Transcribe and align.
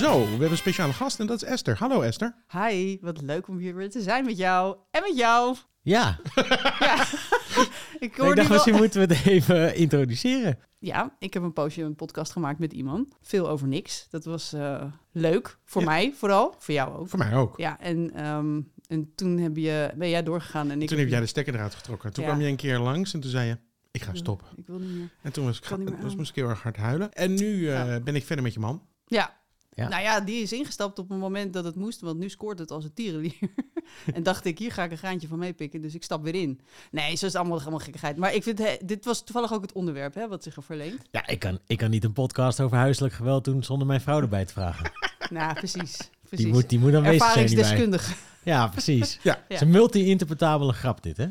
Zo, 0.00 0.20
we 0.22 0.28
hebben 0.30 0.50
een 0.50 0.56
speciale 0.56 0.92
gast 0.92 1.20
en 1.20 1.26
dat 1.26 1.42
is 1.42 1.48
Esther. 1.48 1.76
Hallo 1.78 2.00
Esther. 2.00 2.34
Hi, 2.52 2.96
wat 3.00 3.20
leuk 3.20 3.48
om 3.48 3.58
hier 3.58 3.74
weer 3.74 3.90
te 3.90 4.00
zijn 4.02 4.24
met 4.24 4.36
jou. 4.36 4.76
En 4.90 5.02
met 5.02 5.16
jou. 5.16 5.56
Ja, 5.82 6.18
Ik 7.98 8.12
ik 8.12 8.16
hoor 8.16 8.34
dacht 8.34 8.48
wel... 8.48 8.56
misschien 8.56 8.76
moeten 8.76 9.08
we 9.08 9.14
het 9.14 9.26
even 9.26 9.74
introduceren. 9.76 10.58
Ja, 10.78 11.16
ik 11.18 11.34
heb 11.34 11.42
een 11.42 11.52
poosje 11.52 11.82
een 11.82 11.94
podcast 11.94 12.32
gemaakt 12.32 12.58
met 12.58 12.72
iemand. 12.72 13.16
Veel 13.22 13.48
over 13.48 13.66
niks. 13.68 14.06
Dat 14.10 14.24
was 14.24 14.52
eh, 14.52 14.82
leuk. 15.12 15.58
Voor 15.64 15.82
Ja. 15.82 15.88
mij 15.88 16.12
vooral. 16.16 16.54
Voor 16.58 16.74
jou 16.74 16.98
ook. 16.98 17.08
Voor 17.08 17.18
mij 17.18 17.34
ook. 17.34 17.56
Ja, 17.56 17.80
en, 17.80 18.14
ehm, 18.14 18.60
en 18.88 19.12
toen 19.14 19.38
heb 19.38 19.56
je, 19.56 19.90
ben 19.96 20.08
jij 20.08 20.22
doorgegaan 20.22 20.70
en 20.70 20.82
ik... 20.82 20.88
Toen 20.88 20.98
heb 20.98 21.08
jij 21.08 21.20
de 21.20 21.26
stekker 21.26 21.54
eruit 21.54 21.74
getrokken. 21.74 22.12
Toen 22.12 22.24
Ja. 22.24 22.30
kwam 22.30 22.42
je 22.42 22.48
een 22.48 22.56
keer 22.56 22.78
langs 22.78 23.14
en 23.14 23.20
toen 23.20 23.30
zei 23.30 23.48
je, 23.48 23.56
ik 23.96 24.02
ga 24.02 24.14
stoppen. 24.14 24.46
Ik 24.56 24.66
wil 24.66 24.78
niet 24.78 24.96
meer. 24.96 25.08
En 25.22 25.32
toen 25.32 25.44
was 25.44 25.56
ik, 25.56 25.62
Kan 25.62 25.78
niet 25.78 25.90
meer 25.90 26.02
was 26.02 26.16
moest 26.16 26.30
ik 26.30 26.36
heel 26.36 26.48
erg 26.48 26.62
hard 26.62 26.76
huilen. 26.76 27.12
En 27.12 27.34
nu 27.34 27.68
eh, 27.68 27.86
Ja. 27.86 28.00
ben 28.00 28.14
ik 28.14 28.24
verder 28.24 28.44
met 28.44 28.54
je 28.54 28.60
man. 28.60 28.82
Ja. 29.06 29.36
Ja. 29.76 29.88
Nou 29.88 30.02
ja, 30.02 30.20
die 30.20 30.42
is 30.42 30.52
ingestapt 30.52 30.98
op 30.98 31.10
een 31.10 31.18
moment 31.18 31.52
dat 31.52 31.64
het 31.64 31.74
moest, 31.74 32.00
want 32.00 32.18
nu 32.18 32.28
scoort 32.28 32.58
het 32.58 32.70
als 32.70 32.84
een 32.84 32.92
tierenlier. 32.94 33.38
en 34.14 34.22
dacht 34.22 34.44
ik, 34.44 34.58
hier 34.58 34.72
ga 34.72 34.84
ik 34.84 34.90
een 34.90 34.98
graantje 34.98 35.28
van 35.28 35.38
meepikken, 35.38 35.80
dus 35.80 35.94
ik 35.94 36.02
stap 36.02 36.22
weer 36.22 36.34
in. 36.34 36.60
Nee, 36.90 37.06
zo 37.06 37.12
is 37.12 37.32
het 37.32 37.34
allemaal, 37.34 37.60
allemaal 37.60 37.78
gekkigheid. 37.78 38.16
Maar 38.16 38.34
ik 38.34 38.42
vind, 38.42 38.62
dit 38.88 39.04
was 39.04 39.24
toevallig 39.24 39.52
ook 39.52 39.62
het 39.62 39.72
onderwerp 39.72 40.14
hè, 40.14 40.28
wat 40.28 40.42
zich 40.42 40.56
er 40.56 40.62
verleent. 40.62 41.02
Ja, 41.10 41.26
ik 41.26 41.38
kan, 41.38 41.58
ik 41.66 41.78
kan 41.78 41.90
niet 41.90 42.04
een 42.04 42.12
podcast 42.12 42.60
over 42.60 42.76
huiselijk 42.76 43.14
geweld 43.14 43.44
doen 43.44 43.62
zonder 43.64 43.86
mijn 43.86 44.00
vrouw 44.00 44.20
erbij 44.20 44.44
te 44.44 44.52
vragen. 44.52 44.90
nou, 45.30 45.54
precies. 45.54 46.10
precies. 46.28 46.44
Die 46.44 46.54
moet, 46.54 46.68
die 46.68 46.78
moet 46.78 46.94
aanwezig 46.94 47.66
zijn. 47.66 47.94
Ja, 48.42 48.68
precies. 48.68 49.18
Ja. 49.22 49.32
Ja. 49.32 49.38
Het 49.42 49.52
is 49.52 49.60
een 49.60 49.70
multi-interpretabele 49.70 50.72
grap 50.72 51.02
dit, 51.02 51.16
hè? 51.16 51.26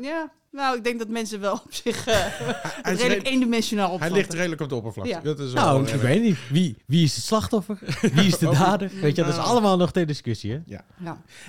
Ja, 0.00 0.32
nou, 0.50 0.76
ik 0.76 0.84
denk 0.84 0.98
dat 0.98 1.08
mensen 1.08 1.40
wel 1.40 1.52
op 1.66 1.74
zich 1.74 2.06
eh, 2.06 2.14
Hij, 2.16 2.92
is 2.92 3.00
redelijk 3.00 3.22
re- 3.26 3.30
eendimensionaal 3.32 3.84
hij 3.86 3.94
opvatten. 3.94 4.16
ligt 4.18 4.32
redelijk 4.34 4.60
op 4.60 4.68
de 4.68 4.74
oppervlakte. 4.74 5.12
Ja. 5.12 5.20
Dat 5.20 5.38
is 5.38 5.52
wel 5.52 5.64
Nou, 5.64 5.88
ik 5.88 6.00
weet 6.00 6.22
niet. 6.22 6.36
Wie, 6.50 6.76
wie 6.86 7.04
is 7.04 7.14
het 7.16 7.24
slachtoffer? 7.24 7.78
Wie 8.14 8.26
is 8.26 8.38
de 8.38 8.50
dader? 8.50 8.90
Weet 9.00 9.16
je, 9.16 9.22
dat 9.22 9.30
is 9.30 9.36
Nou. 9.38 9.48
allemaal 9.48 9.76
nog 9.76 9.92
ter 9.92 10.06
discussie, 10.06 10.52
hè? 10.52 10.58
Ja. 10.66 10.84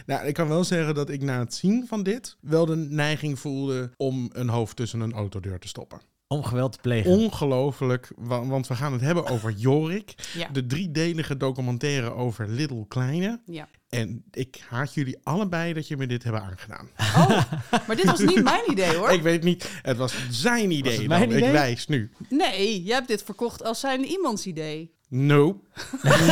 Nou, 0.06 0.26
ik 0.26 0.34
kan 0.34 0.48
wel 0.48 0.64
zeggen 0.64 0.96
dat 0.96 1.10
ik 1.10 1.22
na 1.22 1.40
het 1.40 1.54
zien 1.54 1.86
van 1.88 2.04
dit 2.04 2.38
wel 2.42 2.66
de 2.66 2.76
neiging 2.76 3.40
voelde 3.40 3.92
om 3.98 4.30
een 4.34 4.50
hoofd 4.50 4.76
tussen 4.76 5.00
een 5.00 5.14
autodeur 5.14 5.60
te 5.60 5.68
stoppen. 5.68 6.02
Om 6.28 6.44
geweld 6.44 6.72
te 6.72 6.80
plegen. 6.82 7.12
Ongelooflijk, 7.12 8.12
wa- 8.16 8.46
want 8.46 8.68
we 8.68 8.76
gaan 8.76 8.92
het 8.92 9.02
hebben 9.02 9.28
over 9.28 9.52
Jorik. 9.52 10.14
Ja. 10.34 10.48
De 10.52 10.66
driedelige 10.66 11.38
documentaire 11.38 12.14
over 12.14 12.48
Little 12.50 12.86
Kleine. 12.88 13.40
ja. 13.46 13.68
En 13.90 14.24
ik 14.32 14.64
haat 14.70 14.94
jullie 14.94 15.18
allebei 15.24 15.74
dat 15.74 15.88
je 15.88 15.98
me 15.98 16.08
dit 16.08 16.24
hebben 16.24 16.42
aangedaan. 16.42 16.90
Oh, 16.98 17.44
maar 17.88 17.96
dit 17.96 18.06
was 18.06 18.20
niet 18.20 18.44
mijn 18.44 18.72
idee 18.72 18.96
hoor. 18.96 19.10
Ik 19.20 19.22
weet 19.22 19.44
niet, 19.44 19.70
het 19.82 19.98
was 19.98 20.14
zijn 20.30 20.72
idee. 20.72 21.08
mijn 21.08 21.32
Ik 21.32 21.38
idee? 21.38 21.52
wijs 21.52 21.88
nu. 21.88 22.12
Nee, 22.30 22.84
jij 22.84 22.96
hebt 22.96 23.08
dit 23.08 23.24
verkocht 23.24 23.64
als 23.64 23.80
zijn 23.80 24.04
iemands 24.06 24.46
idee. 24.46 24.98
No. 25.08 25.62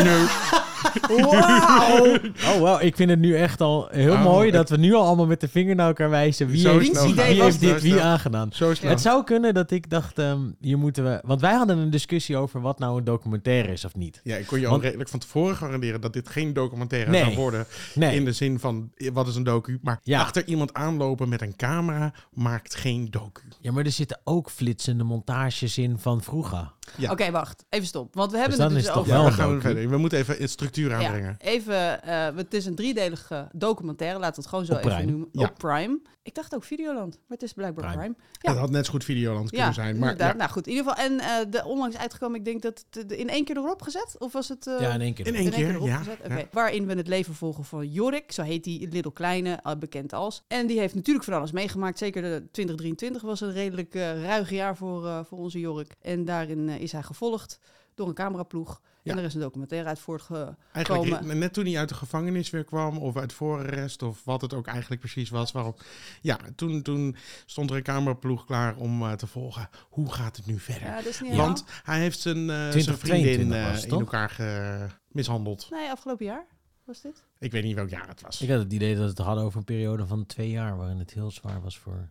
No. 0.03 0.25
Wauw! 1.31 2.15
Oh, 2.45 2.59
wauw. 2.61 2.79
Ik 2.79 2.95
vind 2.95 3.09
het 3.09 3.19
nu 3.19 3.35
echt 3.35 3.61
al 3.61 3.87
heel 3.91 4.11
Oh, 4.13 4.23
mooi 4.23 4.51
dat 4.51 4.69
we 4.69 4.77
nu 4.77 4.93
al 4.93 5.05
allemaal 5.05 5.25
met 5.25 5.41
de 5.41 5.47
vinger 5.47 5.75
naar 5.75 5.87
elkaar 5.87 6.09
wijzen. 6.09 6.47
Wie 6.47 6.67
heeft, 6.69 6.85
snel 6.85 7.13
wie 7.13 7.21
heeft 7.21 7.59
dit 7.59 7.69
Zo 7.69 7.81
wie 7.81 8.01
aangedaan? 8.01 8.49
Zo 8.53 8.73
snel. 8.73 8.89
Het 8.89 9.01
zou 9.01 9.23
kunnen 9.23 9.53
dat 9.53 9.71
ik 9.71 9.89
dacht, 9.89 10.19
ehm, 10.19 10.39
hier 10.61 10.77
moeten 10.77 11.03
we... 11.03 11.19
Want 11.25 11.41
wij 11.41 11.53
hadden 11.53 11.77
een 11.77 11.89
discussie 11.89 12.37
over 12.37 12.61
wat 12.61 12.79
nou 12.79 12.97
een 12.97 13.03
documentaire 13.03 13.71
is 13.71 13.85
of 13.85 13.95
niet. 13.95 14.19
Ja, 14.23 14.35
ik 14.35 14.47
kon 14.47 14.59
je 14.59 14.65
al 14.65 14.71
Want- 14.71 14.83
redelijk 14.83 15.09
van 15.09 15.19
tevoren 15.19 15.55
garanderen 15.55 16.01
dat 16.01 16.13
dit 16.13 16.29
geen 16.29 16.53
documentaire 16.53 17.11
Nee. 17.11 17.23
zou 17.23 17.35
worden. 17.35 17.65
Nee. 17.93 18.15
In 18.15 18.25
de 18.25 18.31
zin 18.31 18.59
van, 18.59 18.91
wat 19.13 19.27
is 19.27 19.35
een 19.35 19.43
docu? 19.43 19.79
Maar 19.81 19.99
Ja. 20.03 20.19
achter 20.21 20.45
iemand 20.45 20.73
aanlopen 20.73 21.29
met 21.29 21.41
een 21.41 21.55
camera 21.55 22.13
maakt 22.33 22.75
geen 22.75 23.07
docu. 23.11 23.41
Ja, 23.59 23.71
maar 23.71 23.85
er 23.85 23.91
zitten 23.91 24.19
ook 24.23 24.49
flitsende 24.49 25.03
montages 25.03 25.77
in 25.77 25.99
van 25.99 26.21
vroeger. 26.21 26.71
Ja. 26.95 27.11
Oké, 27.11 27.31
wacht. 27.31 27.65
Even 27.69 27.87
stop. 27.87 28.13
Want 28.15 28.31
we 28.31 28.37
hebben 28.37 28.57
dan 28.57 28.65
het 28.67 28.75
dus 28.75 28.87
is 28.87 28.93
het 28.95 29.05
toch 29.05 29.15
over... 29.17 29.36
Ja, 29.36 29.36
we 29.37 29.61
verder. 29.61 29.99
Moeten 29.99 30.17
even 30.19 30.41
een 30.41 30.49
structuur 30.49 30.89
Ja, 30.89 30.95
aanbrengen. 31.05 31.35
even, 31.39 32.03
eh, 32.03 32.35
het 32.35 32.53
is 32.53 32.65
een 32.65 32.75
driedelige 32.75 33.47
documentaire, 33.53 34.19
laten 34.19 34.35
we 34.35 34.41
het 34.41 34.49
gewoon 34.49 34.65
zo 34.65 34.71
Op 34.73 34.77
even 34.77 34.91
Prime. 34.91 35.11
noemen. 35.11 35.29
Ja. 35.31 35.43
Op 35.45 35.57
Prime. 35.57 35.99
Ik 36.23 36.35
dacht 36.35 36.55
ook 36.55 36.63
Videoland, 36.63 37.13
maar 37.13 37.37
het 37.37 37.41
is 37.41 37.53
blijkbaar 37.53 37.85
Prime. 37.85 37.99
Prime. 38.01 38.15
Dat 38.41 38.53
Ja, 38.55 38.59
had 38.59 38.69
net 38.69 38.85
zo 38.85 38.91
goed 38.91 39.03
Videoland 39.03 39.49
kunnen 39.49 39.67
ja 39.67 39.73
zijn. 39.73 39.97
Maar 39.97 40.11
inderdaad. 40.11 40.31
ja, 40.31 40.37
Nou 40.37 40.49
goed, 40.51 40.67
in 40.67 40.73
ieder 40.73 40.87
geval. 40.93 41.05
En 41.05 41.19
eh, 41.19 41.51
de 41.51 41.65
onlangs 41.65 41.97
uitgekomen, 41.97 42.39
ik 42.39 42.45
denk 42.45 42.61
dat 42.61 42.85
het 42.89 43.11
eh, 43.11 43.19
in 43.19 43.29
één 43.29 43.43
keer 43.45 43.57
erop 43.57 43.81
gezet? 43.81 44.15
Of 44.19 44.31
was 44.33 44.47
het... 44.49 44.67
eh, 44.67 44.79
Ja, 44.79 44.93
in 44.93 45.01
één 45.01 45.13
keer. 45.13 45.27
in 45.27 45.35
één 45.35 45.45
in 45.45 45.51
één 45.51 45.57
keer 45.59 45.65
keer, 45.67 45.75
erop 45.75 45.87
ja. 45.87 45.97
gezet? 45.97 46.17
ja. 46.27 46.35
Oké. 46.35 46.47
Waarin 46.51 46.85
we 46.87 46.93
het 46.93 47.07
leven 47.07 47.33
volgen 47.35 47.63
van 47.65 47.87
Jorik, 47.91 48.31
zo 48.31 48.41
heet 48.41 48.63
die 48.63 48.87
Little 48.91 49.13
Kleine, 49.13 49.59
bekend 49.79 50.13
als. 50.13 50.43
En 50.47 50.67
die 50.67 50.79
heeft 50.79 50.95
natuurlijk 50.95 51.25
van 51.25 51.33
alles 51.33 51.51
meegemaakt. 51.51 51.97
Zeker 51.97 52.21
de 52.21 52.43
2023 52.51 53.21
was 53.21 53.41
een 53.41 53.51
redelijk 53.53 53.95
eh 53.95 54.21
ruig 54.23 54.49
jaar 54.49 54.77
voor, 54.77 55.05
eh, 55.05 55.19
voor 55.23 55.37
onze 55.37 55.59
Jorik. 55.59 55.95
En 56.01 56.25
daarin 56.25 56.69
is 56.69 56.91
hij 56.91 57.03
gevolgd 57.03 57.59
door 57.95 58.07
een 58.07 58.13
cameraploeg. 58.13 58.81
Ja. 59.07 59.13
En 59.13 59.19
er 59.19 59.25
is 59.25 59.33
een 59.33 59.39
documentaire 59.41 59.87
uit 59.87 59.99
voortgekomen. 59.99 60.57
Eigenlijk 60.71 61.33
net 61.33 61.53
toen 61.53 61.65
hij 61.65 61.77
uit 61.77 61.89
de 61.89 61.95
gevangenis 61.95 62.49
weer 62.49 62.63
kwam, 62.63 62.97
of 62.97 63.17
uit 63.17 63.33
voorarrest, 63.33 64.01
of 64.01 64.23
wat 64.23 64.41
het 64.41 64.53
ook 64.53 64.67
eigenlijk 64.67 65.01
precies 65.01 65.29
was. 65.29 65.51
Waarom, 65.51 65.75
ja, 66.21 66.39
toen, 66.55 66.81
toen 66.81 67.15
stond 67.45 67.69
er 67.69 67.75
een 67.75 67.83
cameraploeg 67.83 68.45
klaar 68.45 68.75
om 68.75 69.01
eh, 69.01 69.11
te 69.11 69.27
volgen. 69.27 69.69
Hoe 69.89 70.11
gaat 70.13 70.35
het 70.37 70.45
nu 70.45 70.59
verder? 70.59 70.87
Ja, 70.87 70.95
dat 70.95 71.05
is 71.05 71.21
niet 71.21 71.35
Want 71.35 71.63
hij 71.83 71.99
heeft 71.99 72.19
zijn, 72.19 72.37
eh, 72.49 72.55
zijn 72.55 72.69
2022 72.71 73.37
vriendin 73.37 73.71
was 73.71 73.83
eh, 73.83 73.91
in 73.91 73.99
elkaar 73.99 74.29
ge- 74.29 74.87
mishandeld. 75.07 75.67
Nee, 75.71 75.89
afgelopen 75.89 76.25
jaar 76.25 76.45
was 76.83 77.01
dit. 77.01 77.23
Ik 77.39 77.51
weet 77.51 77.63
niet 77.63 77.75
welk 77.75 77.89
jaar 77.89 78.07
het 78.07 78.21
was. 78.21 78.41
Ik 78.41 78.49
had 78.49 78.59
het 78.59 78.73
idee 78.73 78.95
dat 78.95 79.07
het 79.09 79.17
hadden 79.17 79.43
over 79.43 79.57
een 79.59 79.63
periode 79.65 80.07
van 80.07 80.25
twee 80.25 80.49
jaar... 80.49 80.77
waarin 80.77 80.99
het 80.99 81.11
heel 81.13 81.31
zwaar 81.31 81.61
was 81.61 81.77
voor 81.77 82.09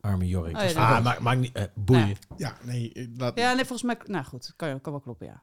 arme 0.00 0.26
Jorik. 0.26 0.54
Oh 0.56 0.60
ja, 0.62 0.66
Dus- 0.66 0.76
ah, 0.76 0.96
ook. 0.96 1.02
maakt 1.02 1.20
maakt 1.20 1.40
niet... 1.40 1.52
eh, 1.56 1.64
boeien. 1.74 2.08
Ja. 2.08 2.16
Ja, 2.36 2.56
nee, 2.62 3.08
dat, 3.16 3.38
Ja, 3.38 3.52
nee, 3.54 3.64
volgens 3.64 3.82
mij... 3.82 3.98
Nou 4.06 4.24
goed, 4.24 4.52
kan, 4.56 4.80
kan 4.80 4.92
wel 4.92 5.00
kloppen, 5.00 5.26
ja. 5.26 5.42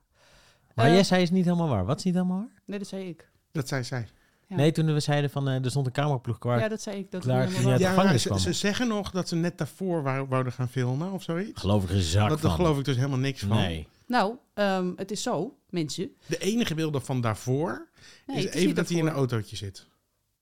Maar 0.75 0.85
Eh, 0.85 0.93
jij 0.93 1.03
zei 1.03 1.21
is 1.21 1.31
niet 1.31 1.45
helemaal 1.45 1.67
waar. 1.67 1.85
Wat 1.85 1.97
is 1.97 2.03
niet 2.03 2.13
helemaal 2.13 2.37
waar? 2.37 2.61
Nee, 2.65 2.79
dat 2.79 2.87
zei 2.87 3.07
ik. 3.09 3.29
dat 3.51 3.67
zei 3.67 3.83
zij. 3.83 4.07
Ja. 4.47 4.55
Nee, 4.55 4.71
toen 4.71 4.93
we 4.93 4.99
zeiden 4.99 5.29
van... 5.29 5.47
eh, 5.49 5.63
er 5.63 5.69
stond 5.69 5.85
een 5.85 5.91
cameraploeg 5.91 6.37
klaar. 6.37 6.59
Ja, 6.59 6.67
dat 6.67 6.81
zei 6.81 6.97
ik. 6.97 7.11
Dat 7.11 7.21
klaar, 7.21 7.47
toen 7.49 7.77
Ja, 7.77 7.89
gevangenis 7.89 8.21
ze, 8.21 8.27
kwam. 8.27 8.39
ze 8.39 8.53
zeggen 8.53 8.87
nog 8.87 9.11
dat 9.11 9.27
ze 9.27 9.35
net 9.35 9.57
daarvoor 9.57 10.03
wou- 10.03 10.27
wouden 10.27 10.53
gaan 10.53 10.69
filmen 10.69 11.11
of 11.11 11.23
zoiets. 11.23 11.59
Geloof 11.61 11.83
ik 11.83 11.89
een 11.89 12.01
zak 12.01 12.29
Dat, 12.29 12.41
daar 12.41 12.51
geloof 12.51 12.77
ik 12.79 12.85
dus 12.85 12.95
helemaal 12.95 13.17
niks 13.19 13.39
van. 13.39 13.57
Nee. 13.57 13.87
Nou, 14.07 14.35
ehm, 14.53 14.91
het 14.95 15.11
is 15.11 15.21
zo, 15.23 15.57
mensen. 15.69 16.11
De 16.25 16.37
enige 16.37 16.75
beelden 16.75 17.01
van 17.01 17.21
daarvoor 17.21 17.87
Nee, 18.25 18.37
is 18.37 18.45
is 18.45 18.51
even 18.53 18.75
dat 18.75 18.89
hij 18.89 18.97
in 18.97 19.05
een 19.07 19.13
autootje 19.13 19.55
zit. 19.55 19.87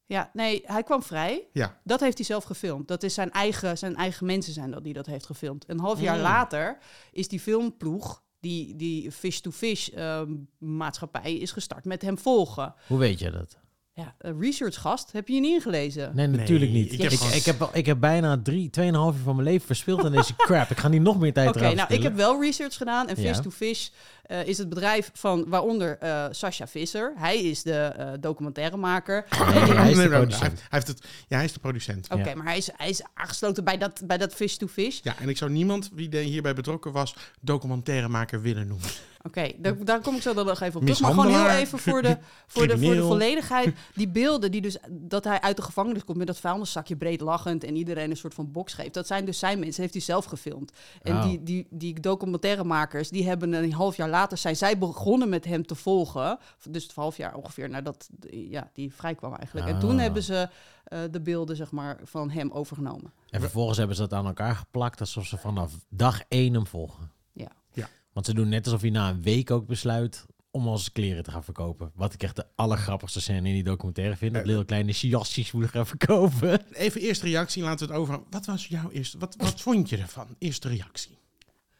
Ja, 0.05 0.29
nee, 0.33 0.61
hij 0.65 0.83
kwam 0.83 1.03
vrij. 1.03 1.47
Ja. 1.51 1.79
Dat 1.83 1.99
heeft 1.99 2.17
hij 2.17 2.25
zelf 2.25 2.43
gefilmd. 2.43 2.87
Dat 2.87 3.03
is 3.03 3.13
zijn 3.13 3.31
eigen, 3.31 3.77
zijn 3.77 3.95
eigen 3.95 4.25
mensen 4.25 4.53
zijn 4.53 4.71
dat 4.71 4.83
die 4.83 4.93
dat 4.93 5.05
heeft 5.05 5.25
gefilmd. 5.25 5.63
Een 5.67 5.79
half 5.79 6.01
jaar 6.01 6.15
Mm. 6.15 6.21
later 6.21 6.77
is 7.11 7.27
die 7.27 7.39
filmploeg, 7.39 8.22
die, 8.43 8.75
die 8.75 9.11
fish-to-fish 9.11 9.89
ehm, 9.89 10.35
maatschappij, 10.57 11.33
is 11.37 11.51
gestart 11.51 11.85
met 11.85 12.01
hem 12.01 12.17
volgen. 12.17 12.73
Hoe 12.87 12.99
weet 12.99 13.19
je 13.19 13.31
dat? 13.31 13.57
Ja, 13.95 14.13
een 14.17 14.39
researchgast, 14.41 15.11
heb 15.11 15.27
je 15.27 15.33
je 15.33 15.39
niet 15.39 15.53
ingelezen? 15.53 16.11
Nee, 16.15 16.27
natuurlijk 16.27 16.71
Nee, 16.71 16.81
niet. 16.81 16.93
ik 16.93 17.01
heb 17.01 17.11
ik, 17.11 17.45
heb, 17.45 17.69
ik 17.73 17.85
heb 17.85 17.99
bijna 17.99 18.39
drie, 18.43 18.69
tweeënhalf 18.69 19.15
uur 19.15 19.21
van 19.23 19.35
mijn 19.35 19.47
leven 19.47 19.65
verspild 19.65 20.03
aan 20.05 20.11
deze 20.11 20.35
crap. 20.35 20.69
Ik 20.69 20.77
ga 20.77 20.87
niet 20.87 21.01
nog 21.01 21.19
meer 21.19 21.33
tijd 21.33 21.49
Oké, 21.49 21.59
eraan 21.59 21.75
nou, 21.75 21.93
ik 21.93 22.03
heb 22.03 22.15
wel 22.15 22.41
research 22.41 22.75
gedaan. 22.77 23.07
En 23.07 23.21
Ja. 23.21 23.27
Fish 23.33 23.39
to 23.43 23.49
Fish 23.49 23.89
eh, 24.23 24.47
is 24.47 24.57
het 24.57 24.69
bedrijf 24.69 25.09
van, 25.13 25.45
waaronder 25.47 25.97
eh 25.97 26.25
Sascha 26.31 26.67
Visser. 26.67 27.13
Hij 27.15 27.37
is 27.43 27.63
de 27.63 27.73
eh, 27.73 28.07
documentairemaker. 28.19 29.25
Hij 29.29 29.91
is 29.91 29.97
de 29.97 30.07
producent. 30.09 30.39
Hij 30.39 30.49
heeft, 30.49 30.59
hij 30.59 30.67
heeft 30.69 30.87
het, 30.87 31.03
ja, 31.27 31.35
hij 31.35 31.45
is 31.45 31.53
de 31.53 31.59
producent. 31.59 32.07
Oké, 32.09 32.29
Ja. 32.29 32.35
maar 32.35 32.45
hij 32.45 32.57
is, 32.57 32.69
hij 32.77 32.89
is 32.89 33.01
aangesloten 33.13 33.63
bij 33.63 33.77
dat, 33.77 34.01
bij 34.05 34.17
dat 34.17 34.33
Fish 34.33 34.55
to 34.55 34.67
Fish. 34.67 34.99
Ja, 35.03 35.15
en 35.19 35.29
ik 35.29 35.37
zou 35.37 35.51
niemand 35.51 35.89
wie 35.93 36.09
er 36.09 36.21
hierbij 36.23 36.53
betrokken 36.53 36.91
was, 36.91 37.15
documentairemaker 37.41 38.41
willen 38.41 38.67
noemen. 38.67 38.87
Oké, 39.25 39.51
daar, 39.57 39.85
daar 39.85 40.01
kom 40.01 40.15
ik 40.15 40.21
zo 40.21 40.33
dan 40.33 40.45
nog 40.45 40.61
even 40.61 40.79
op 40.79 40.85
terug. 40.85 41.01
Maar 41.01 41.11
gewoon 41.11 41.27
heel 41.27 41.49
even 41.49 41.79
voor 41.79 42.01
de, 42.01 42.17
voor, 42.47 42.67
de, 42.67 42.77
voor 42.77 42.95
de 42.95 43.01
volledigheid. 43.01 43.75
Die 43.95 44.07
beelden 44.07 44.51
die 44.51 44.61
dus, 44.61 44.77
dat 44.89 45.23
hij 45.23 45.41
uit 45.41 45.55
de 45.55 45.61
gevangenis 45.61 46.03
komt 46.03 46.17
met 46.17 46.27
dat 46.27 46.39
vuilniszakje 46.39 46.95
breed 46.95 47.21
lachend 47.21 47.63
en 47.63 47.75
iedereen 47.75 48.09
een 48.09 48.17
soort 48.17 48.33
van 48.33 48.51
box 48.51 48.73
geeft. 48.73 48.93
Dat 48.93 49.07
zijn 49.07 49.25
dus 49.25 49.39
zijn 49.39 49.59
mensen, 49.59 49.81
heeft 49.81 49.93
hij 49.93 50.03
zelf 50.03 50.25
gefilmd. 50.25 50.71
En 51.01 51.15
Oh. 51.15 51.23
die, 51.23 51.43
die, 51.43 51.67
die 51.69 51.99
documentairemakers, 51.99 53.09
die 53.09 53.27
hebben 53.27 53.53
een 53.53 53.73
half 53.73 53.95
jaar 53.97 54.09
later, 54.09 54.37
zijn 54.37 54.55
zij 54.55 54.77
begonnen 54.77 55.29
met 55.29 55.45
hem 55.45 55.65
te 55.65 55.75
volgen. 55.75 56.39
Dus 56.69 56.83
het 56.83 56.93
half 56.95 57.17
jaar 57.17 57.35
ongeveer 57.35 57.69
nadat 57.69 58.09
ja, 58.29 58.69
die 58.73 58.93
vrij 58.93 59.15
kwam 59.15 59.33
eigenlijk. 59.35 59.67
En 59.67 59.79
toen 59.79 59.95
Ah. 59.95 59.99
hebben 60.01 60.23
ze 60.23 60.49
eh, 60.83 60.99
de 61.11 61.21
beelden 61.21 61.55
zeg 61.55 61.71
maar, 61.71 61.99
van 62.03 62.29
hem 62.29 62.51
overgenomen. 62.51 63.11
En 63.29 63.39
vervolgens 63.41 63.77
hebben 63.77 63.95
ze 63.95 64.01
dat 64.01 64.13
aan 64.13 64.25
elkaar 64.25 64.55
geplakt 64.55 64.99
alsof 64.99 65.25
ze 65.25 65.37
vanaf 65.37 65.73
dag 65.89 66.21
één 66.27 66.53
hem 66.53 66.67
volgen. 66.67 67.11
Ja. 67.31 67.51
Ja. 67.73 67.87
Want 68.13 68.25
ze 68.25 68.33
doen 68.33 68.49
net 68.49 68.65
alsof 68.65 68.81
hij 68.81 68.89
na 68.89 69.09
een 69.09 69.21
week 69.21 69.51
ook 69.51 69.67
besluit 69.67 70.25
om 70.55 70.67
onze 70.67 70.91
kleren 70.91 71.23
te 71.23 71.31
gaan 71.31 71.43
verkopen. 71.43 71.91
Wat 71.95 72.13
ik 72.13 72.23
echt 72.23 72.35
de 72.35 72.45
allergrappigste 72.55 73.21
scène 73.21 73.47
in 73.47 73.53
die 73.53 73.63
documentaire 73.63 74.15
vind. 74.15 74.33
Dat 74.33 74.41
Eh, 74.41 74.47
Lil 74.47 74.65
kleine 74.65 74.91
jasjes 74.91 75.51
moeten 75.51 75.71
gaan 75.71 75.87
verkopen. 75.87 76.65
Even 76.73 77.01
eerste 77.01 77.25
reactie, 77.25 77.63
laten 77.63 77.87
we 77.87 77.93
het 77.93 78.01
over. 78.01 78.19
Wat 78.29 78.45
was 78.45 78.67
jouw 78.67 78.89
eerste, 78.91 79.17
wat, 79.17 79.35
wat 79.37 79.61
vond 79.61 79.89
je 79.89 79.97
ervan? 79.97 80.27
Eerste 80.39 80.67
reactie. 80.67 81.17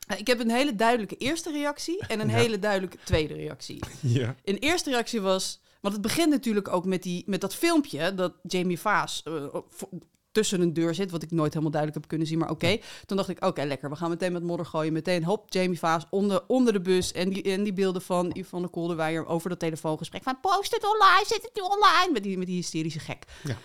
Eh, 0.07 0.19
Ik 0.19 0.27
heb 0.27 0.39
een 0.39 0.51
hele 0.51 0.75
duidelijke 0.75 1.17
eerste 1.17 1.51
reactie 1.51 1.99
en 2.07 2.19
een 2.19 2.29
Ja. 2.29 2.35
hele 2.35 2.59
duidelijke 2.59 2.97
tweede 3.03 3.33
reactie. 3.33 3.79
Ja. 3.99 4.35
Een 4.43 4.57
eerste 4.57 4.89
reactie 4.89 5.21
was... 5.21 5.61
Want 5.81 5.93
het 5.93 6.03
begint 6.03 6.29
natuurlijk 6.29 6.67
ook 6.67 6.85
met, 6.85 7.03
die, 7.03 7.23
met 7.25 7.41
dat 7.41 7.55
filmpje 7.55 8.13
dat 8.15 8.33
Jamie 8.47 8.79
Vaas... 8.79 9.23
eh, 9.23 9.45
vo- 9.69 9.89
tussen 10.33 10.61
een 10.61 10.73
deur 10.73 10.93
zit, 10.95 11.11
wat 11.11 11.23
ik 11.23 11.31
nooit 11.31 11.49
helemaal 11.51 11.71
duidelijk 11.71 12.01
heb 12.01 12.09
kunnen 12.09 12.27
zien, 12.27 12.37
maar 12.39 12.49
oké. 12.49 12.77
Toen 13.05 13.17
dacht 13.17 13.29
ik, 13.29 13.45
oké, 13.45 13.63
lekker, 13.63 13.89
we 13.89 13.95
gaan 13.95 14.09
meteen 14.09 14.31
met 14.31 14.43
modder 14.43 14.65
gooien, 14.65 14.93
meteen 14.93 15.23
hop, 15.23 15.45
Jamie 15.53 15.79
Vaas 15.79 16.05
onder, 16.09 16.43
onder 16.47 16.73
de 16.73 16.81
bus 16.81 17.11
en 17.11 17.29
die, 17.29 17.43
en 17.43 17.63
die 17.63 17.73
beelden 17.73 18.01
van 18.01 18.29
Yvonne 18.33 18.67
Kolderweijer 18.67 19.25
over 19.25 19.49
dat 19.49 19.59
telefoongesprek 19.59 20.23
van 20.23 20.39
post 20.39 20.71
het 20.73 20.83
online, 20.93 21.23
zet 21.27 21.41
het 21.41 21.51
nu 21.55 21.61
online, 21.61 22.09
met 22.13 22.23
die, 22.23 22.37
met 22.37 22.47
die 22.47 22.55
hysterische 22.55 22.99
gek. 22.99 23.23
Ja. 23.43 23.57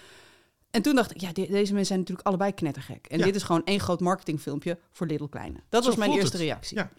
En 0.71 0.83
toen 0.83 0.95
dacht 0.95 1.11
ik, 1.11 1.21
ja, 1.21 1.33
de- 1.33 1.47
deze 1.47 1.51
mensen 1.73 1.85
zijn 1.85 1.99
natuurlijk 1.99 2.27
allebei 2.27 2.53
knettergek. 2.55 3.07
En 3.07 3.19
Ja. 3.19 3.25
dit 3.25 3.35
is 3.35 3.43
gewoon 3.43 3.65
één 3.65 3.81
groot 3.81 4.01
marketingfilmpje 4.01 4.79
voor 4.91 5.07
Little 5.07 5.29
Kleine. 5.29 5.59
Dat 5.69 5.83
Zo 5.83 5.89
was 5.89 5.99
mijn 5.99 6.11
eerste 6.13 6.37
het. 6.37 6.41
reactie. 6.47 6.77
Ja. 6.77 6.91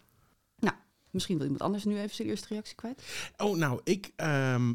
Misschien 1.11 1.35
wil 1.35 1.45
iemand 1.45 1.63
anders 1.63 1.83
nu 1.83 1.97
even 1.97 2.15
zijn 2.15 2.27
eerste 2.27 2.47
reactie 2.49 2.75
kwijt. 2.75 3.03
Oh, 3.37 3.57
nou, 3.57 3.79
ik 3.83 4.11
ehm, 4.15 4.73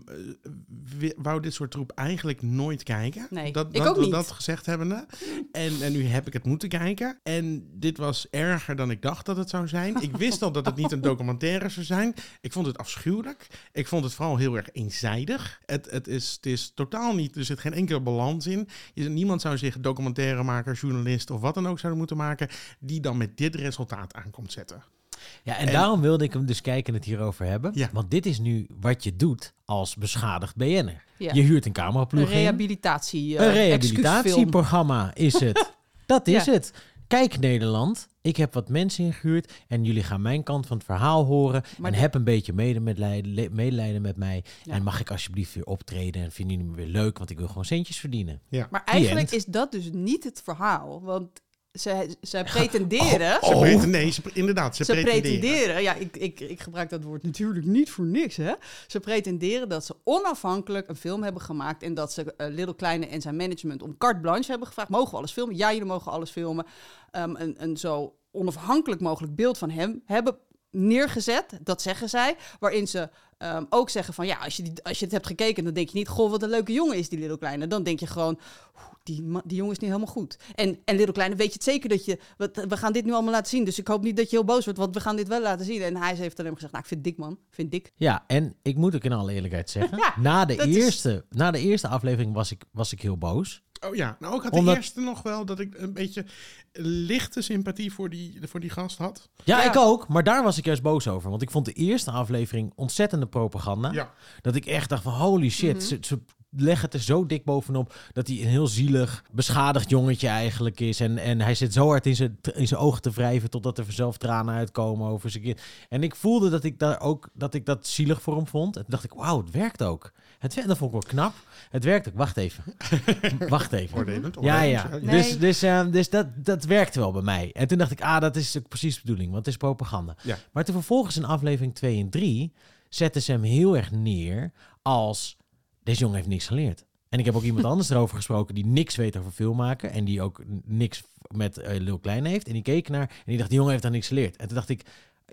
eh, 1.01 1.11
wou 1.17 1.41
dit 1.41 1.55
soort 1.55 1.71
troep 1.71 1.91
eigenlijk 1.91 2.43
nooit 2.43 2.83
kijken. 2.83 3.27
Nee, 3.31 3.53
dat, 3.53 3.67
ik 3.71 3.83
dat, 3.83 3.87
ook 3.87 4.03
niet. 4.03 4.11
Dat 4.11 4.31
gezegd 4.31 4.67
hebbende. 4.67 5.07
En, 5.53 5.83
en 5.83 5.93
nu 5.93 6.05
heb 6.05 6.27
ik 6.27 6.33
het 6.33 6.45
moeten 6.45 6.69
kijken. 6.69 7.19
En 7.23 7.69
dit 7.73 7.99
was 7.99 8.27
erger 8.31 8.77
dan 8.77 8.91
ik 8.91 9.03
dacht 9.03 9.27
dat 9.27 9.37
het 9.37 9.51
zou 9.51 9.69
zijn. 9.69 10.03
Ik 10.03 10.17
wist 10.25 10.43
al 10.43 10.53
dat 10.53 10.67
het 10.67 10.77
niet 10.77 10.93
een 10.93 11.01
documentaire 11.01 11.69
zou 11.69 11.87
zijn. 11.87 12.15
Ik 12.41 12.53
vond 12.53 12.67
het 12.67 12.79
afschuwelijk. 12.79 13.47
Ik 13.73 13.89
vond 13.89 14.05
het 14.05 14.15
vooral 14.15 14.37
heel 14.37 14.57
erg 14.57 14.73
eenzijdig. 14.73 15.61
Het, 15.67 15.91
het, 15.91 16.09
is, 16.09 16.33
het 16.33 16.47
is 16.47 16.73
totaal 16.75 17.15
niet, 17.15 17.37
er 17.37 17.45
zit 17.45 17.61
geen 17.61 17.75
enkele 17.75 18.01
balans 18.01 18.47
in. 18.47 18.69
Je, 18.95 19.09
niemand 19.09 19.41
zou 19.41 19.59
zich 19.59 19.81
documentairemaker, 19.81 20.75
journalist 20.75 21.31
of 21.31 21.41
wat 21.41 21.55
dan 21.55 21.69
ook 21.69 21.79
zouden 21.79 21.99
moeten 21.99 22.17
maken... 22.17 22.49
die 22.79 23.01
dan 23.01 23.17
met 23.17 23.37
dit 23.37 23.55
resultaat 23.55 24.15
aankomt 24.15 24.53
zetten. 24.53 24.94
Ja, 25.43 25.57
en, 25.59 25.67
En- 25.67 25.73
daarom 25.73 26.01
wilde 26.01 26.25
ik 26.25 26.33
hem 26.33 26.47
dus 26.47 26.61
kijken 26.61 26.93
en 26.93 26.99
het 26.99 27.09
hierover 27.09 27.47
hebben. 27.47 27.71
Ja. 27.75 27.89
Want 27.93 28.11
dit 28.11 28.27
is 28.27 28.39
nu 28.39 28.67
wat 28.81 29.05
je 29.05 29.17
doet 29.17 29.55
als 29.65 29.97
beschadigd 29.97 30.57
BN'er. 30.57 31.05
Ja. 31.19 31.33
Je 31.33 31.43
huurt 31.43 31.65
een 31.65 31.67
Een 31.67 31.73
cameraploeg 31.73 32.29
in. 32.29 32.35
rehabilitatie, 32.37 33.39
eh, 33.39 33.47
Een 33.47 33.53
rehabilitatieprogramma 33.53 35.15
is 35.15 35.41
het. 35.41 35.73
Dat 36.07 36.27
is 36.29 36.45
Ja. 36.45 36.53
het. 36.53 36.73
Kijk 37.07 37.39
Nederland, 37.39 38.09
ik 38.23 38.37
heb 38.37 38.55
wat 38.55 38.69
mensen 38.69 39.05
ingehuurd 39.05 39.53
en 39.69 39.85
jullie 39.85 40.03
gaan 40.03 40.23
mijn 40.23 40.43
kant 40.43 40.67
van 40.67 40.77
het 40.77 40.87
verhaal 40.87 41.25
horen. 41.25 41.63
Maar 41.79 41.91
en 41.91 41.97
de- 41.97 42.03
heb 42.03 42.15
een 42.15 42.25
beetje 42.25 42.53
medelijden, 42.53 44.03
met 44.03 44.17
mij. 44.17 44.45
Ja. 44.63 44.73
En 44.75 44.83
mag 44.83 45.01
ik 45.01 45.11
alsjeblieft 45.11 45.55
weer 45.55 45.65
optreden 45.65 46.23
en 46.23 46.33
vinden 46.33 46.57
jullie 46.57 46.71
me 46.71 46.77
weer 46.77 46.87
leuk, 46.87 47.19
want 47.19 47.31
ik 47.31 47.39
wil 47.39 47.49
gewoon 47.49 47.65
centjes 47.65 47.99
verdienen. 47.99 48.41
Maar 48.71 48.85
eigenlijk 48.85 49.31
is 49.31 49.45
dat 49.45 49.73
dus 49.73 49.91
niet 49.93 50.25
het 50.25 50.41
verhaal. 50.45 51.03
Want 51.03 51.29
zij, 51.75 52.15
zij 52.21 52.45
pretenderen... 52.45 53.39
Ze 53.43 53.57
preten- 53.59 53.91
nee, 53.91 54.11
ze, 54.11 54.23
inderdaad, 54.33 54.77
ze, 54.77 54.85
Ze 54.85 54.93
pretenderen. 54.93 55.39
pretenderen, 55.41 55.83
ja, 55.83 55.95
ik, 55.95 56.17
ik, 56.17 56.41
ik 56.41 56.61
gebruik 56.61 56.91
dat 56.91 57.03
woord 57.03 57.23
natuurlijk 57.23 57.67
niet 57.67 57.91
voor 57.91 58.05
niks, 58.05 58.37
hè. 58.37 58.53
Ze 58.87 59.01
pretenderen 59.01 59.69
dat 59.69 59.85
ze 59.85 59.97
onafhankelijk 60.05 60.89
een 60.89 60.97
film 60.97 61.23
hebben 61.23 61.43
gemaakt 61.43 61.83
en 61.83 61.95
dat 61.95 62.13
ze 62.13 62.35
eh, 62.37 62.49
Little 62.49 62.75
Kleine 62.75 63.07
en 63.07 63.21
zijn 63.21 63.37
management 63.37 63.83
om 63.83 63.97
carte 63.99 64.21
blanche 64.21 64.51
hebben 64.51 64.69
gevraagd. 64.69 64.89
Mogen 64.89 65.11
we 65.11 65.17
alles 65.17 65.33
filmen? 65.33 65.57
Ja, 65.57 65.73
jullie 65.73 65.87
mogen 65.87 66.13
alles 66.13 66.31
filmen. 66.31 66.67
Ehm, 67.11 67.35
een, 67.37 67.55
een 67.59 67.77
zo 67.77 68.17
onafhankelijk 68.31 69.01
mogelijk 69.01 69.35
beeld 69.35 69.59
van 69.59 69.71
hem 69.71 70.03
hebben 70.07 70.37
neergezet, 70.71 71.59
dat 71.63 71.83
zeggen 71.83 72.09
zij, 72.09 72.37
waarin 72.61 72.89
ze 72.89 73.09
ehm, 73.45 73.65
ook 73.69 73.91
zeggen 73.91 74.15
van 74.15 74.27
ja, 74.27 74.37
als 74.37 74.57
je, 74.57 74.63
die, 74.63 74.73
als 74.85 74.99
je 74.99 75.05
het 75.05 75.15
hebt 75.15 75.27
gekeken, 75.27 75.65
dan 75.65 75.73
denk 75.75 75.89
je 75.89 75.99
niet, 75.99 76.09
goh, 76.09 76.31
wat 76.31 76.43
een 76.43 76.49
leuke 76.49 76.73
jongen 76.73 76.97
is 76.97 77.09
die 77.09 77.19
Little 77.19 77.39
Kleine. 77.39 77.67
Dan 77.67 77.83
denk 77.83 78.01
je 78.01 78.07
gewoon, 78.07 78.39
"Oeh, 78.77 78.85
die, 79.03 79.23
die 79.45 79.57
jongen 79.57 79.73
is 79.73 79.79
niet 79.79 79.91
helemaal 79.91 80.13
goed. 80.13 80.37
En, 80.55 80.79
en 80.85 80.97
Little 80.97 81.13
Kleine, 81.15 81.35
weet 81.37 81.47
je 81.47 81.53
het 81.53 81.63
zeker 81.65 81.89
dat 81.89 82.05
je, 82.05 82.19
wat, 82.37 82.65
we 82.69 82.77
gaan 82.77 82.93
dit 82.93 83.05
nu 83.05 83.13
allemaal 83.13 83.33
laten 83.33 83.51
zien, 83.51 83.65
dus 83.65 83.79
ik 83.79 83.89
hoop 83.89 84.03
niet 84.03 84.17
dat 84.17 84.31
je 84.31 84.37
heel 84.37 84.45
boos 84.45 84.65
wordt, 84.65 84.79
want 84.79 84.95
we 84.95 85.01
gaan 85.01 85.17
dit 85.17 85.29
wel 85.29 85.41
laten 85.43 85.65
zien. 85.65 85.83
En 85.83 85.97
hij 85.97 86.15
heeft 86.15 86.39
alleen 86.39 86.53
maar 86.53 86.61
gezegd, 86.61 86.73
nou, 86.73 86.85
ik 86.85 86.89
vind 86.91 87.05
dik 87.05 87.17
man, 87.17 87.39
vind 87.51 87.71
dik. 87.71 87.93
Ja, 87.97 88.25
en 88.27 88.55
ik 88.63 88.77
moet 88.77 88.95
ook 88.95 89.05
in 89.05 89.13
alle 89.13 89.33
eerlijkheid 89.33 89.71
zeggen, 89.71 89.99
Ja, 90.05 90.15
na, 90.21 90.45
de 90.45 90.57
is- 90.57 90.77
eerste, 90.77 91.25
na 91.31 91.51
de 91.51 91.59
eerste 91.61 91.89
aflevering 91.89 92.35
was 92.35 92.51
ik, 92.51 92.63
was 92.73 92.93
ik 92.93 93.01
heel 93.03 93.19
boos. 93.19 93.63
Oh 93.89 93.95
ja, 93.95 94.17
nou 94.21 94.35
ook 94.35 94.43
had 94.43 94.53
Omdat- 94.53 94.75
de 94.75 94.81
eerste 94.81 95.01
nog 95.01 95.23
wel 95.23 95.45
dat 95.45 95.61
ik 95.61 95.75
een 95.79 95.93
beetje 95.93 96.25
lichte 96.73 97.43
sympathie 97.43 97.93
voor 97.93 98.11
die, 98.11 98.39
voor 98.43 98.61
die 98.61 98.71
gast 98.71 98.99
had. 98.99 99.29
Ja, 99.45 99.63
Ja. 99.63 99.69
ik 99.69 99.77
ook, 99.77 100.09
maar 100.09 100.25
daar 100.25 100.43
was 100.43 100.59
ik 100.59 100.65
juist 100.65 100.83
boos 100.83 101.09
over. 101.09 101.31
Want 101.31 101.43
ik 101.43 101.51
vond 101.51 101.65
de 101.65 101.73
eerste 101.73 102.11
aflevering 102.11 102.73
ontzettende 102.75 103.27
propaganda. 103.39 103.93
Ja. 103.93 104.11
Dat 104.41 104.55
ik 104.55 104.67
echt 104.67 104.89
dacht 104.89 105.03
van 105.03 105.13
holy 105.13 105.51
shit, 105.51 105.75
Mhm. 105.77 105.85
ze, 105.85 105.99
ze 106.01 106.19
leggen 106.57 106.85
het 106.85 106.95
er 106.95 107.01
zo 107.01 107.27
dik 107.27 107.45
bovenop 107.45 107.95
dat 108.13 108.27
hij 108.29 108.37
een 108.41 108.47
heel 108.49 108.67
zielig, 108.67 109.25
beschadigd 109.33 109.91
jongetje 109.91 110.29
eigenlijk 110.29 110.81
is. 110.81 111.01
En, 111.01 111.19
en 111.19 111.41
hij 111.41 111.55
zit 111.55 111.73
zo 111.73 111.87
hard 111.89 112.07
in 112.07 112.17
zijn, 112.17 112.39
in 112.55 112.67
zijn 112.69 112.81
ogen 112.81 113.03
te 113.03 113.11
wrijven 113.11 113.51
totdat 113.51 113.79
er 113.79 113.85
zelf 113.89 114.17
tranen 114.17 114.55
uitkomen 114.55 115.09
over 115.09 115.31
zijn 115.31 115.43
kind. 115.43 115.61
En 115.89 116.03
ik 116.03 116.15
voelde 116.15 116.51
dat 116.51 116.65
ik 116.65 116.79
daar 116.79 117.01
ook 117.01 117.29
dat 117.33 117.55
ik 117.55 117.67
dat 117.67 117.87
zielig 117.87 118.23
voor 118.23 118.37
hem 118.37 118.47
vond. 118.47 118.77
En 118.77 118.83
toen 118.83 118.91
dacht 118.91 119.05
ik, 119.05 119.13
wauw, 119.13 119.39
het 119.43 119.51
werkt 119.51 119.83
ook. 119.83 120.13
Het, 120.39 120.55
dat 120.67 120.77
vond 120.77 120.95
ik 120.95 121.01
wel 121.03 121.11
knap. 121.11 121.35
Het 121.71 121.85
werkt 121.85 122.09
ook. 122.09 122.15
Wacht 122.17 122.37
even. 122.37 122.65
Wacht 123.49 123.73
even. 123.73 123.99
Oordelend. 123.99 124.37
Ja, 124.41 124.63
ja. 124.63 124.89
Nee. 124.89 125.01
Dus, 125.17 125.39
dus, 125.39 125.63
eh, 125.63 125.87
dus 125.91 126.11
dat, 126.11 126.27
dat 126.37 126.65
werkte 126.65 126.99
wel 127.01 127.13
bij 127.13 127.23
mij. 127.23 127.51
En 127.53 127.67
toen 127.69 127.79
dacht 127.79 127.91
ik, 127.91 128.01
ah, 128.03 128.21
dat 128.21 128.37
is 128.37 128.57
precies 128.69 128.95
de 128.95 129.01
bedoeling, 129.01 129.31
want 129.33 129.45
het 129.45 129.55
is 129.55 129.61
propaganda. 129.61 130.17
Ja. 130.23 130.37
Maar 130.53 130.65
toen 130.65 130.75
vervolgens 130.75 131.17
in 131.17 131.25
aflevering 131.25 131.75
2 131.75 132.01
en 132.01 132.11
3 132.11 132.53
zetten 132.95 133.23
ze 133.23 133.33
hem 133.33 133.43
heel 133.43 133.77
erg 133.77 133.91
neer 133.91 134.53
als, 134.83 135.37
deze 135.83 136.01
jongen 136.01 136.17
heeft 136.17 136.29
niks 136.29 136.47
geleerd. 136.47 136.85
En 137.09 137.19
ik 137.19 137.25
heb 137.25 137.35
ook 137.35 137.43
iemand 137.43 137.65
anders 137.65 137.91
erover 137.91 138.17
gesproken 138.17 138.55
die 138.55 138.67
niks 138.67 138.97
weet 138.97 139.17
over 139.17 139.31
filmmaken 139.31 139.91
en 139.91 140.05
die 140.05 140.23
ook 140.23 140.43
niks 140.65 141.03
met 141.35 141.59
eh 141.59 141.81
Lil 141.81 141.99
Klein 141.99 142.25
heeft. 142.25 142.47
En 142.47 142.53
die 142.53 142.63
keek 142.63 142.89
naar 142.89 143.09
en 143.09 143.23
die 143.25 143.37
dacht, 143.37 143.49
die 143.49 143.57
jongen 143.57 143.73
heeft 143.73 143.83
daar 143.83 143.93
niks 143.93 144.09
geleerd. 144.09 144.37
En 144.37 144.47
toen 144.47 144.57
dacht 144.57 144.69
ik, 144.69 144.87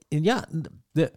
ja, 0.08 0.48
de, 0.92 1.12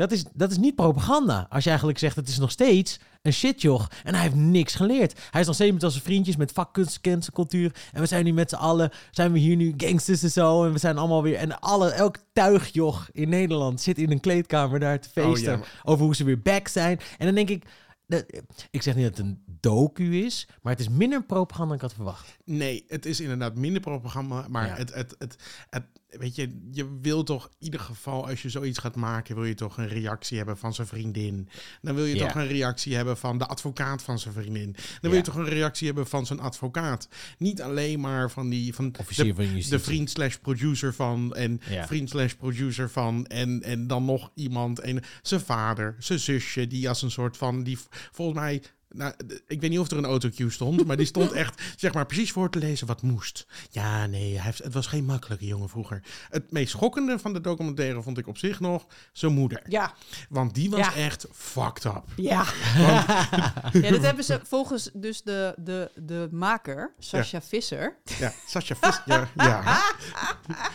dat, 0.00 0.12
is, 0.12 0.24
dat 0.34 0.50
is 0.50 0.58
niet 0.58 0.74
propaganda. 0.74 1.46
Als 1.50 1.62
je 1.62 1.68
eigenlijk 1.68 1.98
zegt, 1.98 2.16
het 2.16 2.28
is 2.28 2.38
nog 2.38 2.50
steeds 2.50 3.00
een 3.22 3.32
shitjoch 3.32 3.88
en 4.04 4.14
hij 4.14 4.22
heeft 4.22 4.34
niks 4.34 4.74
geleerd. 4.74 5.20
Hij 5.30 5.40
is 5.40 5.46
nog 5.46 5.54
steeds 5.54 5.72
met 5.72 5.82
onze 5.84 6.00
vriendjes 6.00 6.36
met 6.36 6.52
vakkunst, 6.52 7.00
cultuur. 7.32 7.74
En 7.92 8.00
we 8.00 8.06
zijn 8.06 8.24
nu 8.24 8.32
met 8.32 8.50
z'n 8.50 8.56
allen, 8.56 8.90
zijn 9.10 9.32
we 9.32 9.38
hier 9.38 9.56
nu 9.56 9.74
gangsters 9.76 10.22
en 10.22 10.30
zo. 10.30 10.64
En 10.64 10.72
we 10.72 10.78
zijn 10.78 10.98
allemaal 10.98 11.22
weer, 11.22 11.34
en 11.36 11.60
alle, 11.60 11.90
elk 11.90 12.16
tuigjoch 12.32 13.08
in 13.12 13.28
Nederland 13.28 13.80
zit 13.80 13.98
in 13.98 14.10
een 14.10 14.20
kleedkamer 14.20 14.80
daar 14.80 15.00
te 15.00 15.08
Oh, 15.20 15.26
feesten. 15.26 15.52
ja, 15.58 15.64
Over 15.84 16.04
hoe 16.04 16.14
ze 16.14 16.24
weer 16.24 16.42
back 16.42 16.68
zijn. 16.68 17.00
En 17.18 17.26
dan 17.26 17.34
denk 17.34 17.48
ik, 17.48 17.64
dat, 18.06 18.24
ik 18.70 18.82
zeg 18.82 18.94
niet 18.94 19.04
dat 19.04 19.16
het 19.16 19.26
een 19.26 19.42
docu 19.60 20.24
is, 20.24 20.48
maar 20.62 20.72
het 20.72 20.80
is 20.80 20.88
minder 20.88 21.24
propaganda 21.24 21.66
dan 21.66 21.74
ik 21.76 21.80
had 21.80 21.94
verwacht. 21.94 22.36
Nee, 22.44 22.84
het 22.88 23.06
is 23.06 23.20
inderdaad 23.20 23.54
minder 23.54 23.80
propaganda, 23.80 24.46
maar 24.48 24.66
Ja. 24.66 24.74
het, 24.74 24.94
het, 24.94 25.14
het, 25.18 25.36
het, 25.70 25.84
weet 26.10 26.34
je, 26.34 26.68
je 26.70 26.98
wil 27.00 27.22
toch 27.22 27.44
in 27.44 27.64
ieder 27.64 27.80
geval, 27.80 28.28
als 28.28 28.42
je 28.42 28.48
zoiets 28.48 28.78
gaat 28.78 28.96
maken, 28.96 29.34
wil 29.34 29.44
je 29.44 29.54
toch 29.54 29.78
een 29.78 29.88
reactie 29.88 30.36
hebben 30.36 30.58
van 30.58 30.74
zijn 30.74 30.86
vriendin. 30.86 31.48
Dan 31.82 31.94
wil 31.94 32.04
je 32.04 32.16
toch 32.16 32.34
een 32.34 32.46
reactie 32.46 32.96
hebben 32.96 33.16
van 33.16 33.38
de 33.38 33.46
advocaat 33.46 34.02
van 34.02 34.18
zijn 34.18 34.34
vriendin. 34.34 34.76
Dan 35.00 35.10
wil 35.10 35.14
je 35.14 35.24
toch 35.24 35.34
een 35.34 35.48
reactie 35.48 35.86
hebben 35.86 36.06
van 36.06 36.26
zijn 36.26 36.40
advocaat. 36.40 37.08
Niet 37.38 37.62
alleen 37.62 38.00
maar 38.00 38.30
van 38.30 38.48
die, 38.48 38.74
van 38.74 38.94
Officier 38.98 39.34
de, 39.34 39.44
van 39.44 39.70
de 39.70 39.78
vriend 39.78 40.10
slash 40.10 40.36
producer 40.36 40.94
van 40.94 41.34
en 41.34 41.60
vriend 41.86 42.08
slash 42.08 42.32
producer 42.32 42.90
van 42.90 43.26
en, 43.26 43.62
en 43.62 43.86
dan 43.86 44.04
nog 44.04 44.30
iemand 44.34 44.80
en 44.80 45.02
zijn 45.22 45.40
vader, 45.40 45.96
zijn 45.98 46.18
zusje, 46.18 46.66
die 46.66 46.88
als 46.88 47.02
een 47.02 47.10
soort 47.10 47.36
van, 47.36 47.62
die 47.62 47.78
volgens 48.10 48.38
mij, 48.38 48.62
nou, 48.92 49.12
ik 49.46 49.60
weet 49.60 49.70
niet 49.70 49.78
of 49.78 49.90
er 49.90 49.96
een 49.98 50.04
autocue 50.04 50.50
stond, 50.50 50.86
maar 50.86 50.96
die 50.96 51.06
stond 51.06 51.32
echt, 51.32 51.62
zeg 51.76 51.92
maar, 51.92 52.06
precies 52.06 52.32
voor 52.32 52.50
te 52.50 52.58
lezen 52.58 52.86
wat 52.86 53.02
moest. 53.02 53.46
Ja, 53.70 54.06
nee, 54.06 54.34
hij 54.34 54.44
heeft, 54.44 54.58
het 54.58 54.74
was 54.74 54.86
geen 54.86 55.04
makkelijke 55.04 55.46
jongen 55.46 55.68
vroeger. 55.68 56.02
Het 56.30 56.52
meest 56.52 56.70
schokkende 56.70 57.18
van 57.18 57.32
de 57.32 57.40
documentaire 57.40 58.02
vond 58.02 58.18
ik 58.18 58.26
op 58.26 58.38
zich 58.38 58.60
nog 58.60 58.86
zijn 59.12 59.32
moeder. 59.32 59.62
Ja, 59.68 59.94
Want 60.28 60.54
die 60.54 60.70
was 60.70 60.80
Ja. 60.80 60.94
echt 60.94 61.26
fucked 61.32 61.84
up. 61.84 62.02
ja. 62.16 62.44
ja, 63.72 63.90
dat 63.90 64.02
hebben 64.02 64.24
ze 64.24 64.40
volgens 64.42 64.90
dus 64.94 65.22
de, 65.22 65.54
de, 65.58 65.90
de 65.94 66.28
maker, 66.30 66.94
Sascha 66.98 67.42
Visser, 67.42 67.96
Ja, 68.18 68.32
Sascha 68.46 68.74
Vis, 68.80 69.00
ja, 69.06 69.28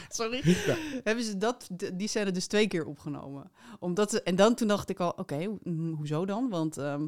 sorry, 0.09 0.41
Ja. 0.43 0.75
hebben 1.03 1.23
ze 1.23 1.37
dat, 1.37 1.67
die 1.93 2.07
scène 2.07 2.31
dus 2.31 2.47
twee 2.47 2.67
keer 2.67 2.85
opgenomen. 2.85 3.51
Omdat 3.79 4.11
ze, 4.11 4.23
en 4.23 4.35
dan 4.35 4.55
toen 4.55 4.67
dacht 4.67 4.89
ik 4.89 4.99
al, 4.99 5.09
oké, 5.09 5.35
ho- 5.45 5.59
mm, 5.63 5.93
hoezo 5.93 6.25
dan? 6.25 6.49
Want, 6.49 6.77
ehm, 6.77 7.03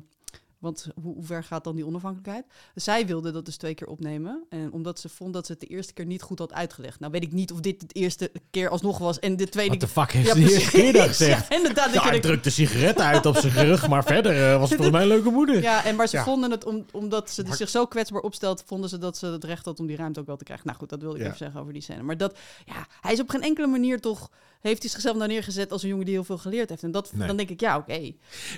want 0.60 0.88
hoe, 1.02 1.14
hoe 1.14 1.26
ver 1.26 1.44
gaat 1.44 1.64
dan 1.64 1.76
die 1.76 1.86
onafhankelijkheid? 1.86 2.46
Zij 2.76 3.06
wilde 3.06 3.32
dat 3.32 3.46
dus 3.46 3.58
twee 3.58 3.74
keer 3.74 3.88
opnemen. 3.88 4.44
En 4.50 4.72
omdat 4.72 5.00
ze 5.00 5.10
vond 5.10 5.34
dat 5.34 5.46
ze 5.46 5.52
het 5.52 5.62
de 5.62 5.68
eerste 5.68 5.94
keer 5.94 6.06
niet 6.06 6.22
goed 6.22 6.40
had 6.40 6.54
uitgelegd. 6.54 7.00
Nou 7.00 7.12
weet 7.12 7.24
ik 7.24 7.32
niet 7.32 7.52
of 7.52 7.60
dit 7.60 7.80
de 7.80 7.88
eerste 8.00 8.32
keer 8.52 8.70
alsnog 8.70 8.98
was 8.98 9.20
en 9.20 9.36
de 9.36 9.50
tweede 9.50 9.70
Wat 9.72 9.80
de 9.80 9.86
keer... 9.86 10.04
fuck 10.04 10.12
heeft 10.12 10.28
Ja, 10.28 10.34
hij 10.34 10.44
de 10.44 10.52
eerste 10.54 10.70
keer 10.70 10.94
dat 10.94 11.04
precies. 11.06 11.18
gezegd? 11.26 11.48
Ja, 11.50 11.56
inderdaad. 11.58 11.94
Ja, 11.94 12.20
drukte 12.20 12.50
sigaretten 12.50 13.06
uit 13.06 13.26
op 13.26 13.36
zijn 13.38 13.54
rug, 13.54 13.88
maar 13.88 14.04
verder 14.04 14.52
eh, 14.52 14.60
was 14.60 14.70
het 14.70 14.80
volgens 14.82 14.92
mij 14.92 15.02
een 15.02 15.08
leuke 15.08 15.30
moeder. 15.30 15.62
Ja, 15.62 15.86
en 15.86 15.96
maar 15.96 16.08
ze 16.08 16.16
Ja. 16.18 16.24
vonden 16.24 16.52
het, 16.52 16.66
om, 16.66 16.86
omdat 16.92 17.30
ze 17.30 17.44
zich 17.50 17.70
zo 17.70 17.86
kwetsbaar 17.86 18.22
opstelt, 18.22 18.64
vonden 18.66 18.90
ze 18.90 18.98
dat 18.98 19.18
ze 19.18 19.26
het 19.26 19.44
recht 19.44 19.66
had 19.66 19.80
om 19.80 19.88
die 19.88 19.96
ruimte 19.98 20.20
ook 20.20 20.26
wel 20.26 20.38
te 20.38 20.44
krijgen. 20.44 20.66
Nou 20.68 20.78
goed, 20.80 20.90
dat 20.90 21.02
wilde 21.02 21.20
ik 21.20 21.26
even 21.26 21.38
zeggen 21.38 21.60
over 21.62 21.74
die 21.74 21.82
scène. 21.82 22.04
Maar 22.04 22.18
dat, 22.18 22.38
ja, 22.66 22.88
hij 23.02 23.14
is 23.14 23.20
op 23.20 23.30
geen 23.30 23.42
enkele 23.42 23.68
manier 23.68 24.00
toch, 24.02 24.32
heeft 24.62 24.82
hij 24.82 24.92
zichzelf 24.92 25.18
daar 25.18 25.28
neergezet 25.28 25.72
als 25.72 25.84
een 25.84 25.90
jongen 25.90 26.06
die 26.06 26.14
heel 26.14 26.24
veel 26.24 26.38
geleerd 26.38 26.70
heeft. 26.70 26.84
En 26.84 26.92
dat, 26.92 27.12
Nee. 27.14 27.28
dan 27.28 27.38
denk 27.38 27.50
ik, 27.50 27.60
ja, 27.60 27.78
oké. 27.78 28.12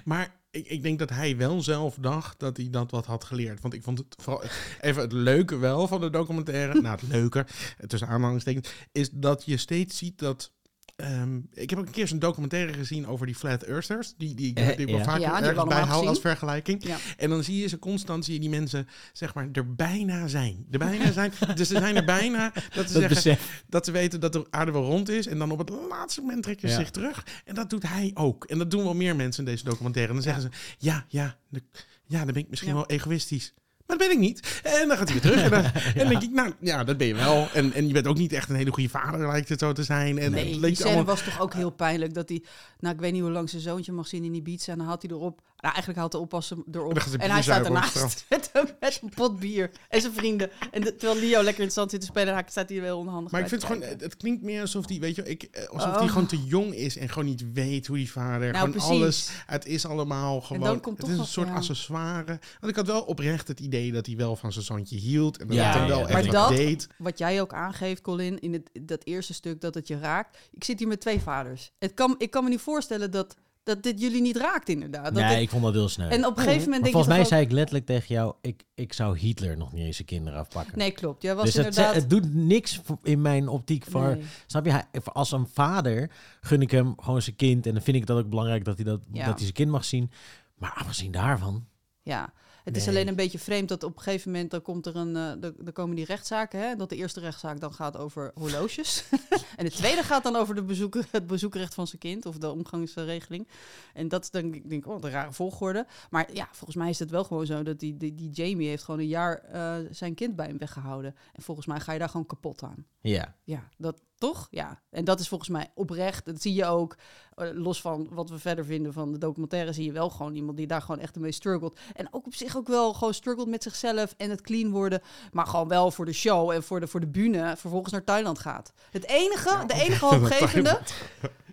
Maar 0.05 0.37
ik, 0.51 0.67
ik 0.67 0.83
denk 0.83 0.99
dat 0.99 1.09
hij 1.09 1.37
wel 1.37 1.61
zelf 1.61 1.95
dacht 1.95 2.39
dat 2.39 2.57
hij 2.57 2.69
dat 2.69 2.91
wat 2.91 3.05
had 3.05 3.23
geleerd. 3.23 3.61
Want 3.61 3.73
ik 3.73 3.83
vond 3.83 3.97
het 3.97 4.15
vooral 4.21 4.43
even 4.81 5.01
het 5.01 5.11
leuke 5.11 5.57
wel 5.57 5.87
van 5.87 6.01
de 6.01 6.09
documentaire. 6.09 6.73
nou, 6.81 6.99
het 6.99 7.09
leuke, 7.09 7.45
tussen 7.87 8.07
aanhalingstekens, 8.07 8.69
is 8.91 9.09
dat 9.09 9.45
je 9.45 9.57
steeds 9.57 9.97
ziet 9.97 10.19
dat 10.19 10.51
ehm, 10.95 11.37
ik 11.53 11.69
heb 11.69 11.79
ook 11.79 11.85
een 11.85 11.91
keer 11.91 12.07
zo'n 12.07 12.19
documentaire 12.19 12.73
gezien 12.73 13.07
over 13.07 13.25
die 13.25 13.35
flat 13.35 13.63
earthers. 13.63 14.13
Die, 14.17 14.35
die, 14.35 14.53
Eh, 14.53 14.67
die 14.67 14.75
ik 14.77 14.87
wel 14.87 14.97
ja. 14.97 15.03
vaak 15.03 15.19
Ja, 15.19 15.27
ergens 15.39 15.57
allemaal 15.57 15.65
bijhoud 15.79 16.05
als 16.07 16.19
vergelijking. 16.19 16.85
Ja. 16.85 16.97
En 17.17 17.29
dan 17.29 17.43
zie 17.43 17.57
je 17.61 17.67
ze 17.67 17.79
constant, 17.79 18.25
zie 18.25 18.33
je 18.33 18.39
die 18.39 18.49
mensen, 18.49 18.87
zeg 19.13 19.33
maar, 19.33 19.49
er 19.51 19.75
bijna 19.75 20.27
zijn. 20.27 20.65
Er 20.71 20.79
bijna 20.79 21.11
zijn. 21.11 21.31
Dus 21.55 21.67
ze 21.67 21.77
zijn 21.77 21.95
er 21.95 22.05
bijna 22.05 22.53
dat 22.73 22.89
ze 22.89 22.99
Dat 23.07 23.17
zeggen 23.17 23.37
dat 23.67 23.85
ze 23.85 23.91
weten 23.91 24.19
dat 24.19 24.33
de 24.33 24.47
aarde 24.49 24.71
wel 24.71 24.83
rond 24.85 25.09
is. 25.09 25.27
En 25.27 25.37
dan 25.37 25.51
op 25.51 25.57
het 25.59 25.69
laatste 25.89 26.21
moment 26.21 26.43
trekken 26.43 26.69
ze 26.69 26.75
Ja. 26.75 26.79
zich 26.81 26.91
terug. 26.91 27.25
En 27.45 27.55
dat 27.55 27.69
doet 27.69 27.87
hij 27.87 28.11
ook. 28.13 28.45
En 28.45 28.57
dat 28.57 28.71
doen 28.71 28.83
wel 28.83 28.95
meer 28.95 29.15
mensen 29.15 29.45
in 29.45 29.51
deze 29.51 29.63
documentaire. 29.63 30.13
En 30.13 30.19
dan 30.21 30.33
zeggen 30.33 30.41
ze, 30.43 30.49
ja, 30.77 31.05
ja, 31.07 31.37
de- 31.49 31.63
ja, 32.05 32.17
dan 32.17 32.33
ben 32.33 32.41
ik 32.43 32.49
misschien 32.49 32.69
Ja. 32.71 32.75
wel 32.77 32.87
egoïstisch. 32.89 33.53
Maar 33.89 33.97
dat 33.97 34.07
ben 34.07 34.15
ik 34.17 34.23
niet. 34.23 34.61
En 34.63 34.87
dan 34.87 34.97
gaat 34.97 35.09
hij 35.09 35.19
weer 35.21 35.31
terug. 35.31 35.43
En 35.43 35.49
dan, 35.49 35.63
en 35.73 35.93
dan 35.95 36.07
denk 36.07 36.21
ik, 36.21 36.31
nou 36.31 36.53
ja, 36.59 36.83
dat 36.83 36.97
ben 36.97 37.07
je 37.07 37.15
wel. 37.15 37.47
En, 37.53 37.73
en 37.73 37.87
je 37.87 37.93
bent 37.93 38.07
ook 38.07 38.17
niet 38.17 38.33
echt 38.33 38.49
een 38.49 38.55
hele 38.55 38.71
goede 38.71 38.89
vader, 38.89 39.27
lijkt 39.27 39.49
het 39.49 39.59
zo 39.59 39.71
te 39.71 39.83
zijn. 39.83 40.17
En 40.17 40.31
Nee, 40.31 40.51
het 40.51 40.59
leek 40.59 40.81
allemaal... 40.81 41.03
was 41.03 41.23
toch 41.23 41.39
ook 41.39 41.53
heel 41.53 41.69
pijnlijk. 41.69 42.13
Dat 42.13 42.29
hij, 42.29 42.43
nou 42.79 42.95
ik 42.95 43.01
weet 43.01 43.11
niet 43.11 43.21
hoe 43.21 43.31
lang 43.31 43.49
zijn 43.49 43.61
zoontje 43.61 43.91
mag 43.91 44.07
zien 44.07 44.23
in 44.23 44.31
die 44.31 44.41
beats. 44.41 44.67
En 44.67 44.77
dan 44.77 44.87
haalt 44.87 45.01
hij 45.01 45.11
erop. 45.11 45.41
Nou, 45.61 45.73
eigenlijk 45.73 45.99
haalt 45.99 46.11
de 46.11 46.17
oppassen 46.17 46.63
erop. 46.71 46.99
ze 46.99 47.11
En 47.11 47.17
bier 47.19 47.31
hij 47.31 47.41
staat 47.41 47.65
ernaast 47.65 48.25
met, 48.29 48.49
een- 48.53 48.69
met 48.79 48.99
een 49.03 49.09
pot 49.09 49.39
bier. 49.39 49.71
En 49.89 50.01
zijn 50.01 50.13
vrienden. 50.13 50.49
En 50.71 50.81
de- 50.81 50.95
terwijl 50.95 51.19
Leo 51.19 51.41
lekker 51.43 51.59
in 51.59 51.65
het 51.65 51.73
zand 51.73 51.91
zit 51.91 51.99
te 51.99 52.05
spelen, 52.05 52.33
hij 52.33 52.43
staat 52.47 52.69
hij 52.69 52.81
wel 52.81 52.97
onhandig 52.97 53.31
Maar 53.31 53.41
ik 53.41 53.47
vind 53.47 53.61
het 53.61 53.71
gewoon, 53.71 53.87
het 53.99 54.17
klinkt 54.17 54.41
meer 54.43 54.61
alsof 54.61 54.85
die, 54.85 54.99
weet 54.99 55.15
je, 55.15 55.23
ik, 55.23 55.43
eh, 55.43 55.67
alsof 55.67 55.93
Oh. 55.93 55.99
die 55.99 56.09
gewoon 56.09 56.27
te 56.27 56.43
jong 56.45 56.75
is 56.75 56.97
en 56.97 57.09
gewoon 57.09 57.25
niet 57.25 57.53
weet 57.53 57.87
hoe 57.87 57.97
die 57.97 58.11
vader, 58.11 58.39
Nou, 58.51 58.53
gewoon 58.55 58.71
precies. 58.71 58.89
alles, 58.89 59.29
het 59.45 59.65
is 59.65 59.85
allemaal 59.85 60.41
gewoon, 60.41 60.61
dan 60.61 60.79
komt 60.79 60.97
het 60.97 61.07
is 61.07 61.17
een 61.17 61.25
soort 61.25 61.47
ja. 61.47 61.53
accessoire. 61.53 62.39
Want 62.59 62.71
ik 62.71 62.75
had 62.75 62.87
wel 62.87 63.01
oprecht 63.01 63.47
het 63.47 63.59
idee 63.59 63.91
dat 63.91 64.05
hij 64.05 64.15
wel 64.15 64.35
van 64.35 64.51
zijn 64.51 64.65
zoontje 64.65 64.97
hield 64.97 65.37
en 65.37 65.47
dat 65.47 65.55
Ja, 65.55 65.75
ja, 65.75 65.87
wel 65.87 65.97
ja. 65.99 66.03
echt 66.03 66.13
Maar 66.13 66.23
wat 66.23 66.31
dat- 66.33 66.49
deed. 66.49 66.87
Wat 66.97 67.17
jij 67.17 67.41
ook 67.41 67.53
aangeeft, 67.53 68.01
Colin, 68.01 68.39
in 68.39 68.53
het, 68.53 68.69
dat 68.81 69.01
eerste 69.05 69.33
stuk 69.33 69.61
dat 69.61 69.73
het 69.73 69.87
je 69.87 69.99
raakt. 69.99 70.37
Ik 70.51 70.63
zit 70.63 70.79
hier 70.79 70.87
met 70.87 71.01
twee 71.01 71.19
vaders. 71.21 71.71
Het 71.79 71.93
kan, 71.93 72.15
ik 72.17 72.31
kan 72.31 72.43
me 72.43 72.49
niet 72.49 72.61
voorstellen 72.61 73.11
dat, 73.11 73.35
dat 73.69 73.83
dit 73.83 74.01
jullie 74.01 74.21
niet 74.21 74.37
raakt, 74.37 74.69
inderdaad. 74.69 75.03
Dat 75.03 75.13
Nee, 75.13 75.29
dit- 75.33 75.39
ik 75.41 75.49
vond 75.49 75.63
dat 75.63 75.73
heel 75.73 75.89
snel. 75.89 76.09
en 76.09 76.25
op 76.25 76.37
een 76.37 76.43
gegeven 76.43 76.49
moment 76.63 76.69
Maar 76.69 76.79
denk 76.81 76.93
volgens 76.93 77.15
mij 77.15 77.25
zei 77.25 77.41
ik 77.45 77.51
letterlijk 77.51 77.85
tegen 77.85 78.15
jou, 78.15 78.33
ik, 78.41 78.63
ik 78.75 78.93
zou 78.93 79.17
Hitler 79.17 79.57
nog 79.57 79.73
niet 79.73 79.85
eens 79.85 79.95
zijn 79.95 80.07
kinderen 80.07 80.39
afpakken. 80.39 80.77
Nee, 80.77 80.91
klopt. 80.91 81.21
Jij 81.21 81.35
was 81.35 81.45
dus 81.45 81.53
het, 81.53 81.65
inderdaad... 81.65 81.95
het 81.95 82.09
doet 82.09 82.33
niks 82.33 82.81
in 83.03 83.21
mijn 83.21 83.47
optiek 83.47 83.85
voor... 83.89 84.07
Nee. 84.15 84.23
Snap 84.47 84.65
je? 84.65 84.71
Hij- 84.71 84.85
Als 85.03 85.31
een 85.31 85.47
vader 85.47 86.11
gun 86.41 86.61
ik 86.61 86.71
hem 86.71 86.93
gewoon 87.01 87.21
zijn 87.21 87.35
kind. 87.35 87.65
En 87.65 87.73
dan 87.73 87.81
vind 87.81 87.97
ik 87.97 88.05
dat 88.05 88.17
ook 88.17 88.29
belangrijk 88.29 88.65
dat 88.65 88.75
hij, 88.75 88.85
dat, 88.85 89.01
Ja. 89.11 89.19
dat 89.25 89.33
hij 89.33 89.41
zijn 89.41 89.53
kind 89.53 89.69
mag 89.71 89.85
zien. 89.85 90.11
Maar 90.55 90.73
afgezien 90.75 91.11
daarvan... 91.11 91.65
Ja, 92.01 92.33
het 92.69 92.81
is 92.81 92.87
alleen 92.87 93.07
een 93.07 93.15
beetje 93.15 93.39
vreemd 93.39 93.67
dat 93.67 93.83
op 93.83 93.95
een 93.95 94.01
gegeven 94.01 94.31
moment 94.31 94.51
dan 94.51 94.61
komt 94.61 94.85
er 94.85 94.95
een, 94.95 95.15
eh 95.15 95.31
dan 95.39 95.53
dan 95.57 95.73
komen 95.73 95.95
die 95.95 96.05
rechtszaken, 96.05 96.59
hè? 96.59 96.75
Dat 96.75 96.89
de 96.89 96.95
eerste 96.95 97.19
rechtszaak 97.19 97.59
dan 97.59 97.73
gaat 97.73 97.97
over 97.97 98.31
horloges 98.33 99.03
en 99.57 99.65
de 99.65 99.71
tweede 99.71 100.03
gaat 100.03 100.23
dan 100.23 100.35
over 100.35 100.55
de 100.55 100.63
bezoeker, 100.63 101.05
het 101.11 101.27
bezoekrecht 101.27 101.73
van 101.73 101.87
zijn 101.87 101.99
kind 101.99 102.25
of 102.25 102.37
de 102.37 102.51
omgangsregeling. 102.51 103.47
En 103.93 104.07
dat 104.07 104.23
is 104.23 104.31
dan 104.31 104.41
denk 104.41 104.55
ik, 104.55 104.69
denk, 104.69 104.87
oh, 104.87 104.97
een 105.01 105.09
rare 105.09 105.33
volgorde. 105.33 105.85
Maar 106.09 106.33
ja, 106.33 106.47
volgens 106.51 106.75
mij 106.75 106.89
is 106.89 106.99
het 106.99 107.09
wel 107.09 107.23
gewoon 107.23 107.45
zo 107.45 107.63
dat 107.63 107.79
die, 107.79 107.97
die, 107.97 108.15
die 108.15 108.29
Jamie 108.29 108.67
heeft 108.67 108.83
gewoon 108.83 108.99
een 108.99 109.07
jaar 109.07 109.37
eh, 109.37 109.75
zijn 109.91 110.13
kind 110.15 110.35
bij 110.35 110.45
hem 110.45 110.57
weggehouden. 110.57 111.15
En 111.33 111.41
volgens 111.41 111.67
mij 111.67 111.79
ga 111.79 111.93
je 111.93 111.99
daar 111.99 112.09
gewoon 112.09 112.25
kapot 112.25 112.63
aan. 112.63 112.85
Ja. 113.01 113.35
Ja, 113.43 113.69
dat 113.77 114.01
toch? 114.19 114.47
Ja. 114.51 114.81
En 114.89 115.05
dat 115.05 115.19
is 115.19 115.27
volgens 115.27 115.49
mij 115.49 115.71
oprecht. 115.75 116.25
Dat 116.25 116.41
zie 116.41 116.53
je 116.53 116.65
ook. 116.65 116.95
eh, 117.35 117.47
los 117.53 117.81
van 117.81 118.07
wat 118.11 118.29
we 118.29 118.39
verder 118.39 118.65
vinden 118.65 118.93
van 118.93 119.11
de 119.11 119.17
documentaire, 119.17 119.73
zie 119.73 119.85
je 119.85 119.91
wel 119.91 120.09
gewoon 120.09 120.35
iemand 120.35 120.57
die 120.57 120.67
daar 120.67 120.81
gewoon 120.81 120.99
echt 120.99 121.15
mee 121.15 121.31
struggelt. 121.31 121.79
En 121.93 122.07
ook 122.11 122.25
op 122.25 122.33
zich 122.35 122.57
ook 122.57 122.67
wel 122.67 122.93
gewoon 122.93 123.13
struggelt 123.13 123.47
met 123.47 123.63
zichzelf 123.63 124.13
en 124.17 124.29
het 124.29 124.41
clean 124.41 124.71
worden. 124.71 125.01
Maar 125.31 125.45
gewoon 125.47 125.67
wel 125.67 125.91
voor 125.91 126.05
de 126.05 126.13
show 126.13 126.51
en 126.51 126.63
voor 126.63 126.79
de, 126.79 126.87
voor 126.87 126.99
de 126.99 127.07
bühne 127.07 127.55
vervolgens 127.57 127.91
naar 127.91 128.03
Thailand 128.03 128.39
gaat. 128.39 128.73
Het 128.91 129.05
enige, 129.07 129.63
de 129.67 129.73
enige 129.73 130.05
hoopgevende 130.15 130.79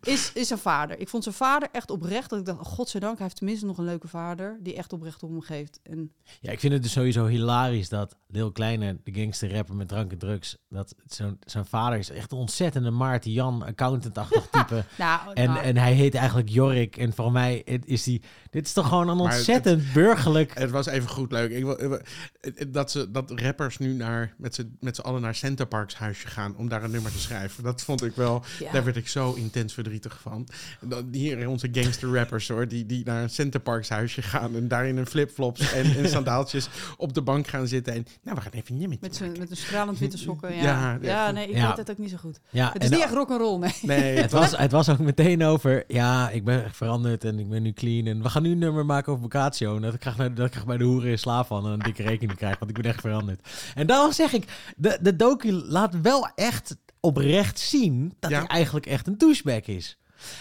is, 0.02 0.30
is 0.34 0.46
zijn 0.48 0.58
vader. 0.58 0.98
Ik 0.98 1.08
vond 1.08 1.22
zijn 1.22 1.34
vader 1.34 1.68
echt 1.72 1.90
oprecht. 1.90 2.30
Dat 2.30 2.38
ik 2.38 2.44
dacht, 2.44 2.58
oh, 2.58 2.66
godzijdank, 2.66 3.14
hij 3.16 3.24
heeft 3.24 3.36
tenminste 3.38 3.66
nog 3.66 3.78
een 3.78 3.84
leuke 3.84 4.08
vader. 4.08 4.58
Die 4.60 4.74
echt 4.74 4.92
oprecht 4.92 5.22
om 5.22 5.30
hem 5.30 5.40
geeft. 5.40 5.80
En 5.82 6.12
ja, 6.40 6.50
ik 6.52 6.60
vind 6.60 6.72
het 6.72 6.82
dus 6.82 6.92
sowieso 6.92 7.26
hilarisch 7.26 7.88
dat 7.88 8.16
Lil 8.28 8.52
Kleine, 8.52 8.96
de 9.04 9.20
gangster 9.20 9.52
rapper 9.54 9.74
met 9.74 9.88
drank 9.88 10.12
en 10.12 10.18
drugs, 10.18 10.56
dat 10.68 10.94
zo'n 11.06 11.36
zijn 11.44 11.66
vader 11.66 11.98
is 11.98 12.10
echt 12.10 12.32
een 12.32 12.38
ontzettende 12.38 12.90
Maarten 12.90 13.32
Jan, 13.32 13.62
accountant-achtig 13.62 14.46
type. 14.52 14.84
nou, 14.98 15.20
En, 15.34 15.48
nou, 15.48 15.60
en 15.64 15.76
hij 15.76 15.92
heet 15.92 16.14
eigenlijk 16.14 16.48
Jorik. 16.48 16.96
En 16.96 17.12
voor 17.12 17.32
mij 17.32 17.58
is 17.84 18.02
die. 18.02 18.22
Dit 18.50 18.66
is 18.66 18.72
toch 18.72 18.88
gewoon 18.88 19.08
een 19.08 19.18
het- 19.18 19.34
ontzettend 19.34 19.92
burgerlijk. 19.92 20.58
Het 20.58 20.70
was 20.70 20.86
even 20.86 21.08
goed 21.08 21.32
leuk. 21.32 21.50
Ik, 21.50 22.72
dat, 22.72 22.90
ze, 22.90 23.10
dat 23.10 23.30
rappers 23.30 23.78
nu 23.78 23.92
naar, 23.92 24.34
met 24.38 24.54
z'n 24.54 24.76
met 24.80 24.96
z'n 24.96 25.00
allen 25.02 25.20
naar 25.20 25.34
Center 25.34 25.66
Parks 25.66 25.94
huisje 25.94 26.26
gaan 26.26 26.56
om 26.56 26.68
daar 26.68 26.82
een 26.84 26.90
nummer 26.90 27.12
te 27.12 27.18
schrijven. 27.18 27.62
Dat 27.62 27.82
vond 27.82 28.02
ik 28.04 28.14
wel, 28.14 28.42
ja. 28.58 28.72
daar 28.72 28.84
werd 28.84 28.96
ik 28.96 29.08
zo 29.08 29.32
intens 29.32 29.74
verdrietig 29.90 30.20
van. 30.22 30.48
Dan 30.80 31.08
Hier 31.12 31.48
onze 31.48 31.68
gangster 31.72 32.14
rappers 32.14 32.48
hoor, 32.48 32.68
die, 32.68 32.86
die 32.86 33.04
naar 33.04 33.22
een 33.22 33.30
Center 33.30 33.60
Parks 33.60 33.88
huisje 33.88 34.22
gaan 34.22 34.54
en 34.56 34.68
daar 34.68 34.86
in 34.86 34.96
hun 34.96 35.06
flipflops 35.06 35.72
en, 35.72 35.96
en 35.96 36.08
sandaaltjes 36.08 36.68
op 36.96 37.14
de 37.14 37.22
bank 37.22 37.46
gaan 37.46 37.66
zitten. 37.66 37.92
En 37.94 38.06
nou, 38.22 38.36
we 38.36 38.42
gaan 38.42 38.52
even 38.52 38.72
een 38.74 38.78
nummertje 38.80 39.06
Met, 39.06 39.16
zijn, 39.16 39.28
maken. 39.28 39.42
met 39.42 39.50
een 39.58 39.64
stralend 39.64 39.98
witte 39.98 40.18
sokken. 40.18 40.54
Ja, 40.56 40.98
Ja, 41.02 41.30
nee, 41.30 41.48
ik 41.48 41.56
Ja. 41.56 41.68
weet 41.68 41.76
het 41.76 41.90
ook 41.90 41.98
niet 41.98 42.10
zo 42.10 42.16
goed. 42.16 42.40
Ja, 42.50 42.70
Het 42.72 42.84
is 42.84 42.90
niet 42.90 43.00
echt 43.00 43.12
rock'n'roll, 43.12 43.58
nee. 43.58 43.72
Nee, 43.82 44.16
het, 44.18 44.30
was, 44.40 44.56
het 44.56 44.72
was 44.72 44.88
ook 44.88 44.98
meteen 44.98 45.44
over. 45.44 45.84
Ja, 45.88 46.30
ik 46.30 46.44
ben 46.44 46.64
echt 46.64 46.76
veranderd 46.76 47.24
en 47.24 47.38
ik 47.38 47.48
ben 47.48 47.62
nu 47.62 47.72
clean. 47.72 48.06
En 48.06 48.22
we 48.22 48.28
gaan 48.28 48.42
nu 48.42 48.50
een 48.50 48.58
nummer 48.58 48.86
maken 48.86 49.10
over 49.12 49.22
Bocaccio. 49.22 49.76
En 49.76 49.82
dat 49.82 49.94
ik 49.94 50.00
graag, 50.02 50.16
naar, 50.16 50.34
dat 50.34 50.46
ik 50.46 50.52
graag 50.52 50.66
bij 50.66 50.76
de 50.76 50.84
hoeren 50.84 51.10
in 51.10 51.18
slaap 51.18 51.46
van 51.46 51.64
en 51.66 51.72
een 51.72 51.78
dikke 51.78 52.02
rekening 52.02 52.38
krijg. 52.38 52.58
Want 52.58 52.70
ik 52.70 52.76
ben 52.82 52.90
echt 52.90 53.00
veranderd. 53.00 53.48
En 53.74 53.86
daarom 53.86 54.12
zeg 54.12 54.32
ik, 54.32 54.44
de, 54.76 54.98
de 55.00 55.16
docu 55.16 55.52
laat 55.52 56.00
wel 56.00 56.28
echt 56.34 56.76
oprecht 57.06 57.58
zien 57.58 58.12
dat 58.18 58.30
Ja. 58.30 58.38
hij 58.38 58.46
eigenlijk 58.46 58.86
echt 58.86 59.06
een 59.06 59.18
douchebag 59.18 59.60
is. 59.66 59.98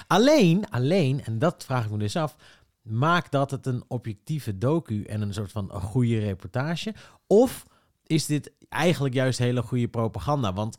Alleen, 0.08 0.70
alleen, 0.70 1.24
en 1.24 1.40
dat 1.40 1.64
vraag 1.66 1.86
ik 1.86 1.92
me 1.92 1.98
dus 1.98 2.16
af. 2.16 2.36
Maakt 2.82 3.32
dat 3.32 3.52
het 3.52 3.66
een 3.66 3.84
objectieve 3.88 4.58
docu 4.58 5.04
en 5.04 5.22
een 5.22 5.34
soort 5.34 5.52
van 5.52 5.74
een 5.74 5.82
goede 5.82 6.20
reportage? 6.20 6.94
Of 7.28 7.66
is 8.04 8.26
dit 8.26 8.52
eigenlijk 8.70 9.14
juist 9.14 9.40
hele 9.40 9.62
goede 9.62 9.88
propaganda? 9.88 10.54
Want 10.54 10.78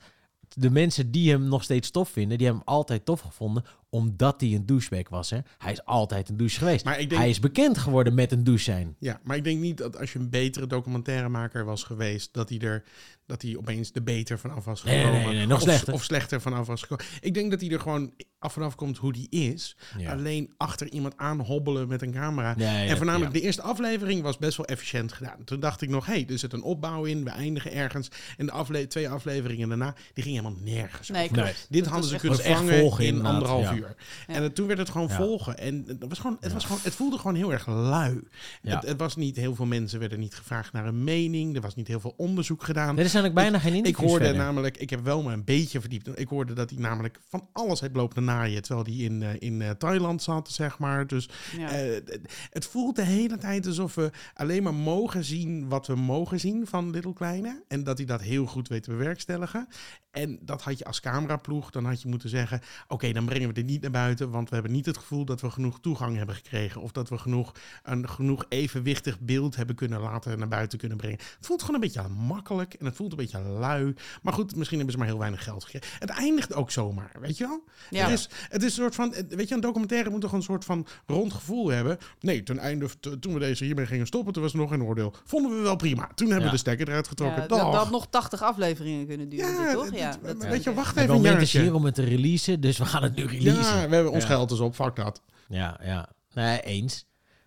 de 0.54 0.70
mensen 0.70 1.10
die 1.10 1.30
hem 1.30 1.42
nog 1.48 1.62
steeds 1.62 1.90
tof 1.90 2.08
vinden, 2.08 2.38
die 2.38 2.46
hebben 2.46 2.64
hem 2.66 2.74
altijd 2.74 3.04
tof 3.04 3.20
gevonden, 3.20 3.64
omdat 3.90 4.40
hij 4.40 4.54
een 4.54 4.66
douchebag 4.66 5.08
was. 5.08 5.30
Hè? 5.30 5.38
Hij 5.58 5.72
is 5.72 5.84
altijd 5.84 6.28
een 6.28 6.36
douche 6.36 6.58
geweest. 6.58 6.84
Maar 6.84 7.00
ik 7.00 7.08
denk- 7.08 7.20
Hij 7.20 7.30
is 7.30 7.40
bekend 7.40 7.78
geworden 7.78 8.14
met 8.14 8.32
een 8.32 8.44
douche 8.44 8.64
zijn. 8.64 8.96
Ja, 8.98 9.20
maar 9.22 9.36
ik 9.36 9.44
denk 9.44 9.60
niet 9.60 9.78
dat 9.78 9.98
als 9.98 10.12
je 10.12 10.18
een 10.18 10.30
betere 10.30 10.66
documentairemaker 10.66 11.64
was 11.64 11.82
geweest, 11.82 12.32
dat 12.32 12.48
hij 12.48 12.58
er 12.58 12.84
dat 13.26 13.42
hij 13.42 13.56
opeens 13.56 13.92
de 13.92 14.02
beter 14.02 14.38
vanaf 14.38 14.64
was 14.64 14.80
gekomen. 14.80 15.12
nee, 15.12 15.24
nee, 15.24 15.34
nee, 15.34 15.46
nog 15.46 15.56
of, 15.56 15.62
slechter. 15.62 15.92
Of 15.94 16.04
slechter 16.04 16.40
vanaf 16.40 16.66
was 16.66 16.80
gekomen. 16.82 17.04
Ik 17.20 17.34
denk 17.34 17.50
dat 17.50 17.60
hij 17.60 17.70
er 17.70 17.80
gewoon 17.80 18.12
af 18.38 18.52
vanaf 18.52 18.74
komt 18.74 18.96
hoe 18.96 19.12
die 19.12 19.26
is. 19.30 19.76
Ja. 19.98 20.12
Alleen 20.12 20.54
achter 20.56 20.88
iemand 20.88 21.16
aan 21.16 21.40
hobbelen 21.40 21.88
met 21.88 22.02
een 22.02 22.12
camera. 22.12 22.54
Ja, 22.56 22.78
ja, 22.78 22.88
en 22.90 22.96
voornamelijk 22.96 23.32
ja. 23.32 23.38
de 23.40 23.44
eerste 23.44 23.62
aflevering 23.62 24.22
was 24.22 24.38
best 24.38 24.56
wel 24.56 24.66
efficiënt 24.66 25.12
gedaan. 25.12 25.44
Toen 25.44 25.60
dacht 25.60 25.82
ik 25.82 25.88
nog, 25.88 26.06
hé, 26.06 26.12
hey, 26.12 26.26
er 26.28 26.38
zit 26.38 26.52
een 26.52 26.62
opbouw 26.62 27.04
in. 27.04 27.24
We 27.24 27.30
eindigen 27.30 27.72
ergens. 27.72 28.08
En 28.36 28.46
de 28.46 28.52
afle 28.52 28.86
twee 28.86 29.08
afleveringen 29.08 29.68
daarna, 29.68 29.94
die 30.14 30.24
gingen 30.24 30.42
helemaal 30.42 30.62
nergens 30.64 31.08
Nee. 31.08 31.30
Dit 31.68 31.82
Dat 31.84 31.92
hadden 31.92 32.10
ze 32.10 32.16
kunnen 32.16 32.38
vangen 32.38 32.78
volgen 32.78 33.04
in 33.04 33.08
inderdaad, 33.08 33.32
anderhalf 33.32 33.64
ja. 33.64 33.74
uur. 33.74 33.94
Ja. 34.26 34.34
En 34.34 34.42
het- 34.42 34.54
toen 34.54 34.66
werd 34.66 34.78
het 34.78 34.90
gewoon 34.90 35.08
Ja. 35.08 35.16
volgen. 35.16 35.58
En 35.58 35.84
het, 35.86 36.04
was 36.08 36.18
gewoon, 36.18 36.36
het, 36.40 36.48
Ja. 36.48 36.54
was 36.54 36.64
gewoon, 36.64 36.80
het 36.82 36.94
voelde 36.94 37.18
gewoon 37.18 37.34
heel 37.34 37.52
erg 37.52 37.66
lui. 37.66 38.20
Ja. 38.62 38.74
Het, 38.74 38.88
het 38.88 38.98
was 38.98 39.16
niet, 39.16 39.36
heel 39.36 39.54
veel 39.54 39.66
mensen 39.66 39.98
werden 39.98 40.20
niet 40.20 40.34
gevraagd 40.34 40.72
naar 40.72 40.86
een 40.86 41.04
mening. 41.04 41.54
Er 41.54 41.60
was 41.60 41.74
niet 41.74 41.88
heel 41.88 42.00
veel 42.00 42.14
onderzoek 42.16 42.62
gedaan. 42.64 42.94
Zijn 43.16 43.28
ook 43.28 43.34
bijna 43.34 43.58
geen 43.58 43.70
Ik 43.72 43.76
interviews 43.76 44.10
hoorde 44.10 44.24
verder. 44.24 44.42
namelijk, 44.44 44.76
ik 44.76 44.90
heb 44.90 45.04
wel 45.04 45.22
maar 45.22 45.32
een 45.32 45.44
beetje 45.44 45.80
verdiept. 45.80 46.18
Ik 46.20 46.28
hoorde 46.28 46.52
dat 46.52 46.70
hij 46.70 46.78
namelijk 46.78 47.20
van 47.28 47.48
alles 47.52 47.80
heeft 47.80 47.94
lopen 47.96 48.24
naaien. 48.24 48.62
Terwijl 48.62 48.86
hij 48.86 48.96
in, 48.96 49.22
eh, 49.22 49.28
in 49.38 49.62
eh, 49.62 49.70
Thailand 49.70 50.22
zat, 50.22 50.50
zeg 50.50 50.78
maar. 50.78 51.06
Dus 51.06 51.28
Ja. 51.58 51.68
eh, 51.70 51.94
het- 51.94 52.48
het 52.50 52.66
voelt 52.66 52.96
de 52.96 53.04
hele 53.04 53.36
tijd 53.38 53.66
alsof 53.66 53.94
we 53.94 54.10
alleen 54.34 54.62
maar 54.62 54.74
mogen 54.74 55.24
zien 55.24 55.68
wat 55.68 55.86
we 55.86 55.94
mogen 55.94 56.40
zien 56.40 56.66
van 56.66 56.90
Little 56.90 57.12
Kleine. 57.12 57.62
En 57.68 57.84
dat 57.84 57.96
hij 57.98 58.06
dat 58.06 58.20
heel 58.22 58.46
goed 58.46 58.68
weet 58.68 58.82
te 58.82 58.90
bewerkstelligen. 58.90 59.68
En 60.10 60.38
dat 60.42 60.62
had 60.62 60.78
je 60.78 60.84
als 60.84 61.00
cameraploeg, 61.00 61.70
dan 61.70 61.84
had 61.84 62.02
je 62.02 62.08
moeten 62.08 62.28
zeggen... 62.28 62.60
oké, 62.88 63.12
dan 63.12 63.24
brengen 63.24 63.48
we 63.48 63.54
dit 63.54 63.66
niet 63.66 63.82
naar 63.82 63.90
buiten... 63.90 64.30
want 64.30 64.48
we 64.48 64.54
hebben 64.54 64.72
niet 64.72 64.86
het 64.86 64.96
gevoel 64.98 65.24
dat 65.24 65.40
we 65.40 65.50
genoeg 65.50 65.80
toegang 65.80 66.16
hebben 66.16 66.34
gekregen... 66.34 66.80
of 66.80 66.92
dat 66.92 67.08
we 67.08 67.18
genoeg, 67.18 67.52
een 67.82 68.08
genoeg 68.08 68.44
evenwichtig 68.48 69.20
beeld 69.20 69.56
hebben 69.56 69.76
kunnen 69.76 70.00
laten 70.00 70.38
naar 70.38 70.48
buiten 70.48 70.78
kunnen 70.78 70.96
brengen. 70.96 71.18
Het 71.18 71.46
voelt 71.46 71.60
gewoon 71.60 71.74
een 71.74 71.80
beetje 71.80 72.08
makkelijk 72.08 72.74
en 72.74 72.86
het 72.86 72.96
voelt 72.96 73.05
een 73.10 73.16
beetje 73.16 73.40
lui. 73.40 73.94
Maar 74.22 74.32
goed, 74.32 74.56
misschien 74.56 74.76
hebben 74.76 74.94
ze 74.94 75.00
maar 75.00 75.10
heel 75.10 75.18
weinig 75.18 75.44
geld 75.44 75.64
gekregen. 75.64 75.88
Het 75.98 76.10
eindigt 76.10 76.54
ook 76.54 76.70
zomaar, 76.70 77.12
weet 77.20 77.36
je 77.38 77.46
wel? 77.46 77.64
Ja. 77.90 78.04
Het, 78.04 78.12
is, 78.18 78.28
het 78.48 78.62
is 78.62 78.68
een 78.76 78.82
soort 78.82 78.94
van, 78.94 79.14
weet 79.28 79.48
je, 79.48 79.54
een 79.54 79.60
documentaire 79.60 80.10
moet 80.10 80.20
toch 80.20 80.32
een 80.32 80.42
soort 80.42 80.64
van 80.64 80.86
rond 81.06 81.32
gevoel 81.32 81.68
hebben. 81.68 81.98
Nee, 82.20 82.42
ten 82.42 82.58
einde, 82.58 82.88
t- 83.00 83.16
toen 83.22 83.32
we 83.32 83.38
deze 83.38 83.64
hiermee 83.64 83.86
gingen 83.86 84.06
stoppen, 84.06 84.32
toen 84.32 84.42
was 84.42 84.52
er 84.52 84.58
nog 84.58 84.70
een 84.70 84.82
oordeel. 84.82 85.14
Vonden 85.24 85.56
we 85.56 85.62
wel 85.62 85.76
prima. 85.76 86.08
Toen 86.14 86.26
hebben 86.26 86.38
Ja. 86.44 86.50
we 86.50 86.56
de 86.56 86.60
stekker 86.60 86.88
eruit 86.88 87.08
getrokken. 87.08 87.42
Ja, 87.42 87.48
dat, 87.48 87.60
had 87.74 87.90
nog 87.90 88.06
80 88.10 88.42
afleveringen 88.42 89.06
kunnen 89.06 89.28
duren, 89.28 89.50
Ja, 89.52 89.64
dit, 89.64 89.72
toch? 89.72 89.94
Ja, 89.98 90.16
dat- 90.22 90.36
weet 90.36 90.62
je, 90.62 90.74
wacht 90.74 90.96
even 90.96 91.08
een 91.14 91.16
moment 91.16 91.40
is 91.42 91.52
hier 91.52 91.74
om 91.74 91.84
het 91.84 91.94
te 91.94 92.04
releasen, 92.04 92.60
dus 92.60 92.78
we 92.78 92.84
gaan 92.84 93.02
het 93.02 93.14
nu 93.16 93.24
releasen. 93.26 93.76
Ja, 93.80 93.88
we 93.88 93.94
hebben 93.94 94.12
ons 94.12 94.22
Ja. 94.22 94.28
geld 94.28 94.48
dus 94.48 94.60
op, 94.60 94.74
fuck 94.74 94.96
dat. 94.96 95.22
Ja, 95.48 95.80
ja. 95.82 96.08
Nee, 96.34 96.60
eens. 96.60 97.06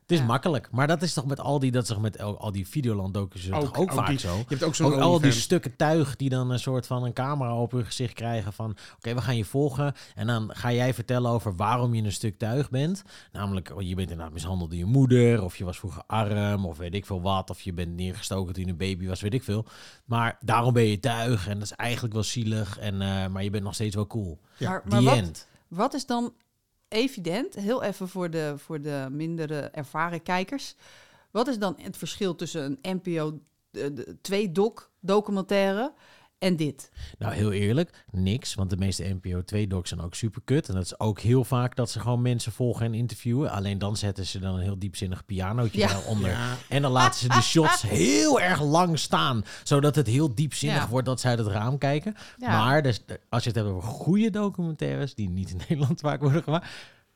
Het 0.09 0.17
is 0.17 0.23
Ja. 0.23 0.31
makkelijk. 0.31 0.67
Maar 0.71 0.87
dat 0.87 1.01
is 1.01 1.13
toch 1.13 1.25
met 1.25 1.39
al 1.39 1.59
die, 1.59 1.71
dat 1.71 1.87
zeg 1.87 1.99
met 1.99 2.21
al, 2.21 2.39
al 2.39 2.51
die 2.51 2.67
Videoland 2.67 3.13
docus 3.13 3.51
ook, 3.51 3.63
Ook- 3.63 3.77
ook, 3.77 3.91
vaak 3.93 4.07
die- 4.07 4.19
zo. 4.19 4.37
Je 4.37 4.43
hebt 4.47 4.63
ook 4.63 4.75
zo'n 4.75 4.93
Ook 4.93 4.99
al 4.99 5.19
die 5.19 5.31
stukken 5.31 5.75
tuig 5.75 6.15
die 6.15 6.29
dan 6.29 6.49
een 6.51 6.59
soort 6.59 6.87
van 6.87 7.03
een 7.03 7.13
camera 7.13 7.55
op 7.55 7.71
hun 7.71 7.85
gezicht 7.85 8.13
krijgen 8.13 8.53
van... 8.53 8.77
oké, 8.95 9.13
we 9.13 9.21
gaan 9.21 9.37
je 9.37 9.45
volgen 9.45 9.93
en 10.15 10.27
dan 10.27 10.49
ga 10.55 10.71
jij 10.71 10.93
vertellen 10.93 11.31
over 11.31 11.55
waarom 11.55 11.93
je 11.93 12.03
een 12.03 12.11
stuk 12.11 12.37
tuig 12.37 12.69
bent. 12.69 13.03
Namelijk, 13.31 13.71
oh, 13.75 13.81
je 13.81 13.95
bent 13.95 14.09
inderdaad 14.09 14.33
mishandeld 14.33 14.69
door 14.69 14.79
je 14.79 14.85
moeder... 14.85 15.43
of 15.43 15.57
je 15.57 15.65
was 15.65 15.77
vroeger 15.79 16.03
arm 16.07 16.65
of 16.65 16.77
weet 16.77 16.93
ik 16.93 17.05
veel 17.05 17.21
wat... 17.21 17.49
of 17.49 17.61
je 17.61 17.73
bent 17.73 17.95
neergestoken 17.95 18.53
toen 18.53 18.63
je 18.63 18.69
een 18.69 18.77
baby 18.77 19.07
was, 19.07 19.21
weet 19.21 19.33
ik 19.33 19.43
veel. 19.43 19.65
Maar 20.05 20.37
daarom 20.41 20.73
ben 20.73 20.83
je 20.87 20.99
tuig 20.99 21.47
en 21.47 21.53
dat 21.53 21.63
is 21.63 21.71
eigenlijk 21.75 22.13
wel 22.13 22.23
zielig... 22.23 22.77
En, 22.79 23.01
eh, 23.01 23.27
maar 23.27 23.43
je 23.43 23.49
bent 23.49 23.63
nog 23.63 23.73
steeds 23.73 23.95
wel 23.95 24.07
cool. 24.07 24.39
Ja, 24.57 24.81
maar 24.85 25.03
maar 25.03 25.15
wat, 25.21 25.47
wat 25.67 25.93
is 25.93 26.05
dan 26.05 26.33
evident, 26.89 27.55
heel 27.55 27.83
even 27.83 28.07
voor 28.07 28.29
de, 28.29 28.53
voor 28.57 28.81
de 28.81 29.07
minder 29.11 29.71
ervaren 29.71 30.23
kijkers. 30.23 30.75
Wat 31.31 31.47
is 31.47 31.59
dan 31.59 31.75
het 31.81 31.97
verschil 31.97 32.35
tussen 32.35 32.79
een 32.81 32.99
NPO 33.03 33.39
2-doc 34.31 34.89
documentaire 34.99 35.93
en 36.39 36.55
dit? 36.55 36.91
Nou, 37.17 37.33
heel 37.33 37.51
eerlijk, 37.51 38.05
niks. 38.11 38.53
Want 38.55 38.69
de 38.69 38.77
meeste 38.77 39.17
NPO 39.21 39.41
2-docs 39.55 39.89
zijn 39.89 40.01
ook 40.01 40.15
super 40.15 40.41
kut. 40.45 40.67
En 40.69 40.73
dat 40.75 40.83
is 40.83 40.99
ook 40.99 41.19
heel 41.19 41.43
vaak 41.43 41.75
dat 41.75 41.89
ze 41.89 41.99
gewoon 41.99 42.21
mensen 42.21 42.51
volgen 42.51 42.85
en 42.85 42.93
interviewen. 42.93 43.49
Alleen 43.51 43.77
dan 43.77 43.97
zetten 43.97 44.25
ze 44.25 44.39
dan 44.39 44.55
een 44.55 44.61
heel 44.61 44.79
diepzinnig 44.79 45.25
pianootje 45.25 45.79
Ja. 45.79 45.87
daaronder. 45.87 46.29
Ja, 46.29 46.55
En 46.69 46.81
dan 46.81 46.91
laten 46.91 47.19
ze 47.19 47.27
de 47.27 47.41
shots 47.41 47.81
heel 48.05 48.41
erg 48.41 48.61
lang 48.61 48.99
staan. 48.99 49.43
Zodat 49.63 49.95
het 49.95 50.07
heel 50.07 50.35
diepzinnig 50.35 50.81
Ja. 50.83 50.89
wordt 50.89 51.05
dat 51.05 51.19
ze 51.19 51.27
uit 51.27 51.39
het 51.39 51.47
raam 51.47 51.77
kijken. 51.77 52.15
Ja. 52.37 52.47
Maar 52.57 52.81
dus, 52.81 53.01
als 53.29 53.43
je 53.43 53.49
het 53.49 53.57
hebt 53.57 53.69
over 53.71 53.89
goede 53.89 54.29
documentaires... 54.29 55.15
die 55.15 55.29
niet 55.29 55.49
in 55.49 55.57
Nederland 55.69 55.99
vaak 55.99 56.21
worden 56.21 56.43
gemaakt... 56.43 56.67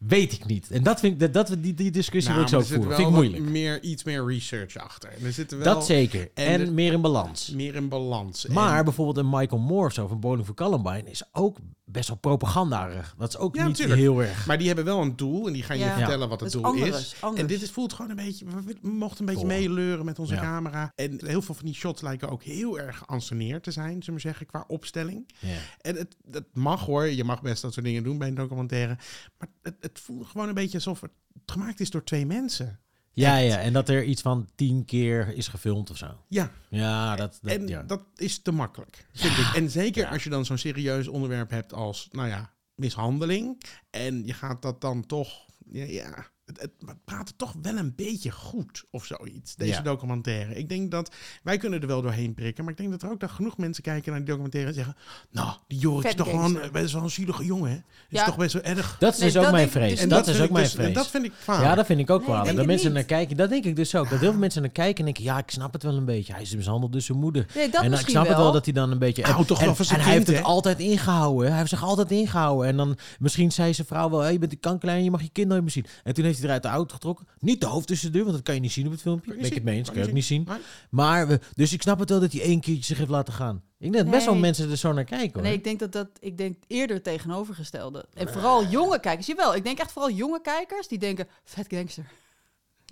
weet 0.07 0.33
ik 0.33 0.45
niet. 0.45 0.71
En 0.71 0.83
dat 0.83 0.99
vind 0.99 1.13
ik, 1.13 1.19
dat, 1.33 1.47
dat, 1.47 1.57
die, 1.63 1.73
die 1.73 1.91
discussie 1.91 2.33
Nou, 2.33 2.45
wil 2.49 2.59
ik 2.59 2.65
zo 2.65 2.73
er 2.73 2.79
voeren. 2.79 2.95
Vind 2.95 3.07
ik 3.07 3.13
moeilijk. 3.15 3.43
Meer, 3.43 3.81
iets 3.81 4.03
meer 4.03 4.25
research 4.25 4.75
achter. 4.77 5.09
En 5.09 5.25
er 5.25 5.33
zitten 5.33 5.57
wel 5.59 5.73
Dat 5.73 5.85
zeker. 5.85 6.29
en 6.33 6.45
En, 6.45 6.65
de- 6.65 6.71
meer 6.71 6.93
in 6.93 7.01
balans. 7.01 7.49
meer 7.49 7.75
in 7.75 7.89
balans. 7.89 8.45
En- 8.47 8.53
Maar 8.53 8.83
bijvoorbeeld 8.83 9.17
een 9.17 9.29
Michael 9.29 9.61
Moore 9.61 9.85
of 9.85 9.93
zo 9.93 10.07
van 10.07 10.19
Bowling 10.19 10.45
for 10.45 10.55
Columbine 10.55 11.09
is 11.09 11.23
ook 11.31 11.57
best 11.85 12.07
wel 12.07 12.17
propagandarig. 12.17 13.15
Dat 13.17 13.29
is 13.29 13.37
ook 13.37 13.55
Ja, 13.55 13.61
niet 13.61 13.69
natuurlijk. 13.71 13.99
heel 13.99 14.23
erg. 14.23 14.45
Maar 14.45 14.57
die 14.57 14.67
hebben 14.67 14.85
wel 14.85 15.01
een 15.01 15.15
doel 15.15 15.47
en 15.47 15.53
die 15.53 15.63
gaan 15.63 15.77
je 15.77 15.83
Ja. 15.85 15.95
vertellen 15.97 16.29
wat 16.29 16.39
het 16.39 16.39
Dat 16.39 16.47
is 16.47 16.53
doel 16.53 16.63
anders, 16.83 16.99
is. 17.13 17.15
anders. 17.19 17.41
En 17.41 17.47
dit 17.47 17.61
is, 17.61 17.71
voelt 17.71 17.93
gewoon 17.93 18.09
een 18.11 18.15
beetje, 18.25 18.45
we, 18.45 18.75
we 18.81 18.89
mochten 18.89 19.19
een 19.27 19.33
beetje 19.33 19.47
meeleuren 19.47 20.05
met 20.05 20.19
onze 20.19 20.33
Ja. 20.33 20.41
camera. 20.41 20.91
En 20.95 21.25
heel 21.25 21.41
veel 21.41 21.55
van 21.55 21.65
die 21.65 21.73
shots 21.75 22.01
lijken 22.01 22.29
ook 22.29 22.43
heel 22.43 22.79
erg 22.79 22.97
geanceneerd 22.97 23.63
te 23.63 23.71
zijn, 23.71 23.87
zullen 23.89 24.05
we 24.05 24.11
maar 24.11 24.19
zeggen, 24.21 24.45
qua 24.45 24.63
opstelling. 24.67 25.29
Ja. 25.39 25.47
En 25.81 25.95
het, 25.95 26.15
het 26.31 26.45
mag 26.53 26.85
hoor, 26.85 27.05
je 27.07 27.23
mag 27.23 27.41
best 27.41 27.61
dat 27.61 27.73
soort 27.73 27.85
dingen 27.85 28.03
doen 28.03 28.17
bij 28.17 28.27
een 28.27 28.35
documentaire. 28.35 28.97
Maar 29.37 29.47
het, 29.61 29.75
het 29.79 29.92
voelt 29.99 30.27
gewoon 30.27 30.47
een 30.47 30.53
beetje 30.53 30.77
alsof 30.77 31.01
het 31.01 31.11
gemaakt 31.45 31.79
is 31.79 31.89
door 31.89 32.03
twee 32.03 32.25
mensen. 32.25 32.79
Ja, 33.15 33.39
Echt. 33.39 33.47
ja, 33.53 33.59
en 33.59 33.73
dat 33.73 33.89
er 33.89 34.03
iets 34.03 34.21
van 34.21 34.49
tien 34.55 34.85
keer 34.85 35.27
is 35.35 35.47
gefilmd 35.47 35.89
of 35.89 35.97
zo. 35.97 36.17
Ja, 36.27 36.51
Ja, 36.69 37.15
dat, 37.15 37.39
dat 37.41 37.51
en 37.51 37.67
ja. 37.67 37.83
dat 37.83 38.01
is 38.15 38.41
te 38.41 38.51
makkelijk, 38.51 39.05
vind 39.13 39.37
ik. 39.37 39.51
En 39.55 39.69
zeker 39.69 40.03
Ja. 40.03 40.09
als 40.09 40.23
je 40.23 40.29
dan 40.29 40.45
zo'n 40.45 40.57
serieus 40.57 41.07
onderwerp 41.07 41.49
hebt 41.49 41.73
als, 41.73 42.07
nou 42.11 42.27
ja, 42.27 42.53
mishandeling. 42.75 43.63
En 43.89 44.25
je 44.25 44.33
gaat 44.33 44.61
dat 44.61 44.81
dan 44.81 45.05
toch, 45.05 45.45
ja, 45.65 45.83
ja 45.85 46.31
het, 46.45 46.61
het, 46.61 46.71
het 46.85 46.97
praat 47.05 47.33
toch 47.37 47.53
wel 47.61 47.77
een 47.77 47.93
beetje 47.95 48.31
goed 48.31 48.83
of 48.91 49.05
zoiets, 49.05 49.55
deze 49.55 49.71
Ja. 49.73 49.81
documentaire. 49.81 50.55
Ik 50.55 50.69
denk 50.69 50.91
dat, 50.91 51.15
wij 51.43 51.57
kunnen 51.57 51.81
er 51.81 51.87
wel 51.87 52.01
doorheen 52.01 52.33
prikken, 52.33 52.63
maar 52.63 52.73
ik 52.73 52.79
denk 52.79 52.91
dat 52.91 53.01
er 53.03 53.11
ook 53.11 53.19
dat 53.19 53.31
genoeg 53.31 53.57
mensen 53.57 53.83
kijken 53.83 54.11
naar 54.11 54.19
die 54.19 54.29
documentaire 54.29 54.69
en 54.69 54.75
zeggen, 54.75 54.95
nou, 55.31 55.49
die 55.67 55.79
Jorik 55.79 56.07
is 56.07 56.15
toch 56.15 56.29
gewoon 56.29 56.59
best 56.71 56.93
wel 56.93 57.03
een 57.03 57.09
zielige 57.09 57.45
jongen, 57.45 57.69
hè? 57.71 57.75
Is 57.75 57.81
Ja. 58.09 58.25
toch 58.25 58.37
best 58.37 58.53
wel 58.53 58.61
erg. 58.63 58.95
dat 58.99 59.13
is 59.13 59.19
Nee, 59.19 59.31
dus 59.31 59.45
ook 59.45 59.51
mijn 59.51 59.65
ik 59.65 59.71
vrees. 59.71 59.99
dus- 59.99 60.09
dat 60.09 60.23
vind 60.23 60.35
is 60.35 60.41
ook 60.41 60.47
ik 60.47 60.51
mijn 60.51 60.63
dus- 60.63 60.73
vrees. 60.73 60.87
En 60.87 60.93
dat 60.93 61.07
vind 61.07 61.25
ik 61.25 61.31
kwaad. 61.41 61.61
Ja, 61.61 61.75
dat 61.75 61.85
vind 61.85 61.99
ik 61.99 62.09
ook 62.09 62.19
Nee, 62.19 62.27
wel. 62.29 62.37
ik 62.37 62.43
denk 62.45 62.57
Dat 62.57 62.65
mensen 62.65 62.85
niet. 62.87 62.95
naar 62.95 63.03
kijken, 63.05 63.37
dat 63.37 63.49
denk 63.49 63.65
ik 63.65 63.75
dus 63.75 63.95
ook. 63.95 64.09
Dat 64.09 64.19
heel 64.19 64.29
veel 64.31 64.39
mensen 64.39 64.61
naar 64.61 64.71
kijken 64.71 64.97
en 64.97 65.03
denken, 65.05 65.23
ja, 65.23 65.37
ik 65.37 65.51
snap 65.51 65.73
het 65.73 65.83
wel 65.83 65.95
een 65.97 66.05
beetje. 66.05 66.33
Hij 66.33 66.41
is 66.41 66.55
mishandeld 66.55 66.91
door 66.91 67.01
zijn 67.01 67.17
moeder. 67.17 67.45
Nee, 67.55 67.55
dat 67.55 67.65
en 67.65 67.71
dan, 67.71 67.83
ik 67.83 67.89
misschien 67.89 68.11
snap 68.13 68.25
het 68.27 68.33
wel. 68.35 68.43
wel 68.43 68.53
dat 68.53 68.65
hij 68.65 68.73
dan 68.73 68.91
een 68.91 68.99
beetje... 68.99 69.21
Toch 69.45 69.59
en, 69.59 69.65
wel 69.65 69.75
van 69.75 69.85
zijn 69.85 69.99
en 69.99 70.05
hij 70.05 70.13
heeft 70.15 70.27
het 70.27 70.43
altijd 70.43 70.79
ingehouden. 70.79 71.47
Hij 71.47 71.57
heeft 71.57 71.69
zich 71.69 71.83
altijd 71.83 72.11
ingehouden. 72.11 72.67
En 72.67 72.77
dan 72.77 72.97
misschien 73.19 73.51
zei 73.51 73.73
zijn 73.73 73.87
vrouw 73.87 74.09
wel, 74.09 74.19
hey, 74.19 74.31
je 74.31 74.39
bent 74.39 74.51
een 74.51 74.59
kankerlijn, 74.59 75.03
je 75.03 75.11
mag 75.11 75.21
je 75.21 75.29
kind 75.31 75.47
nooit 75.47 75.61
meer 75.61 75.71
zien. 75.71 75.85
En 76.03 76.13
toen 76.13 76.23
heeft 76.39 76.47
hij 76.47 76.47
eruit 76.57 76.63
de 76.63 76.69
auto 76.79 76.93
getrokken. 76.93 77.27
Niet 77.39 77.61
de 77.61 77.67
hoofd 77.67 77.87
tussen 77.87 78.07
de 78.11 78.13
deur, 78.13 78.23
want 78.23 78.35
dat 78.35 78.45
kan 78.45 78.55
je 78.55 78.61
niet 78.61 78.71
zien 78.71 78.85
op 78.85 78.91
het 78.91 79.01
filmpje. 79.01 79.33
Ben 79.35 79.45
ik 79.45 79.53
het 79.53 79.63
mee 79.63 79.77
eens, 79.77 79.89
kan 79.91 79.97
je 80.01 80.07
ook 80.07 80.13
niet 80.13 80.25
zien. 80.25 80.47
Maar- 80.89 81.27
we, 81.27 81.39
dus 81.53 81.73
ik 81.73 81.81
snap 81.81 81.99
het 81.99 82.09
wel 82.09 82.19
dat 82.19 82.31
hij 82.31 82.41
één 82.41 82.59
keertje 82.59 82.83
zich 82.83 82.97
heeft 82.97 83.09
laten 83.09 83.33
gaan. 83.33 83.55
Ik 83.79 83.91
denk 83.91 84.03
dat 84.03 84.13
best 84.13 84.25
wel 84.25 84.33
Nee. 84.33 84.43
mensen 84.43 84.69
er 84.71 84.77
zo 84.77 84.93
naar 84.93 85.03
kijken. 85.03 85.33
Hoor. 85.33 85.41
Nee, 85.41 85.53
ik 85.53 85.63
denk 85.63 85.79
dat 85.79 85.91
dat, 85.91 86.07
ik 86.19 86.37
denk 86.37 86.57
eerder 86.67 87.01
tegenovergestelde. 87.01 88.05
En 88.13 88.29
vooral 88.29 88.65
jonge 88.65 88.99
kijkers, 88.99 89.27
jawel, 89.27 89.55
ik 89.55 89.63
denk 89.63 89.79
echt 89.79 89.91
vooral 89.91 90.11
jonge 90.11 90.41
kijkers 90.41 90.87
die 90.87 90.97
denken, 90.99 91.27
vet 91.43 91.65
gangster. 91.69 92.05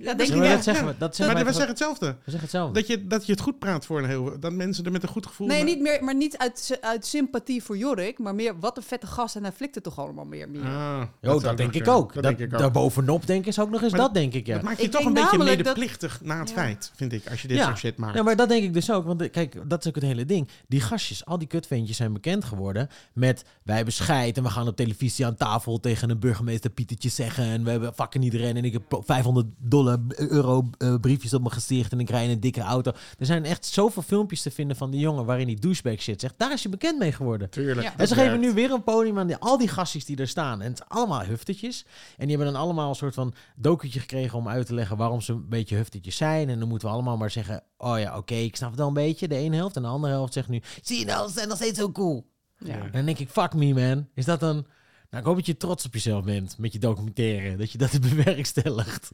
Ja, 0.04 0.14
denk 0.14 0.30
ik 0.30 0.36
maar 0.36 0.50
dat 0.50 0.64
zeggen 0.64 0.86
we. 0.88 0.96
Dat 0.98 1.16
zeggen 1.16 1.36
Maar 1.36 1.44
wij 1.46 1.54
we 1.54 1.60
toch- 1.60 1.68
zeggen 1.68 1.70
hetzelfde. 1.70 2.06
we 2.26 2.32
zeggen 2.32 2.42
hetzelfde. 2.42 2.80
Dat 2.80 2.88
je, 2.88 3.08
dat 3.08 3.26
je 3.26 3.32
het 3.32 3.42
goed 3.42 3.60
praat 3.60 3.86
voor 3.86 4.00
een 4.00 4.10
heel... 4.10 4.40
Dat 4.40 4.54
mensen 4.54 4.86
er 4.86 4.92
met 4.92 5.04
een 5.04 5.10
goed 5.10 5.26
gevoel... 5.26 5.48
Nee, 5.48 5.58
naar- 5.58 5.66
niet 5.66 5.82
meer, 5.82 6.04
maar 6.04 6.16
niet 6.16 6.38
uit, 6.38 6.78
uit 6.82 7.06
sympathie 7.06 7.64
voor 7.64 7.78
Jorik, 7.78 8.20
maar 8.20 8.36
meer 8.36 8.60
wat 8.60 8.78
een 8.78 8.84
vette 8.84 9.08
gast 9.08 9.36
en 9.36 9.44
hij 9.44 9.52
flikt 9.52 9.76
het 9.76 9.84
toch 9.84 10.00
allemaal 10.00 10.26
meer. 10.26 10.50
meer. 10.50 10.62
Ah, 10.64 11.02
zou 11.22 11.42
dat, 11.42 11.58
denk 11.58 11.74
ik 11.74 11.88
ook. 11.88 12.14
Dat 12.14 12.24
Dat, 12.24 12.38
denk 12.38 12.50
ik 12.50 12.54
ook. 12.54 12.60
Daarbovenop 12.60 13.28
denk 13.28 13.46
ik 13.46 13.60
ook 13.60 13.70
nog 13.70 13.82
eens 13.82 13.92
Maar 13.92 14.02
dat, 14.02 14.14
denk 14.14 14.34
ik, 14.34 14.46
ja. 14.48 14.54
Dat 14.54 14.64
maakt 14.64 14.78
je 14.78 14.84
Ik 14.84 14.92
toch 14.92 15.06
een 15.06 15.14
beetje 15.14 15.38
dat- 15.38 15.46
medeplichtig 15.48 16.20
na 16.24 16.40
het 16.40 16.50
Ja. 16.50 16.56
feit, 16.56 16.92
vind 16.96 17.14
ik. 17.14 17.30
Als 17.30 17.42
je 17.42 17.48
dit 17.48 17.58
Ja. 17.58 17.66
soort 17.66 17.78
shit 17.78 17.98
maakt. 17.98 18.16
Ja, 18.16 18.24
maar 18.24 18.36
dat 18.36 18.50
denk 18.50 18.64
ik 18.64 18.74
dus 18.74 18.92
ook. 18.92 19.06
Want 19.06 19.30
kijk, 19.30 19.70
dat 19.70 19.80
is 19.80 19.88
ook 19.88 19.96
het 19.96 20.04
hele 20.04 20.26
ding. 20.26 20.48
Die 20.68 20.82
gastjes, 20.82 21.26
al 21.26 21.38
die 21.38 21.48
kutventjes 21.48 21.98
zijn 21.98 22.14
bekend 22.14 22.44
geworden 22.46 22.90
met... 23.14 23.46
wij 23.64 23.76
hebben 23.76 23.94
scheid 23.94 24.38
en 24.38 24.44
we 24.44 24.50
gaan 24.50 24.68
op 24.68 24.76
televisie 24.76 25.26
aan 25.26 25.36
tafel 25.36 25.80
tegen 25.80 26.10
een 26.10 26.20
burgemeester 26.20 26.70
Pietertje 26.70 27.10
zeggen... 27.10 27.44
en 27.44 27.64
we 27.64 27.70
hebben 27.70 27.94
fucking 27.94 28.24
iedereen 28.24 28.58
en 28.58 28.66
ik 28.66 28.74
heb 28.74 28.84
500 29.06 29.48
dollar, 29.58 29.91
euro 30.16 30.70
eh, 30.78 30.96
briefjes 31.02 31.34
op 31.34 31.42
mijn 31.42 31.54
gezicht... 31.54 31.92
en 31.92 32.00
ik 32.00 32.10
rij 32.10 32.24
in 32.24 32.30
een 32.30 32.40
dikke 32.40 32.62
auto. 32.62 32.92
Er 33.18 33.26
zijn 33.26 33.46
echt 33.46 33.66
zoveel 33.66 34.02
filmpjes 34.02 34.42
te 34.42 34.52
vinden 34.52 34.78
van 34.78 34.92
die 34.92 35.00
jongen... 35.00 35.26
waarin 35.26 35.48
die 35.48 35.60
douchebag 35.60 36.02
shit 36.02 36.22
zegt. 36.22 36.34
Daar 36.38 36.52
is 36.52 36.62
je 36.62 36.70
bekend 36.70 37.00
mee 37.00 37.12
geworden. 37.12 37.50
Tuurlijk. 37.50 37.88
Ja. 37.88 37.98
En 37.98 38.08
ze 38.08 38.16
geven 38.16 38.40
nu 38.40 38.54
weer 38.54 38.72
een 38.72 38.84
podium 38.84 39.20
aan 39.20 39.28
die, 39.28 39.36
al 39.38 39.58
die 39.58 39.68
gastjes 39.68 40.06
die 40.06 40.18
er 40.18 40.28
staan. 40.28 40.62
En 40.62 40.72
het 40.72 40.90
allemaal 40.90 41.24
huftetjes. 41.24 41.86
En 42.18 42.28
die 42.28 42.36
hebben 42.36 42.54
dan 42.54 42.62
allemaal 42.62 42.90
een 42.90 42.96
soort 42.96 43.14
van 43.14 43.34
doketje 43.56 44.00
gekregen 44.00 44.38
om 44.38 44.48
uit 44.48 44.66
te 44.66 44.74
leggen 44.74 44.98
waarom 44.98 45.22
ze 45.22 45.34
een 45.34 45.50
beetje 45.50 45.76
huftetjes 45.76 46.16
zijn. 46.16 46.50
En 46.50 46.60
dan 46.60 46.68
moeten 46.68 46.88
we 46.88 46.94
allemaal 46.94 47.18
maar 47.18 47.32
zeggen, 47.32 47.64
oh 47.78 48.00
ja, 48.00 48.18
oké, 48.18 48.36
ik 48.36 48.56
snap 48.56 48.70
het 48.70 48.80
wel 48.80 48.88
een 48.88 48.94
beetje. 48.94 49.28
De 49.28 49.36
ene 49.36 49.56
helft 49.56 49.76
en 49.76 49.82
de 49.82 49.88
andere 49.88 50.14
helft 50.14 50.34
zegt 50.34 50.48
nu, 50.48 50.62
zie 50.82 51.00
je 51.00 51.06
nou, 51.06 51.28
ze 51.28 51.34
zijn 51.34 51.48
nog 51.48 51.58
steeds 51.58 51.80
zo 51.80 51.92
cool. 51.92 52.30
Ja. 52.58 52.74
En 52.74 52.92
dan 52.92 53.06
denk 53.06 53.20
ik, 53.20 53.30
fuck 53.30 53.54
me 53.54 53.74
man. 53.74 54.08
Is 54.14 54.26
dat 54.26 54.40
dan... 54.40 54.66
Nou, 55.10 55.24
ik 55.24 55.30
hoop 55.30 55.36
dat 55.36 55.46
je 55.46 55.58
trots 55.58 55.86
op 55.86 55.94
jezelf 55.94 56.24
bent 56.24 56.58
met 56.58 56.74
je 56.74 56.80
documentaire. 56.80 57.56
Dat 57.58 57.72
je 57.72 57.78
dat 57.78 57.92
hebt 57.92 58.10
bewerkstelligd. 58.16 59.12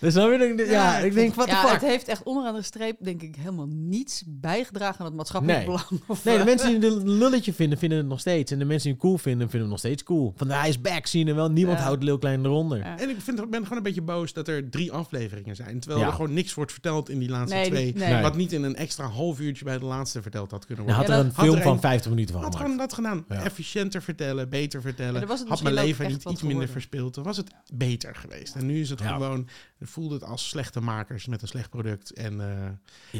Dus 0.00 0.14
dan 0.14 0.28
wil 0.28 0.40
ik, 0.40 0.58
ja, 0.58 0.64
Ja, 0.70 0.98
ik 0.98 1.14
denk, 1.14 1.34
the 1.34 1.46
Ja, 1.46 1.60
fuck. 1.62 1.70
het 1.72 1.80
heeft 1.90 2.08
echt 2.08 2.22
onderaan 2.22 2.54
de 2.54 2.62
streep, 2.62 2.96
denk 3.00 3.22
ik, 3.22 3.36
helemaal 3.36 3.66
niets 3.70 4.22
bijgedragen 4.26 4.98
aan 5.00 5.06
het 5.06 5.14
maatschappelijk 5.14 5.58
Nee. 5.58 5.66
belang. 5.66 6.02
Of, 6.06 6.24
Nee, 6.24 6.34
de 6.34 6.40
eh, 6.40 6.46
mensen 6.46 6.80
die 6.80 6.90
het 6.90 6.98
een 7.02 7.10
lulletje 7.10 7.52
vinden, 7.52 7.78
vinden 7.78 7.98
het 7.98 8.06
nog 8.06 8.20
steeds. 8.20 8.52
En 8.52 8.58
de 8.58 8.64
mensen 8.64 8.82
die 8.84 8.92
het 8.92 9.00
cool 9.02 9.18
vinden, 9.18 9.40
vinden 9.50 9.60
het 9.60 9.68
nog 9.70 9.78
steeds 9.78 10.02
cool. 10.02 10.32
Van, 10.36 10.50
hij 10.50 10.68
is 10.68 10.80
back, 10.80 11.06
zien 11.06 11.28
en 11.28 11.34
wel. 11.34 11.50
Niemand 11.50 11.78
Ja. 11.78 11.84
houdt 11.84 12.02
Lil 12.02 12.18
Klein 12.18 12.44
eronder. 12.44 12.78
Ja. 12.78 12.98
En 12.98 13.08
ik 13.10 13.16
vind, 13.20 13.50
ben 13.50 13.62
gewoon 13.62 13.76
een 13.78 13.82
beetje 13.82 14.02
boos 14.02 14.32
dat 14.32 14.48
er 14.48 14.70
drie 14.70 14.92
afleveringen 14.92 15.56
zijn. 15.56 15.80
Terwijl 15.80 16.00
Ja. 16.02 16.06
er 16.06 16.12
gewoon 16.12 16.32
niks 16.32 16.54
wordt 16.54 16.72
verteld 16.72 17.08
in 17.08 17.18
die 17.18 17.28
laatste 17.28 17.56
Nee, 17.56 17.66
twee. 17.70 17.94
nee. 17.94 18.22
Wat 18.22 18.36
niet 18.36 18.52
in 18.52 18.62
een 18.62 18.76
extra 18.76 19.06
half 19.06 19.40
uurtje 19.40 19.64
bij 19.64 19.78
de 19.78 19.84
laatste 19.84 20.22
verteld 20.22 20.50
had 20.50 20.66
kunnen 20.66 20.84
worden. 20.84 21.02
had 21.02 21.10
Ja, 21.12 21.18
er 21.18 21.24
een 21.26 21.32
film 21.34 21.46
had 21.48 21.56
er 21.56 21.62
van 21.62 21.72
een- 21.72 21.80
50 21.80 22.10
minuten 22.10 22.34
van 22.34 22.42
had 22.42 22.52
gemaakt. 22.56 22.70
gewoon 22.72 22.86
dat 22.88 22.96
gedaan. 22.96 23.24
Ja. 23.28 23.44
Efficiënter 23.44 24.02
vertellen, 24.02 24.48
beter 24.48 24.80
vertellen. 24.80 25.28
Had 25.48 25.62
mijn 25.62 25.74
leven 25.74 26.06
niet 26.08 26.22
wat 26.22 26.32
iets 26.32 26.42
minder 26.42 26.68
verspeeld. 26.68 27.14
Dan 27.14 27.24
was 27.24 27.36
het 27.36 27.50
beter 27.74 28.14
geweest. 28.14 28.54
En 28.54 28.66
nu 28.66 28.80
is 28.80 28.90
het 28.90 28.98
Ja. 29.00 29.12
gewoon... 29.12 29.48
Voelde 29.80 30.14
het 30.14 30.24
als 30.24 30.48
slechte 30.48 30.80
makers 30.80 31.26
met 31.26 31.42
een 31.42 31.48
slecht 31.48 31.70
product. 31.70 32.12
En, 32.12 32.40
eh, 32.40 32.68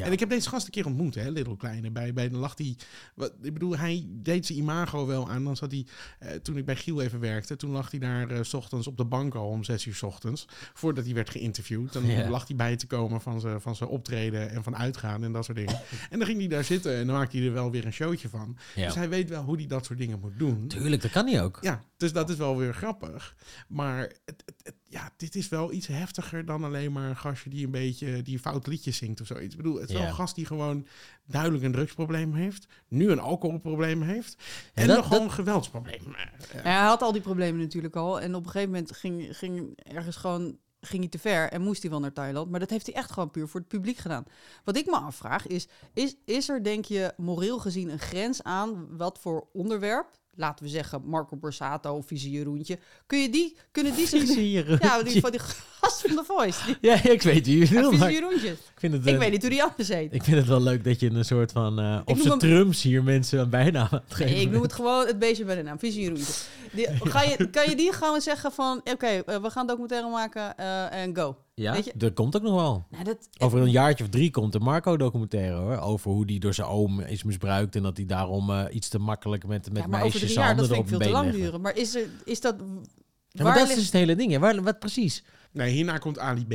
Ja. 0.00 0.04
en 0.06 0.12
ik 0.12 0.20
heb 0.20 0.28
deze 0.28 0.48
gast 0.48 0.66
een 0.66 0.72
keer 0.72 0.86
ontmoet, 0.86 1.14
hè, 1.14 1.30
Little 1.30 1.56
Kleine. 1.56 1.90
Bij, 1.90 2.12
bij 2.12 2.28
de 2.28 2.36
lag 2.36 2.54
hij... 2.58 2.76
Wat, 3.14 3.32
ik 3.42 3.52
bedoel, 3.52 3.76
hij 3.78 4.06
deed 4.08 4.46
zijn 4.46 4.58
imago 4.58 5.06
wel 5.06 5.30
aan. 5.30 5.44
Dan 5.44 5.56
zat 5.56 5.70
hij... 5.70 5.86
eh, 6.18 6.30
toen 6.34 6.56
ik 6.56 6.64
bij 6.64 6.76
Giel 6.76 7.00
even 7.02 7.20
werkte, 7.20 7.56
toen 7.56 7.70
lag 7.70 7.90
hij 7.90 8.00
daar 8.00 8.30
eh, 8.30 8.42
s 8.42 8.54
ochtends 8.54 8.86
op 8.86 8.96
de 8.96 9.04
bank 9.04 9.34
al 9.34 9.48
om 9.48 9.64
zes 9.64 9.86
uur 9.86 9.94
's 9.94 10.02
ochtends. 10.02 10.46
Voordat 10.74 11.04
hij 11.04 11.14
werd 11.14 11.30
geïnterviewd. 11.30 11.92
Dan 11.92 12.06
Ja. 12.06 12.28
lag 12.30 12.46
hij 12.46 12.56
bij 12.56 12.76
te 12.76 12.86
komen 12.86 13.20
van 13.20 13.40
zijn 13.40 13.60
van 13.60 13.76
zijn 13.76 13.88
optreden 13.90 14.50
en 14.50 14.62
van 14.62 14.76
uitgaan 14.76 15.24
en 15.24 15.32
dat 15.32 15.44
soort 15.44 15.56
dingen. 15.56 15.80
en 16.10 16.18
dan 16.18 16.26
ging 16.26 16.38
hij 16.38 16.48
daar 16.48 16.64
zitten 16.64 16.96
en 16.96 17.06
dan 17.06 17.16
maakte 17.16 17.36
hij 17.36 17.46
er 17.46 17.52
wel 17.52 17.70
weer 17.70 17.84
een 17.86 17.92
showtje 17.92 18.28
van. 18.28 18.56
Ja. 18.74 18.86
Dus 18.86 18.94
hij 18.94 19.08
weet 19.08 19.28
wel 19.28 19.42
hoe 19.42 19.56
hij 19.56 19.66
dat 19.66 19.84
soort 19.84 19.98
dingen 19.98 20.20
moet 20.20 20.38
doen. 20.38 20.68
Tuurlijk, 20.68 21.02
dat 21.02 21.10
kan 21.10 21.26
hij 21.26 21.42
ook. 21.42 21.58
Ja, 21.60 21.84
dus 21.96 22.12
dat 22.12 22.30
is 22.30 22.36
wel 22.36 22.56
weer 22.56 22.74
grappig. 22.74 23.34
Maar 23.68 23.98
het, 24.00 24.42
het, 24.44 24.54
het- 24.62 24.74
ja, 24.88 25.10
dit 25.16 25.34
is 25.34 25.48
wel 25.48 25.72
iets 25.72 25.86
heftiger 25.86 26.44
dan 26.44 26.64
alleen 26.64 26.92
maar 26.92 27.08
een 27.08 27.16
gastje 27.16 27.50
die 27.50 27.64
een 27.64 27.70
beetje 27.70 28.22
die 28.22 28.34
een 28.34 28.40
fout 28.40 28.66
liedje 28.66 28.90
zingt 28.90 29.20
of 29.20 29.26
zoiets. 29.26 29.50
Ik 29.54 29.62
bedoel, 29.62 29.80
het 29.80 29.88
is 29.88 29.94
wel 29.96 30.04
een 30.06 30.14
gast 30.14 30.34
die 30.34 30.46
gewoon 30.46 30.86
duidelijk 31.26 31.64
een 31.64 31.72
drugsprobleem 31.72 32.34
heeft, 32.34 32.66
nu 32.88 33.10
een 33.10 33.18
alcoholprobleem 33.20 34.02
heeft 34.02 34.36
Ja, 34.74 34.82
en 34.82 34.86
dat- 34.86 34.96
nog 34.96 35.06
gewoon 35.06 35.22
een 35.22 35.30
geweldsprobleem. 35.32 36.16
Ja, 36.54 36.60
hij 36.62 36.72
had 36.86 37.02
al 37.02 37.12
die 37.12 37.20
problemen 37.22 37.60
natuurlijk 37.60 37.96
al. 37.96 38.20
En 38.20 38.34
op 38.34 38.44
een 38.44 38.50
gegeven 38.50 38.70
moment 38.72 38.96
ging, 38.96 39.36
ging 39.36 39.78
ergens 39.82 40.16
gewoon 40.16 40.58
ging 40.80 41.00
hij 41.00 41.10
te 41.10 41.18
ver 41.18 41.50
en 41.50 41.62
moest 41.62 41.82
hij 41.82 41.90
wel 41.90 42.00
naar 42.00 42.12
Thailand. 42.12 42.50
Maar 42.50 42.60
dat 42.60 42.70
heeft 42.70 42.86
hij 42.86 42.94
echt 42.94 43.10
gewoon 43.10 43.30
puur 43.30 43.48
voor 43.48 43.60
het 43.60 43.68
publiek 43.68 43.96
gedaan. 43.96 44.24
Wat 44.64 44.76
ik 44.76 44.86
me 44.86 44.96
afvraag 44.96 45.46
is, 45.46 45.68
is, 45.94 46.14
is 46.24 46.48
er 46.48 46.62
denk 46.64 46.84
je 46.84 47.12
moreel 47.16 47.58
gezien 47.58 47.88
een 47.88 47.98
grens 47.98 48.42
aan 48.42 48.96
wat 48.96 49.18
voor 49.18 49.48
onderwerp, 49.52 50.10
laten 50.36 50.64
we 50.64 50.70
zeggen, 50.70 51.02
Marco 51.04 51.36
Borsato 51.36 51.96
of 51.96 52.06
Visie 52.06 52.30
Jeroentje. 52.30 52.78
Kun 53.06 53.18
je 53.18 53.30
die, 53.30 53.56
kunnen 53.70 53.94
die 53.94 54.06
zich... 54.06 54.34
Ja, 54.80 55.02
die, 55.02 55.20
van 55.20 55.30
die 55.30 55.40
gast 55.80 56.00
van 56.00 56.10
The 56.16 56.22
Voice. 56.26 56.64
Die, 56.66 56.76
Ja, 56.80 57.02
ik 57.02 57.22
weet 57.22 57.46
wie 57.46 57.58
je 57.58 57.74
ja, 57.74 57.80
wil, 57.80 58.10
Jeroentje. 58.10 58.50
ik 58.50 58.58
vind 58.76 58.92
het... 58.92 59.06
Ik 59.06 59.12
eh, 59.12 59.18
weet 59.18 59.30
niet 59.30 59.40
hoe 59.40 59.50
die 59.50 59.62
anders 59.62 59.88
heet. 59.88 60.14
Ik 60.14 60.24
vind 60.24 60.36
het 60.36 60.46
wel 60.46 60.62
leuk 60.62 60.84
dat 60.84 61.00
je 61.00 61.10
een 61.10 61.24
soort 61.24 61.52
van... 61.52 61.76
zijn 62.06 62.18
hem- 62.28 62.38
trums 62.38 62.82
hier 62.82 63.02
mensen 63.02 63.38
een 63.38 63.50
bijnaam 63.50 63.88
aan 63.90 64.02
het 64.04 64.14
geven 64.14 64.32
Nee, 64.32 64.42
ik 64.42 64.50
noem 64.50 64.62
het 64.62 64.72
gewoon 64.72 65.06
het 65.06 65.18
beestje 65.18 65.44
bij 65.44 65.54
de 65.54 65.62
naam. 65.62 65.78
Visie 65.78 66.02
Jeroentje. 66.02 66.32
Die, 66.72 66.88
ga 67.12 67.22
je, 67.22 67.50
kan 67.50 67.68
je 67.70 67.76
die 67.76 67.92
gewoon 67.92 68.20
zeggen 68.20 68.52
van... 68.52 68.80
Oké, 68.84 69.06
eh, 69.06 69.36
we 69.42 69.50
gaan 69.50 69.66
documentaire 69.66 70.08
maken 70.08 70.56
eh, 70.56 71.02
en 71.02 71.16
go. 71.16 71.36
Ja, 71.60 71.72
Weet 71.72 71.84
je- 71.84 71.92
dat 71.96 72.12
komt 72.12 72.36
ook 72.36 72.42
nog 72.42 72.54
wel. 72.54 72.86
Nou, 72.90 73.04
dat, 73.04 73.28
Over 73.38 73.60
een 73.60 73.70
jaartje 73.70 74.04
of 74.04 74.10
drie 74.10 74.30
komt 74.30 74.52
de 74.52 74.58
Marco-documentaire 74.60 75.54
hoor. 75.56 75.76
Over 75.78 76.10
hoe 76.10 76.26
die 76.26 76.40
door 76.40 76.54
zijn 76.54 76.66
oom 76.66 77.00
is 77.00 77.22
misbruikt. 77.22 77.76
En 77.76 77.82
dat 77.82 77.96
hij 77.96 78.06
daarom 78.06 78.50
eh, 78.50 78.64
iets 78.74 78.88
te 78.88 78.98
makkelijk 78.98 79.46
met, 79.46 79.72
met 79.72 79.82
ja, 79.82 79.88
maar 79.88 80.02
over 80.02 80.10
meisjes 80.10 80.20
drie 80.20 80.44
jaar, 80.44 80.56
dat 80.56 80.66
vind 80.66 80.78
ik 80.80 80.88
veel 80.88 80.98
een 81.00 81.06
te 81.06 81.12
lang 81.12 81.24
leggen. 81.24 81.42
duren. 81.42 81.60
Maar 81.60 81.76
is, 81.76 81.94
er, 81.94 82.08
is 82.24 82.40
dat... 82.40 82.54
Ja, 82.58 82.64
maar 82.64 83.44
waar 83.44 83.44
dat 83.44 83.62
is 83.62 83.62
ligt- 83.62 83.74
dus 83.74 83.84
het 83.84 83.92
hele 83.92 84.14
ding. 84.16 84.32
hè. 84.32 84.38
Waar, 84.38 84.62
wat 84.62 84.78
precies? 84.78 85.24
Nee, 85.52 85.72
hierna 85.72 85.98
komt 85.98 86.18
Ali 86.18 86.46
B. 86.46 86.52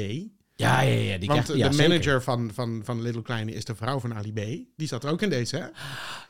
Ja, 0.56 0.82
ja, 0.82 0.92
ja. 0.92 1.18
Die 1.18 1.28
Want 1.30 1.44
krijgt, 1.44 1.62
ja, 1.62 1.68
de 1.70 1.74
zeker. 1.76 1.90
manager 1.90 2.24
van, 2.24 2.52
van, 2.54 2.82
van 2.84 3.02
Little 3.02 3.22
Kleine 3.22 3.52
is 3.54 3.66
de 3.66 3.76
vrouw 3.76 4.00
van 4.00 4.14
Ali 4.14 4.32
B. 4.34 4.40
Die 4.76 4.88
zat 4.88 5.04
er 5.04 5.10
ook 5.12 5.22
in 5.22 5.30
deze, 5.30 5.56
hè? 5.58 5.66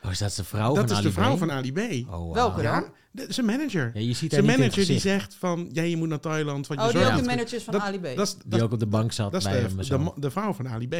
Oh, 0.05 0.11
is 0.11 0.17
dat 0.17 0.33
de 0.35 0.43
vrouw 0.43 0.67
dat 0.67 0.77
van 0.77 0.85
is 0.85 0.91
Ali 0.97 1.03
de 1.07 1.11
vrouw 1.11 1.35
B? 1.35 1.37
van 1.37 1.51
Ali 1.51 1.71
B. 1.73 2.09
Oh. 2.11 2.33
Welke 2.33 2.61
dan? 2.61 2.71
Ja, 2.73 2.91
de- 3.11 3.25
zijn 3.29 3.45
manager. 3.45 3.91
Ja, 3.93 3.99
je 4.01 4.13
ziet 4.13 4.31
zijn 4.33 4.45
manager 4.45 4.85
die 4.85 4.99
zegt 4.99 5.35
van, 5.35 5.69
ja, 5.71 5.81
je 5.83 5.97
moet 5.97 6.07
naar 6.09 6.19
Thailand. 6.19 6.67
Want 6.67 6.79
je 6.79 6.85
Oh, 6.85 6.91
die 6.93 7.01
ook 7.03 7.09
de 7.09 7.15
dat- 7.17 7.25
managers 7.25 7.63
van 7.63 7.73
dat- 7.73 7.81
Ali 7.81 7.99
B. 7.99 8.03
Dat 8.03 8.27
is, 8.27 8.33
dat, 8.33 8.43
Die 8.45 8.63
ook 8.63 8.71
op 8.71 8.79
de 8.79 8.87
bank 8.87 9.11
zat 9.11 9.31
dat 9.31 9.41
is 9.41 9.47
bij 9.47 9.59
de, 9.61 9.85
hem. 9.95 10.03
de, 10.05 10.11
de 10.15 10.31
vrouw 10.31 10.53
van 10.53 10.67
Ali 10.69 10.87
B. 10.87 10.93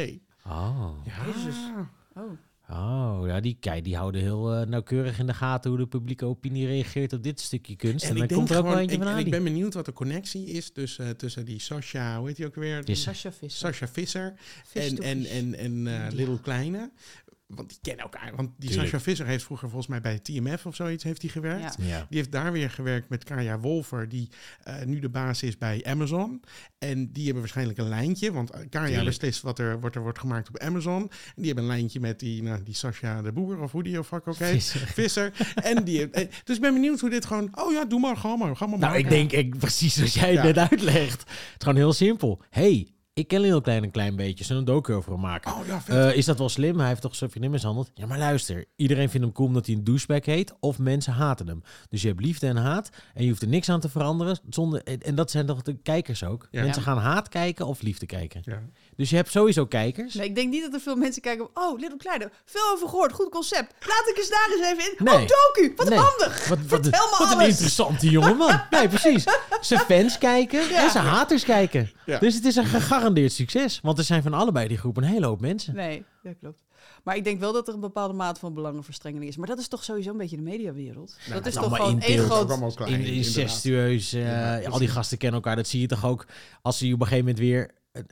Oh. 0.46 0.88
Ja. 1.04 1.12
Jezus. 1.26 1.56
Oh. 2.14 2.22
Oh, 2.72 3.22
ja, 3.26 3.40
die, 3.40 3.56
kijk, 3.60 3.84
die 3.84 3.96
houden 3.96 4.20
heel 4.20 4.52
eh, 4.52 4.66
nauwkeurig 4.66 5.18
in 5.18 5.26
de 5.26 5.34
gaten 5.34 5.70
hoe 5.70 5.78
de 5.78 5.86
publieke 5.86 6.24
opinie 6.24 6.66
reageert 6.66 7.12
op 7.12 7.22
dit 7.22 7.40
stukje 7.40 7.76
kunst. 7.76 8.04
En, 8.04 8.08
En 8.08 8.14
dan 8.14 8.22
ik 8.22 8.28
denk 8.28 8.40
komt 8.40 8.50
er 8.50 8.56
ook 8.56 8.62
wel 8.62 8.72
gewoon, 8.72 8.88
eentje 8.88 8.96
ik, 8.96 9.02
van 9.02 9.12
en 9.12 9.24
ik 9.24 9.30
ben 9.30 9.44
benieuwd 9.44 9.74
wat 9.74 9.84
de 9.84 9.92
connectie 9.92 10.46
is 10.46 10.70
tussen, 10.70 11.16
tussen 11.16 11.44
die 11.44 11.60
Sasha, 11.60 12.18
hoe 12.18 12.26
heet 12.26 12.36
die 12.36 12.46
ook 12.46 12.54
weer? 12.54 12.82
Sascha 12.84 13.32
Visser. 13.32 13.58
Sasha 13.58 13.88
Visser 13.88 14.34
en, 14.72 14.98
en, 14.98 15.24
en, 15.26 15.54
en 15.54 15.86
eh, 15.86 16.12
Little 16.12 16.40
Kleine. 16.40 16.90
Want 17.54 17.68
die 17.68 17.78
kennen 17.82 18.02
elkaar. 18.04 18.36
Want 18.36 18.50
die 18.58 18.68
Tuurlijk. 18.68 18.90
Sasha 18.90 19.04
Visser 19.04 19.26
heeft 19.26 19.44
vroeger 19.44 19.68
volgens 19.68 19.90
mij 19.90 20.00
bij 20.00 20.18
TMF 20.18 20.66
of 20.66 20.74
zoiets 20.74 21.04
heeft 21.04 21.22
hij 21.22 21.30
gewerkt. 21.30 21.76
Ja. 21.78 21.86
Ja. 21.86 22.06
Die 22.08 22.18
heeft 22.18 22.32
daar 22.32 22.52
weer 22.52 22.70
gewerkt 22.70 23.08
met 23.08 23.24
Kaya 23.24 23.58
Wolfer, 23.58 24.08
die 24.08 24.28
eh, 24.62 24.82
nu 24.84 24.98
de 24.98 25.08
baas 25.08 25.42
is 25.42 25.58
bij 25.58 25.84
Amazon. 25.84 26.42
En 26.78 27.12
die 27.12 27.22
hebben 27.24 27.40
waarschijnlijk 27.42 27.78
een 27.78 27.88
lijntje, 27.88 28.32
want 28.32 28.50
eh, 28.50 28.60
Kaya 28.70 29.04
beslist 29.04 29.42
wat 29.42 29.58
er 29.58 29.80
wordt, 29.80 29.96
er 29.96 30.02
wordt 30.02 30.18
gemaakt 30.18 30.48
op 30.48 30.58
Amazon. 30.58 31.00
En 31.02 31.10
die 31.34 31.46
hebben 31.46 31.64
een 31.64 31.70
lijntje 31.70 32.00
met 32.00 32.20
die, 32.20 32.42
nou, 32.42 32.62
die 32.62 32.74
Sasha 32.74 33.22
de 33.22 33.32
Boer, 33.32 33.60
of 33.60 33.72
hoe 33.72 33.82
die 33.82 33.98
of 33.98 34.06
fuck 34.06 34.28
ook 34.28 34.36
heet. 34.38 34.50
Visser. 34.50 34.80
Visser. 34.86 35.32
en 35.54 35.84
die, 35.84 36.10
eh, 36.10 36.28
dus 36.44 36.56
ik 36.56 36.62
ben 36.62 36.72
benieuwd 36.74 37.00
hoe 37.00 37.10
dit 37.10 37.24
gewoon... 37.24 37.48
Oh 37.52 37.72
ja, 37.72 37.84
doe 37.84 38.00
maar, 38.00 38.16
ga 38.16 38.36
maar, 38.36 38.56
ga 38.56 38.66
maar 38.66 38.78
Nou, 38.78 38.96
ik 38.96 39.08
denk 39.08 39.32
ik, 39.32 39.58
precies 39.58 39.94
zoals 39.94 40.14
jij 40.14 40.30
het 40.30 40.38
Ja. 40.38 40.42
net 40.44 40.58
uitlegt. 40.70 41.20
Het 41.20 41.28
is 41.30 41.56
gewoon 41.58 41.76
heel 41.76 41.92
simpel. 41.92 42.42
hey, 42.50 42.88
ik 43.14 43.28
ken 43.28 43.42
heel 43.42 43.60
klein 43.60 43.82
een 43.82 43.90
klein 43.90 44.16
beetje. 44.16 44.44
We 44.54 44.54
een 44.54 44.64
docu 44.64 44.92
over 44.94 45.12
hem 45.12 45.20
maken? 45.20 45.52
Oh 45.52 45.66
ja. 45.66 45.82
Eh, 45.86 46.16
is 46.16 46.24
dat 46.24 46.38
wel 46.38 46.48
slim? 46.48 46.78
Hij 46.78 46.88
heeft 46.88 47.00
toch 47.00 47.14
zijn 47.14 47.30
vriendin 47.30 47.50
mishandeld? 47.50 47.90
Ja, 47.94 48.06
maar 48.06 48.18
luister. 48.18 48.64
Iedereen 48.76 49.08
vindt 49.08 49.26
hem 49.26 49.34
cool 49.34 49.48
omdat 49.48 49.66
hij 49.66 49.74
een 49.74 49.84
douchebag 49.84 50.24
heet. 50.24 50.54
Of 50.60 50.78
mensen 50.78 51.12
haten 51.12 51.48
hem. 51.48 51.62
Dus 51.88 52.02
je 52.02 52.08
hebt 52.08 52.20
liefde 52.20 52.46
en 52.46 52.56
haat. 52.56 52.90
En 53.14 53.22
je 53.22 53.28
hoeft 53.28 53.42
er 53.42 53.48
niks 53.48 53.68
aan 53.68 53.80
te 53.80 53.88
veranderen. 53.88 54.38
Zonder, 54.48 54.82
en 54.82 55.00
en 55.00 55.14
dat 55.14 55.30
zijn 55.30 55.46
toch 55.46 55.62
de 55.62 55.76
kijkers 55.76 56.24
ook. 56.24 56.48
Ja. 56.50 56.62
Mensen 56.62 56.82
gaan 56.82 56.98
haat 56.98 57.28
kijken 57.28 57.66
of 57.66 57.82
liefde 57.82 58.06
kijken. 58.06 58.40
ja. 58.44 58.62
Dus 58.96 59.10
je 59.10 59.16
hebt 59.16 59.30
sowieso 59.30 59.66
kijkers. 59.66 60.14
Nee, 60.14 60.26
ik 60.28 60.34
denk 60.34 60.50
niet 60.50 60.62
dat 60.62 60.74
er 60.74 60.80
veel 60.80 60.96
mensen 60.96 61.22
kijken. 61.22 61.48
Oh, 61.54 61.78
Little 61.78 61.96
Kleine. 61.98 62.30
Veel 62.44 62.70
over 62.72 62.88
gehoord. 62.88 63.12
Goed 63.12 63.28
concept. 63.30 63.74
Laat 63.86 64.08
ik 64.08 64.16
eens 64.18 64.28
daar 64.28 64.48
eens 64.56 64.66
even 64.66 64.90
in. 64.98 65.04
Nee. 65.04 65.14
Oh, 65.14 65.20
docu. 65.20 65.72
Wat 65.76 65.88
Nee. 65.88 65.98
handig. 65.98 66.48
Wat, 66.48 66.58
wat, 66.58 66.80
Vertel 66.82 67.04
me 67.10 67.16
wat 67.18 67.30
een 67.30 67.34
alles. 67.36 67.48
interessante 67.48 68.10
jongeman. 68.10 68.60
Nee, 68.70 68.88
precies. 68.88 69.24
Zijn 69.60 69.80
fans 69.80 70.18
kijken 70.18 70.68
Ja. 70.68 70.84
en 70.84 70.90
zijn 70.90 71.04
haters 71.04 71.44
kijken. 71.44 71.90
Ja. 72.06 72.18
Dus 72.18 72.34
het 72.34 72.44
is 72.44 72.56
een 72.56 72.66
gegarandeerd 72.66 73.32
succes. 73.32 73.80
Want 73.82 73.98
er 73.98 74.04
zijn 74.04 74.22
van 74.22 74.34
allebei 74.34 74.68
die 74.68 74.78
groepen 74.78 75.02
een 75.02 75.08
hele 75.10 75.26
hoop 75.26 75.40
mensen. 75.40 75.74
Nee, 75.74 76.04
dat 76.22 76.34
klopt. 76.40 76.58
Maar 77.04 77.16
ik 77.16 77.24
denk 77.24 77.40
wel 77.40 77.52
dat 77.52 77.68
er 77.68 77.74
een 77.74 77.80
bepaalde 77.80 78.14
mate 78.14 78.40
van 78.40 78.54
belangenverstrengeling 78.54 79.30
is. 79.30 79.36
Maar 79.36 79.46
dat 79.48 79.58
is 79.58 79.68
toch 79.68 79.84
sowieso 79.84 80.10
een 80.10 80.16
beetje 80.16 80.36
de 80.36 80.42
mediawereld. 80.42 81.16
Nou, 81.28 81.34
dat 81.38 81.46
is 81.46 81.54
toch 81.54 81.76
gewoon 81.76 82.00
één 82.00 82.18
groot... 82.18 82.78
incestueus. 82.88 84.12
eh, 84.12 84.22
Ja, 84.22 84.60
al 84.68 84.78
die 84.78 84.88
gasten 84.88 85.18
kennen 85.18 85.40
elkaar. 85.40 85.56
Dat 85.56 85.66
zie 85.68 85.80
je 85.80 85.86
toch 85.86 86.04
ook 86.06 86.26
als 86.62 86.80
hij 86.80 86.92
op 86.92 87.00
een 87.00 87.06
gegeven 87.06 87.24
moment 87.24 87.44
weer 87.44 87.70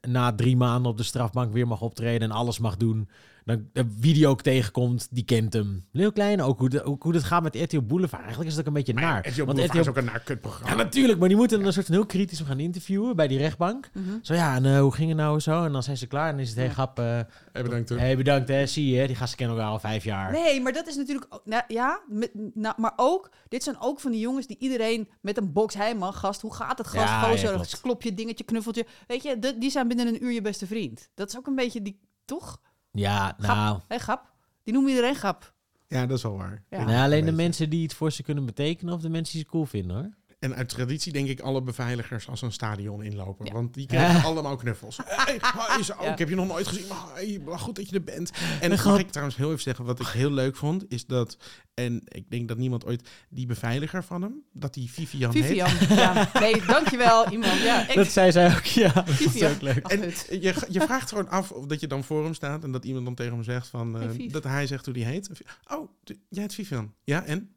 na 0.08 0.34
drie 0.34 0.56
maanden 0.56 0.90
op 0.90 0.96
de 0.96 1.02
strafbank 1.02 1.52
weer 1.52 1.66
mag 1.66 1.80
optreden 1.80 2.30
en 2.30 2.36
alles 2.36 2.58
mag 2.58 2.76
doen. 2.76 3.08
Dan 3.44 3.68
de 3.72 3.86
video 4.00 4.30
ook 4.30 4.42
tegenkomt, 4.42 5.08
die 5.10 5.24
kent 5.24 5.52
hem. 5.52 5.84
Heel 5.92 6.12
klein, 6.12 6.42
ook 6.42 6.58
hoe, 6.58 6.68
de, 6.68 6.82
ook 6.82 7.02
hoe 7.02 7.14
het 7.14 7.24
gaat 7.24 7.42
met 7.42 7.56
RTL 7.56 7.80
Boulevard. 7.80 8.20
Eigenlijk 8.20 8.50
is 8.50 8.56
het 8.56 8.66
ook 8.68 8.74
een 8.74 8.82
beetje 8.84 8.92
ja, 8.94 9.00
naar. 9.00 9.18
RTL 9.28 9.36
Want 9.44 9.46
Boulevard 9.46 9.70
RTL 9.70 9.80
is 9.80 9.88
ook 9.88 9.96
een 9.96 10.04
naar 10.04 10.20
kutprogramma. 10.20 10.70
Ja, 10.76 10.82
natuurlijk, 10.82 11.18
maar 11.18 11.28
die 11.28 11.36
moeten 11.36 11.58
dan 11.58 11.66
een 11.66 11.72
soort 11.72 11.86
van 11.86 11.94
heel 11.94 12.06
kritisch 12.06 12.40
gaan 12.40 12.60
interviewen 12.60 13.16
bij 13.16 13.28
die 13.28 13.38
rechtbank. 13.38 13.90
Mhm. 13.94 14.04
Zo 14.22 14.34
ja, 14.34 14.54
en 14.54 14.64
eh, 14.64 14.80
hoe 14.80 14.92
ging 14.94 15.08
het 15.08 15.18
nou 15.18 15.40
zo? 15.40 15.64
En 15.64 15.72
dan 15.72 15.82
zijn 15.82 15.96
ze 15.96 16.06
klaar 16.06 16.24
en 16.28 16.32
dan 16.32 16.40
is 16.40 16.48
het, 16.48 16.56
hey, 16.58 16.66
Ja. 16.66 16.72
grap, 16.72 16.98
eh, 16.98 17.04
Hey, 17.52 17.62
bedankt 17.62 17.88
hoor. 17.88 17.98
hey, 17.98 18.16
bedankt 18.16 18.48
hè, 18.48 18.66
zie 18.66 18.94
je, 18.94 19.06
die 19.06 19.16
gasten 19.16 19.38
kennen 19.38 19.56
elkaar 19.56 19.70
al 19.72 19.78
vijf 19.78 20.04
jaar. 20.04 20.32
Nee, 20.32 20.60
maar 20.60 20.72
dat 20.72 20.86
is 20.86 20.96
natuurlijk... 20.96 21.26
Nou, 21.44 21.62
ja, 21.68 22.00
met, 22.08 22.30
nou, 22.54 22.74
maar 22.78 22.92
ook... 22.96 23.30
Dit 23.48 23.62
zijn 23.62 23.76
ook 23.80 24.00
van 24.00 24.10
die 24.10 24.20
jongens 24.20 24.46
die 24.46 24.56
iedereen 24.58 25.08
met 25.20 25.36
een 25.36 25.52
box... 25.52 25.76
Mag, 25.98 26.18
gast, 26.18 26.40
hoe 26.40 26.54
gaat 26.54 26.78
het, 26.78 26.86
gast? 26.86 27.04
Ja, 27.08 27.22
Gozer, 27.22 27.48
ja, 27.48 27.54
klopt. 27.54 27.80
klopje, 27.80 28.14
dingetje, 28.14 28.44
knuffeltje. 28.44 28.86
Weet 29.06 29.22
je, 29.22 29.38
de- 29.38 29.58
die 29.58 29.70
zijn 29.70 29.88
binnen 29.88 30.06
een 30.06 30.24
uur 30.24 30.32
je 30.32 30.40
beste 30.42 30.66
vriend. 30.66 31.10
Dat 31.14 31.28
is 31.28 31.36
ook 31.38 31.46
een 31.46 31.54
beetje 31.54 31.82
die... 31.82 32.00
Toch? 32.24 32.60
Ja, 32.92 33.34
nou, 33.38 33.80
Hé, 33.88 33.98
grap. 33.98 34.32
Die 34.62 34.72
noemen 34.72 34.90
iedereen 34.92 35.14
grap. 35.14 35.54
Ja, 35.88 36.06
dat 36.06 36.16
is 36.16 36.22
wel 36.22 36.36
waar. 36.36 36.64
Ja. 36.70 36.84
Nou, 36.84 37.04
alleen 37.04 37.24
de 37.24 37.32
mensen 37.32 37.70
die 37.70 37.82
het 37.82 37.94
voor 37.94 38.12
ze 38.12 38.22
kunnen 38.22 38.46
betekenen 38.46 38.94
of 38.94 39.00
de 39.00 39.08
mensen 39.08 39.34
die 39.34 39.42
ze 39.42 39.50
cool 39.50 39.66
vinden 39.66 39.96
hoor. 39.96 40.10
En 40.40 40.54
uit 40.54 40.68
traditie 40.68 41.12
denk 41.12 41.28
ik 41.28 41.40
alle 41.40 41.62
beveiligers 41.62 42.28
als 42.28 42.42
een 42.42 42.52
stadion 42.52 43.02
inlopen. 43.02 43.46
Ja. 43.46 43.52
Want 43.52 43.74
die 43.74 43.86
krijgen 43.86 44.16
Ja. 44.16 44.22
allemaal 44.22 44.56
knuffels. 44.56 44.98
Hey, 45.06 45.40
hi, 45.76 45.82
zo, 45.82 45.94
Ja. 46.00 46.12
Ik 46.12 46.18
heb 46.18 46.28
je 46.28 46.34
nog 46.34 46.46
nooit 46.46 46.66
gezien, 46.66 46.86
maar 46.86 47.40
wat 47.44 47.60
goed 47.60 47.76
dat 47.76 47.88
je 47.88 47.94
er 47.94 48.02
bent. 48.04 48.30
En 48.60 48.70
mag 48.70 48.98
ik 48.98 49.10
trouwens 49.10 49.36
heel 49.38 49.48
even 49.50 49.62
zeggen, 49.62 49.84
wat 49.84 50.00
ik 50.00 50.06
heel 50.06 50.30
leuk 50.30 50.56
vond, 50.56 50.84
is 50.88 51.06
dat... 51.06 51.36
En 51.74 52.02
ik 52.04 52.30
denk 52.30 52.48
dat 52.48 52.56
niemand 52.56 52.84
ooit... 52.86 53.08
Die 53.28 53.46
beveiliger 53.46 54.04
van 54.04 54.22
hem, 54.22 54.42
dat 54.52 54.74
die 54.74 54.90
Vivian, 54.90 55.32
heet. 55.32 55.44
Vivian. 55.44 55.70
Ja, 55.98 56.30
nee, 56.40 56.62
dankjewel 56.66 57.30
iemand. 57.30 57.60
Ja, 57.60 57.88
ik, 57.88 57.94
Dat 57.94 58.06
zei 58.06 58.32
zij 58.32 58.54
ook, 58.56 58.64
ja. 58.64 58.92
Dat 58.92 59.20
is 59.20 59.42
ook 59.42 59.60
leuk. 59.60 59.86
En 59.86 60.00
je, 60.40 60.54
je 60.68 60.80
vraagt 60.80 61.08
gewoon 61.08 61.28
af 61.28 61.50
of 61.52 61.66
dat 61.66 61.80
je 61.80 61.86
dan 61.86 62.04
voor 62.04 62.24
hem 62.24 62.34
staat 62.34 62.64
en 62.64 62.72
dat 62.72 62.84
iemand 62.84 63.04
dan 63.04 63.14
tegen 63.14 63.32
hem 63.32 63.42
zegt 63.42 63.68
van... 63.68 64.00
eh, 64.00 64.06
Hey, 64.06 64.28
dat 64.32 64.44
hij 64.44 64.66
zegt 64.66 64.84
hoe 64.84 64.94
die 64.94 65.04
heet. 65.04 65.30
Oh, 65.70 65.88
jij 66.04 66.42
heet 66.42 66.54
Vivian. 66.54 66.94
Ja, 67.04 67.24
en? 67.24 67.50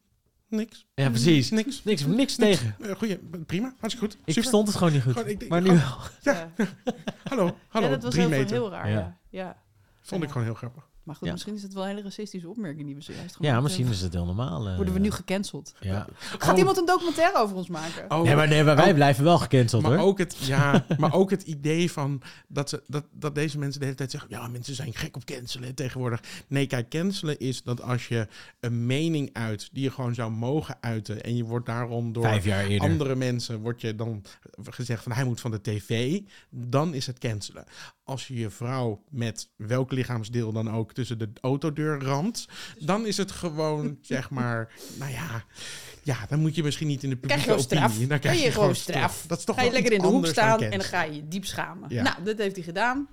Niks. 0.53 0.85
Ja, 0.93 1.09
precies. 1.09 1.51
Niks. 1.51 1.83
Niks, 1.83 2.05
niks 2.05 2.35
tegen. 2.35 2.75
Eh, 2.81 2.95
goeie, 2.95 3.17
prima, 3.45 3.73
hartstikke 3.79 3.97
goed. 3.97 4.13
Ik 4.13 4.19
Super. 4.19 4.33
verstond 4.33 4.67
het 4.67 4.77
gewoon 4.77 4.93
niet 4.93 5.01
goed. 5.03 5.11
Gewoon, 5.13 5.27
ik 5.29 5.39
denk- 5.39 5.51
Maar 5.51 5.61
nu 5.61 5.69
oh, 5.69 6.03
wel. 6.23 6.35
Ja, 6.35 6.51
Hallo, 7.23 7.57
hallo, 7.67 7.85
ja, 7.87 7.93
dat 7.93 8.03
was 8.03 8.13
drie 8.13 8.27
heel, 8.27 8.37
meter. 8.39 8.55
heel 8.55 8.69
raar. 8.69 8.89
Ja. 8.89 8.95
Ja. 8.95 9.17
Ja. 9.29 9.57
Vond 10.01 10.23
ik 10.23 10.29
gewoon 10.29 10.43
heel 10.43 10.53
grappig. 10.53 10.89
Maar 11.03 11.15
goed, 11.15 11.25
Ja. 11.27 11.33
misschien 11.33 11.55
is 11.55 11.63
het 11.63 11.73
wel 11.73 11.83
een 11.83 11.89
hele 11.89 12.01
racistische 12.01 12.49
opmerking 12.49 12.85
die 12.85 12.95
we 12.95 13.01
zojuist 13.01 13.35
gemaakt 13.35 13.43
Ja, 13.43 13.45
hebben. 13.45 13.63
misschien 13.63 13.87
is 13.87 14.01
het 14.01 14.13
heel 14.13 14.25
normaal. 14.25 14.67
eh. 14.69 14.75
Worden 14.75 14.93
we 14.93 14.99
nu 14.99 15.11
gecanceld? 15.11 15.73
Ja. 15.79 16.07
Gaat 16.19 16.51
Oh. 16.51 16.57
iemand 16.57 16.77
een 16.77 16.85
documentaire 16.85 17.37
over 17.37 17.55
ons 17.55 17.67
maken? 17.67 18.11
Oh, 18.11 18.21
Nee, 18.23 18.35
maar, 18.35 18.47
nee, 18.47 18.63
maar 18.63 18.75
wij 18.75 18.89
Oh. 18.89 18.93
blijven 18.95 19.23
wel 19.23 19.37
gecanceld 19.39 19.81
maar 19.81 19.97
hoor. 19.97 20.07
ook 20.07 20.17
het, 20.17 20.37
ja, 20.39 20.85
maar 20.97 21.13
ook 21.13 21.29
het 21.29 21.41
idee 21.43 21.91
van 21.91 22.21
dat, 22.47 22.69
ze, 22.69 22.83
dat, 22.87 23.05
dat 23.11 23.35
deze 23.35 23.57
mensen 23.57 23.79
de 23.79 23.85
hele 23.85 23.97
tijd 23.97 24.11
zeggen: 24.11 24.29
ja, 24.29 24.47
mensen 24.47 24.75
zijn 24.75 24.93
gek 24.93 25.15
op 25.15 25.25
cancelen 25.25 25.75
tegenwoordig. 25.75 26.21
Nee, 26.47 26.67
kijk, 26.67 26.89
cancelen 26.89 27.39
is 27.39 27.63
dat 27.63 27.81
als 27.81 28.07
je 28.07 28.27
een 28.59 28.85
mening 28.85 29.29
uit 29.33 29.69
die 29.71 29.83
je 29.83 29.91
gewoon 29.91 30.13
zou 30.13 30.31
mogen 30.31 30.77
uiten 30.81 31.23
en 31.23 31.35
je 31.35 31.43
wordt 31.43 31.65
daarom 31.65 32.13
door 32.13 32.23
Vijf 32.23 32.45
jaar 32.45 32.65
eerder. 32.65 32.89
andere 32.89 33.15
mensen 33.15 33.59
wordt 33.59 33.81
je 33.81 33.95
dan 33.95 34.23
gezegd 34.63 35.03
van 35.03 35.11
hij 35.11 35.23
moet 35.23 35.41
van 35.41 35.51
de 35.51 35.61
tv, 35.61 36.19
dan 36.49 36.93
is 36.93 37.05
het 37.07 37.19
cancelen. 37.19 37.63
Als 38.03 38.27
je 38.27 38.35
je 38.35 38.49
vrouw 38.49 39.03
met 39.09 39.49
welk 39.55 39.91
lichaamsdeel 39.91 40.51
dan 40.51 40.71
ook 40.71 40.93
tussen 40.93 41.17
de 41.17 41.29
autodeur 41.41 42.01
ramt, 42.01 42.47
dan 42.79 43.05
is 43.05 43.17
het 43.17 43.31
gewoon 43.31 43.97
zeg 44.01 44.29
maar, 44.29 44.71
nou 44.97 45.11
ja, 45.11 45.43
ja, 46.03 46.25
dan 46.29 46.39
moet 46.39 46.55
je 46.55 46.63
misschien 46.63 46.87
niet 46.87 47.03
in 47.03 47.09
de 47.09 47.17
Krijg 47.17 47.41
publieke 47.43 47.61
je 47.61 47.67
gewoon 47.67 47.79
straf. 47.79 47.89
opinie. 47.89 48.07
Dan 48.07 48.19
Krijg 48.19 48.43
je 48.43 48.51
gewoon 48.51 48.75
straf. 48.75 49.25
Dat 49.27 49.37
is 49.37 49.43
toch 49.43 49.55
ga 49.55 49.61
je 49.63 49.71
lekker 49.71 49.91
in 49.91 49.99
de 50.01 50.07
hoek 50.07 50.25
staan 50.25 50.61
en 50.61 50.69
dan 50.71 50.81
ga 50.81 51.03
je 51.03 51.15
je 51.15 51.27
diep 51.27 51.45
schamen. 51.45 51.89
Ja. 51.89 52.03
Nou, 52.03 52.23
dat 52.23 52.37
heeft 52.37 52.55
hij 52.55 52.63
gedaan. 52.63 53.07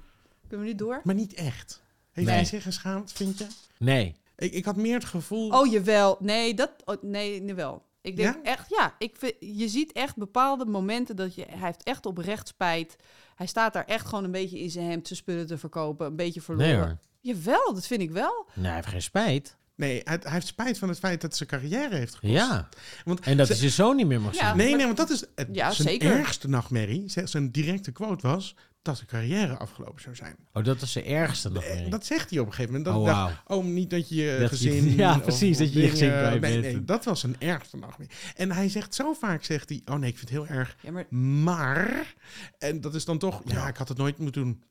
Kunnen 0.49 0.67
we 0.67 0.73
nu 0.73 0.79
door? 0.79 1.01
Maar 1.05 1.15
niet 1.15 1.35
echt. 1.35 1.83
Heeft 2.13 2.27
Nee. 2.27 2.37
hij 2.37 2.45
zich 2.45 2.63
geschaamd, 2.63 3.13
vind 3.13 3.39
je? 3.39 3.47
Nee. 3.79 4.15
Ik, 4.37 4.53
ik 4.53 4.65
had 4.65 4.77
meer 4.77 4.95
het 4.95 5.05
gevoel... 5.05 5.51
Oh, 5.51 5.71
jawel. 5.73 6.17
Nee, 6.21 6.55
dat... 6.55 6.71
oh, 6.85 7.03
nee, 7.03 7.41
nu 7.43 7.55
wel. 7.55 7.89
Ik 8.03 8.17
denk 8.17 8.35
Ja? 8.35 8.43
echt, 8.43 8.69
ja. 8.69 8.95
Ik 8.99 9.15
vind, 9.19 9.35
je 9.41 9.69
ziet 9.69 9.93
echt 9.93 10.17
bepaalde 10.17 10.65
momenten 10.65 11.17
dat 11.17 11.35
je... 11.35 11.45
Hij 11.49 11.67
heeft 11.67 11.83
echt 11.83 12.07
oprecht 12.07 12.49
spijt. 12.49 12.97
Hij 13.35 13.47
staat 13.47 13.73
daar 13.73 13.85
echt 13.85 14.07
gewoon 14.07 14.25
een 14.25 14.31
beetje 14.31 14.59
in 14.61 14.71
zijn 14.71 14.91
hemd 14.91 15.07
zijn 15.07 15.19
spullen 15.19 15.47
te 15.47 15.59
verkopen. 15.59 16.07
Een 16.07 16.17
beetje 16.17 16.41
verloren. 16.41 16.69
Nee 16.71 16.79
hoor. 16.81 16.97
Jawel, 17.21 17.75
dat 17.75 17.87
vind 17.87 18.01
ik 18.01 18.11
wel. 18.11 18.47
Nee, 18.55 18.65
hij 18.67 18.75
heeft 18.75 18.87
geen 18.87 19.03
spijt. 19.03 19.57
Nee, 19.77 20.01
hij, 20.05 20.19
hij 20.23 20.33
heeft 20.33 20.47
spijt 20.47 20.79
van 20.79 20.89
het 20.89 20.99
feit 20.99 21.21
dat 21.21 21.37
zijn 21.37 21.49
carrière 21.49 21.95
heeft 21.97 22.15
gekost. 22.15 22.33
Ja. 22.33 22.69
Want 23.05 23.21
En 23.21 23.37
dat 23.37 23.47
ze- 23.47 23.53
hij 23.53 23.61
zijn 23.61 23.73
zoon 23.73 23.97
niet 23.97 24.07
meer 24.07 24.21
mag 24.21 24.35
Ja. 24.35 24.49
zien. 24.49 24.57
Nee, 24.57 24.69
maar- 24.69 24.77
nee, 24.77 24.87
want 24.87 24.97
dat 24.99 25.11
is 25.11 25.25
het, 25.35 25.49
Ja, 25.53 25.71
zijn 25.71 25.89
zeker. 25.89 26.11
ergste 26.13 26.49
nachtmerrie. 26.49 27.05
Zijn 27.25 27.51
directe 27.51 27.93
quote 27.93 28.27
was... 28.29 28.57
dat 28.83 28.97
zijn 28.97 29.09
carrière 29.09 29.57
afgelopen 29.57 30.03
zou 30.03 30.15
zijn. 30.17 30.37
Oh, 30.53 30.65
dat 30.65 30.83
is 30.83 30.93
de 30.93 31.03
ergste 31.03 31.51
nog 31.51 31.63
Eh, 31.65 31.81
meer. 31.81 31.91
Dat 31.91 32.07
zegt 32.07 32.31
hij 32.31 32.39
op 32.39 32.47
een 32.47 32.53
gegeven 32.53 32.75
moment. 32.75 32.91
Dat 32.95 33.01
Oh, 33.03 33.07
dacht, 33.07 33.45
wauw. 33.47 33.59
oh, 33.59 33.65
niet 33.65 33.91
dat 33.91 34.09
je 34.09 34.15
je 34.15 34.37
Dat 34.41 34.51
je- 34.61 34.71
gezin... 34.71 34.95
ja, 34.97 35.15
of- 35.17 35.23
precies, 35.23 35.59
of 35.59 35.65
dat 35.65 35.73
je 35.73 35.81
je 35.81 35.89
gezin 35.91 36.09
kwijt 36.09 36.41
nee, 36.41 36.61
bent. 36.61 36.63
nee, 36.75 36.85
dat 36.85 37.05
was 37.05 37.21
zijn 37.21 37.37
ergste 37.41 37.77
nachtmerrie. 37.77 38.17
En 38.37 38.53
hij 38.53 38.69
zegt 38.69 38.95
zo 38.95 39.13
vaak, 39.13 39.45
zegt 39.45 39.69
hij, 39.69 39.81
oh 39.85 39.95
nee, 39.95 40.11
ik 40.11 40.19
vind 40.19 40.31
het 40.31 40.39
heel 40.39 40.57
erg, 40.57 40.77
Ja, 40.83 40.91
maar 40.91 41.07
maar... 41.15 42.15
En 42.59 42.81
dat 42.81 42.95
is 42.95 43.05
dan 43.05 43.19
toch, 43.19 43.43
ja, 43.45 43.69
ik 43.69 43.77
had 43.77 43.89
het 43.89 43.99
nooit 43.99 44.19
moeten 44.19 44.43
doen, 44.43 44.63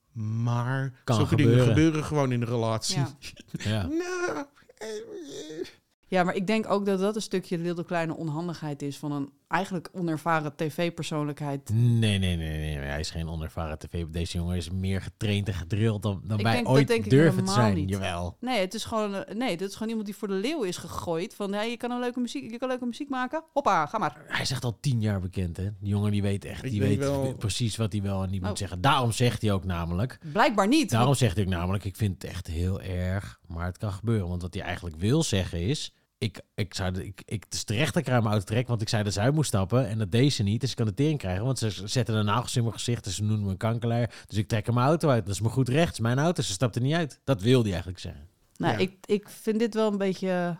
maar... 0.43 0.93
Kan 1.03 1.15
zulke 1.15 1.35
dingen 1.35 1.51
gebeuren. 1.51 1.75
gebeuren 1.75 2.03
gewoon 2.03 2.31
in 2.31 2.39
de 2.39 2.45
relatie. 2.45 2.97
Ja. 2.97 3.15
Ja. 3.71 3.81
Nou, 3.87 4.45
eh, 4.77 4.87
eh, 4.87 5.67
Ja, 6.09 6.23
maar 6.23 6.35
ik 6.35 6.47
denk 6.47 6.69
ook 6.69 6.85
dat 6.85 6.99
dat 6.99 7.15
een 7.15 7.21
stukje 7.21 7.57
Little 7.57 7.85
Kleine 7.85 8.15
onhandigheid 8.15 8.81
is 8.81 8.97
van 8.97 9.11
een 9.11 9.29
eigenlijk 9.47 9.89
onervaren 9.93 10.55
tv-persoonlijkheid. 10.55 11.69
Nee, 11.73 11.97
nee, 11.99 12.19
nee, 12.19 12.37
nee, 12.37 12.57
nee. 12.57 12.77
Hij 12.77 12.99
is 12.99 13.09
geen 13.09 13.29
onervaren 13.29 13.79
tv. 13.79 14.05
Deze 14.05 14.37
jongen 14.37 14.55
is 14.57 14.69
meer 14.69 15.01
getraind 15.01 15.47
en 15.47 15.53
gedrild 15.53 16.01
dan, 16.03 16.21
dan 16.23 16.37
Ik 16.37 16.43
wij 16.43 16.53
denk- 16.53 16.65
dat 16.65 16.75
ooit 16.75 17.09
durven 17.09 17.45
te 17.45 17.51
zijn. 17.51 17.75
niet. 17.75 17.89
Jawel. 17.89 18.37
Nee, 18.39 18.59
het 18.59 18.73
is 18.73 18.83
gewoon, 18.83 19.15
eh, 19.15 19.35
nee, 19.35 19.57
dit 19.57 19.67
is 19.67 19.73
gewoon 19.73 19.87
iemand 19.87 20.05
die 20.07 20.15
voor 20.15 20.27
de 20.27 20.33
leeuw 20.33 20.63
is 20.63 20.77
gegooid. 20.77 21.35
Van, 21.35 21.51
ja, 21.51 21.61
je 21.61 21.77
kan 21.77 21.91
een 21.91 21.99
leuke 21.99 22.19
muziek, 22.19 22.51
je 22.51 22.57
kan 22.57 22.67
leuke 22.67 22.85
muziek 22.85 23.09
maken. 23.09 23.43
Hoppa, 23.53 23.85
ga 23.85 23.97
maar. 23.97 24.21
Hij 24.27 24.41
is 24.41 24.51
echt 24.51 24.63
al 24.63 24.77
tien 24.79 25.01
jaar 25.01 25.19
bekend, 25.19 25.57
hè? 25.57 25.63
Die 25.79 25.89
jongen 25.89 26.11
die 26.11 26.21
weet 26.21 26.45
echt, 26.45 26.61
die 26.61 26.79
weet 26.79 26.89
weet 26.89 26.97
wel- 27.07 27.35
precies 27.35 27.75
wat 27.75 27.91
hij 27.91 28.01
wel 28.01 28.23
en 28.23 28.29
niet 28.29 28.41
Oh. 28.41 28.47
moet 28.47 28.57
zeggen. 28.57 28.81
Daarom 28.81 29.11
zegt 29.11 29.41
hij 29.41 29.51
ook 29.51 29.65
namelijk, 29.65 30.17
Blijkbaar 30.31 30.67
niet. 30.67 30.89
daarom 30.89 31.07
want- 31.07 31.19
zegt 31.19 31.35
hij 31.35 31.43
ook 31.45 31.51
namelijk, 31.51 31.83
ik 31.85 31.95
vind 31.95 32.21
het 32.21 32.31
echt 32.31 32.47
heel 32.47 32.81
erg, 32.81 33.39
maar 33.47 33.65
het 33.65 33.77
kan 33.77 33.91
gebeuren. 33.91 34.27
Want 34.27 34.41
wat 34.41 34.53
hij 34.53 34.63
eigenlijk 34.63 34.95
wil 34.95 35.23
zeggen 35.23 35.61
is, 35.61 35.93
ik, 36.19 36.41
ik 36.55 36.73
zou 36.73 36.91
de, 36.91 37.05
ik, 37.05 37.21
ik, 37.25 37.43
het 37.43 37.53
is 37.53 37.63
terecht 37.63 37.93
dat 37.93 38.07
ik 38.07 38.09
aan 38.13 38.19
mijn 38.23 38.33
auto 38.33 38.45
trek, 38.53 38.67
want 38.67 38.81
ik 38.81 38.89
zei 38.89 39.03
dat 39.03 39.13
ze 39.13 39.19
uit 39.19 39.33
moest 39.33 39.47
stappen 39.47 39.87
en 39.87 39.97
dat 39.97 40.11
deed 40.11 40.33
ze 40.33 40.43
niet. 40.43 40.61
Dus 40.61 40.69
ik 40.69 40.75
kan 40.75 40.85
de 40.85 40.93
tering 40.93 41.17
krijgen, 41.19 41.45
want 41.45 41.59
ze 41.59 41.87
zetten 41.87 42.15
een 42.15 42.25
nagels 42.25 42.55
in 42.55 42.61
mijn 42.63 42.73
gezicht 42.73 43.05
en 43.05 43.11
ze 43.11 43.23
noemen 43.23 43.45
me 43.45 43.51
een 43.51 43.57
kankerlaar. 43.57 44.13
Dus 44.27 44.37
ik 44.37 44.47
trek 44.47 44.73
mijn 44.73 44.85
auto 44.87 45.09
uit. 45.09 45.25
Dat 45.25 45.35
is 45.35 45.41
me 45.41 45.49
goed 45.49 45.69
recht, 45.69 45.99
mijn 46.01 46.19
auto, 46.19 46.41
ze 46.41 46.51
stapt 46.51 46.75
er 46.75 46.81
niet 46.81 46.95
uit. 46.95 47.19
Dat 47.23 47.41
wil 47.41 47.59
hij 47.61 47.69
eigenlijk 47.69 47.99
zeggen. 47.99 48.27
Nou, 48.55 48.73
Ja. 48.73 48.79
ik, 48.79 48.93
ik 49.05 49.29
vind 49.29 49.59
dit 49.59 49.73
wel 49.73 49.91
een 49.91 49.97
beetje... 49.97 50.57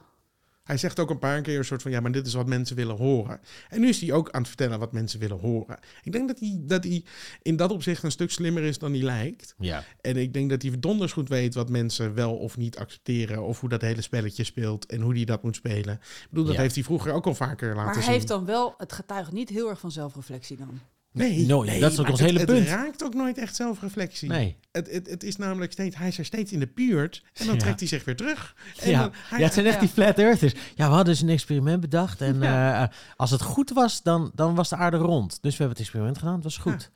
Hij 0.69 0.77
zegt 0.77 0.99
ook 0.99 1.09
een 1.09 1.19
paar 1.19 1.41
keer 1.41 1.57
een 1.57 1.65
soort 1.65 1.81
van, 1.81 1.91
ja, 1.91 1.99
maar 1.99 2.11
dit 2.11 2.27
is 2.27 2.33
wat 2.33 2.47
mensen 2.47 2.75
willen 2.75 2.95
horen. 2.95 3.39
En 3.69 3.79
nu 3.81 3.87
is 3.87 4.01
hij 4.01 4.11
ook 4.11 4.29
aan 4.31 4.39
het 4.39 4.47
vertellen 4.47 4.79
wat 4.79 4.91
mensen 4.91 5.19
willen 5.19 5.39
horen. 5.39 5.79
Ik 6.03 6.11
denk 6.11 6.27
dat 6.27 6.39
hij, 6.39 6.57
dat 6.61 6.83
hij 6.83 7.03
in 7.41 7.55
dat 7.55 7.71
opzicht 7.71 8.03
een 8.03 8.11
stuk 8.11 8.31
slimmer 8.31 8.63
is 8.63 8.77
dan 8.79 8.91
hij 8.93 9.01
lijkt. 9.01 9.55
Ja. 9.57 9.83
En 10.01 10.17
ik 10.17 10.33
denk 10.33 10.49
dat 10.49 10.61
hij 10.61 10.79
donders 10.79 11.11
goed 11.11 11.29
weet 11.29 11.53
wat 11.53 11.69
mensen 11.69 12.13
wel 12.13 12.35
of 12.37 12.57
niet 12.57 12.77
accepteren. 12.77 13.43
Of 13.43 13.59
hoe 13.59 13.69
dat 13.69 13.81
hele 13.81 14.01
spelletje 14.01 14.43
speelt 14.43 14.85
en 14.85 15.01
hoe 15.01 15.13
hij 15.15 15.25
dat 15.25 15.43
moet 15.43 15.55
spelen. 15.55 15.93
Ik 15.95 16.27
bedoel, 16.29 16.45
dat 16.45 16.55
Ja. 16.55 16.61
heeft 16.61 16.75
hij 16.75 16.83
vroeger 16.83 17.11
ook 17.13 17.25
al 17.25 17.35
vaker 17.35 17.67
laten 17.67 17.83
Maar 17.85 17.93
hij 17.93 18.03
zien. 18.03 18.11
heeft 18.11 18.27
dan 18.27 18.45
wel, 18.45 18.73
het 18.77 18.93
getuigt 18.93 19.31
niet 19.31 19.49
heel 19.49 19.69
erg 19.69 19.79
van 19.79 19.91
zelfreflectie 19.91 20.57
dan. 20.57 20.79
Nee, 21.11 21.45
Dat 21.47 21.91
is 21.91 21.99
ook 21.99 22.09
ons 22.09 22.19
het- 22.19 22.27
hele 22.29 22.39
het, 22.39 22.47
punt. 22.49 22.67
raakt 22.67 23.03
ook 23.03 23.13
nooit 23.13 23.37
echt 23.37 23.55
zelfreflectie. 23.55 24.29
Nee. 24.29 24.57
Het, 24.71 24.91
het, 24.91 25.09
het 25.09 25.23
is 25.23 25.35
namelijk 25.35 25.71
steeds, 25.71 25.95
hij 25.95 26.07
is 26.07 26.17
er 26.17 26.25
steeds 26.25 26.51
in 26.51 26.59
de 26.59 26.71
buurt 26.75 27.23
en 27.33 27.45
dan 27.45 27.55
Ja. 27.55 27.61
trekt 27.61 27.79
hij 27.79 27.87
zich 27.89 28.03
weer 28.05 28.15
terug. 28.15 28.55
En 28.79 28.89
Ja. 28.89 28.99
dan- 29.01 29.11
hij- 29.13 29.37
ja, 29.39 29.43
het 29.45 29.53
zijn 29.53 29.65
echt 29.65 29.75
ja. 29.75 29.79
die 29.81 29.89
flat 29.89 30.17
earthers. 30.17 30.53
Ja, 30.53 30.59
we 30.75 30.83
hadden 30.95 31.05
dus 31.05 31.21
een 31.21 31.29
experiment 31.29 31.79
bedacht. 31.81 32.21
En 32.21 32.39
Ja. 32.41 32.81
eh, 32.89 32.95
als 33.15 33.31
het 33.31 33.41
goed 33.41 33.69
was, 33.69 34.01
dan, 34.01 34.31
dan 34.35 34.55
was 34.55 34.69
de 34.69 34.75
aarde 34.75 34.97
rond. 34.97 35.29
Dus 35.41 35.51
we 35.51 35.57
hebben 35.63 35.69
het 35.69 35.79
experiment 35.79 36.17
gedaan. 36.17 36.33
Het 36.33 36.43
was 36.43 36.57
goed. 36.57 36.91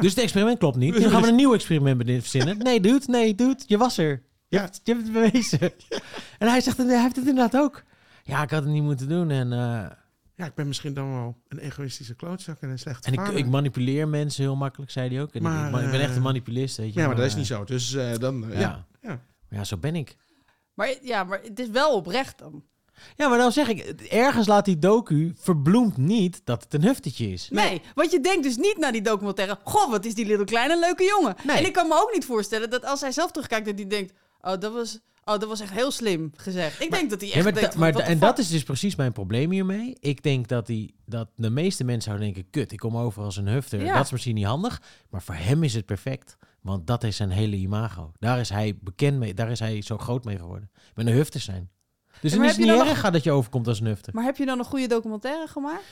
Dus 0.00 0.10
het 0.14 0.22
experiment 0.22 0.58
klopt 0.58 0.76
niet. 0.76 0.92
Dus 0.94 1.02
dan 1.02 1.10
gaan 1.12 1.22
we 1.22 1.28
een 1.28 1.34
nieuw 1.34 1.54
experiment 1.54 1.98
bedenken- 1.98 2.22
verzinnen. 2.22 2.58
Nee, 2.58 2.80
dude. 2.80 3.04
Nee, 3.06 3.34
dude. 3.34 3.62
Je 3.66 3.78
was 3.78 3.98
er. 3.98 4.08
Je, 4.48 4.56
Ja. 4.56 4.60
hebt, 4.62 4.80
je 4.84 4.92
hebt 4.92 5.04
het 5.04 5.12
bewezen. 5.12 5.60
En 6.38 6.48
hij 6.48 6.60
zegt, 6.60 6.76
hij 6.76 7.02
heeft 7.02 7.16
het 7.16 7.26
inderdaad 7.26 7.56
ook. 7.62 7.82
Ja, 8.22 8.42
ik 8.42 8.50
had 8.50 8.62
het 8.62 8.72
niet 8.72 8.82
moeten 8.82 9.08
doen. 9.08 9.30
En, 9.30 9.52
eh, 9.52 9.86
Ja, 10.38 10.44
ik 10.46 10.54
ben 10.54 10.66
misschien 10.66 10.94
dan 10.94 11.12
wel 11.12 11.36
een 11.48 11.58
egoïstische 11.58 12.14
klootzak 12.14 12.60
en 12.60 12.68
een 12.68 12.78
slechte 12.78 13.06
en 13.08 13.12
ik, 13.12 13.28
ik 13.28 13.46
manipuleer 13.46 14.08
mensen 14.08 14.42
heel 14.42 14.56
makkelijk, 14.56 14.90
zei 14.90 15.08
hij 15.14 15.22
ook. 15.22 15.30
En 15.30 15.36
ik- 15.36 15.42
Maar, 15.42 15.66
ik, 15.66 15.72
ben- 15.72 15.84
ik 15.84 15.90
ben 15.90 16.00
echt 16.00 16.10
een 16.10 16.16
eh, 16.16 16.22
manipulist, 16.22 16.76
weet 16.76 16.94
je. 16.94 17.00
ja, 17.00 17.06
maar 17.06 17.16
dat 17.16 17.24
is 17.26 17.34
niet 17.34 17.46
zo. 17.46 17.64
Dus 17.64 17.94
eh, 17.94 18.18
dan, 18.18 18.50
eh, 18.50 18.60
Ja. 18.60 18.60
ja. 18.60 18.86
ja. 19.02 19.08
ja. 19.10 19.20
ja, 19.58 19.64
zo 19.64 19.76
ben 19.76 19.94
ik. 19.96 20.16
Maar 20.74 20.94
ja, 21.02 21.24
maar 21.24 21.40
het 21.42 21.58
is 21.60 21.68
wel 21.68 21.94
oprecht 21.94 22.38
dan. 22.38 22.64
Ja, 23.16 23.28
maar 23.28 23.38
dan 23.38 23.52
zeg 23.52 23.68
ik, 23.68 23.80
ergens 24.10 24.46
laat 24.46 24.64
die 24.64 24.78
docu 24.78 25.32
verbloemt 25.36 25.96
niet 25.96 26.40
dat 26.44 26.62
het 26.62 26.74
een 26.74 26.82
huftetje 26.82 27.32
is. 27.32 27.48
Nee, 27.50 27.82
want 27.94 28.10
je 28.10 28.20
denkt 28.20 28.42
dus 28.42 28.56
niet 28.56 28.76
naar 28.78 28.92
die 28.92 29.02
documentaire. 29.02 29.58
Goh, 29.64 29.90
wat 29.90 30.04
is 30.04 30.14
die 30.14 30.26
Little 30.26 30.44
Kleine 30.44 30.78
leuke 30.78 31.04
jongen. 31.04 31.34
Nee. 31.44 31.56
En 31.56 31.66
ik 31.66 31.72
kan 31.72 31.88
me 31.88 31.94
ook 31.94 32.10
niet 32.12 32.24
voorstellen 32.24 32.70
dat 32.70 32.84
als 32.84 33.00
hij 33.00 33.12
zelf 33.12 33.30
terugkijkt, 33.30 33.66
dat 33.66 33.74
hij 33.78 33.86
denkt... 33.86 34.12
Oh, 34.40 34.58
dat 34.60 34.72
was, 34.72 34.98
oh, 35.28 35.38
dat 35.38 35.48
was 35.48 35.60
echt 35.60 35.72
heel 35.72 35.90
slim 35.90 36.32
gezegd. 36.36 36.82
Ik 36.82 36.90
denk 36.90 37.10
dat 37.10 37.20
hij 37.20 37.28
echt 37.32 37.38
Ja, 37.38 37.78
maar, 37.78 37.92
denkt... 37.92 38.08
en 38.08 38.18
dat 38.18 38.38
is 38.38 38.48
dus 38.48 38.62
precies 38.62 38.96
mijn 38.96 39.12
probleem 39.12 39.50
hiermee. 39.50 39.96
Ik 40.00 40.22
denk 40.22 40.48
dat, 40.48 40.66
die, 40.66 40.94
dat 41.06 41.28
de 41.34 41.50
meeste 41.50 41.84
mensen 41.84 42.02
zouden 42.02 42.34
denken... 42.34 42.50
kut, 42.50 42.72
ik 42.72 42.78
kom 42.78 42.96
over 42.96 43.22
als 43.22 43.36
een 43.36 43.48
hufter. 43.48 43.84
Ja. 43.84 43.94
Dat 43.94 44.04
is 44.04 44.10
misschien 44.12 44.34
niet 44.34 44.44
handig. 44.44 44.82
Maar 45.10 45.22
voor 45.22 45.34
hem 45.34 45.62
is 45.62 45.74
het 45.74 45.86
perfect. 45.86 46.36
Want 46.60 46.86
dat 46.86 47.04
is 47.04 47.16
zijn 47.16 47.30
hele 47.30 47.56
imago. 47.56 48.12
Daar 48.18 48.40
is 48.40 48.48
hij 48.48 48.78
bekend 48.80 49.18
mee. 49.18 49.34
Daar 49.34 49.50
is 49.50 49.58
hij 49.58 49.82
zo 49.82 49.98
groot 49.98 50.24
mee 50.24 50.38
geworden. 50.38 50.70
Met 50.94 51.06
een 51.06 51.12
hufter 51.12 51.40
zijn. 51.40 51.70
Dus 52.20 52.32
Ja, 52.32 52.42
is 52.42 52.56
het 52.56 52.66
heb 52.66 52.76
niet 52.76 52.86
erg 52.86 53.10
dat 53.10 53.24
je 53.24 53.30
overkomt 53.30 53.66
als 53.66 53.80
een 53.80 53.86
hufter. 53.86 54.14
Maar 54.14 54.24
heb 54.24 54.36
je 54.36 54.46
dan 54.46 54.58
een 54.58 54.64
goede 54.64 54.86
documentaire 54.86 55.46
gemaakt? 55.46 55.84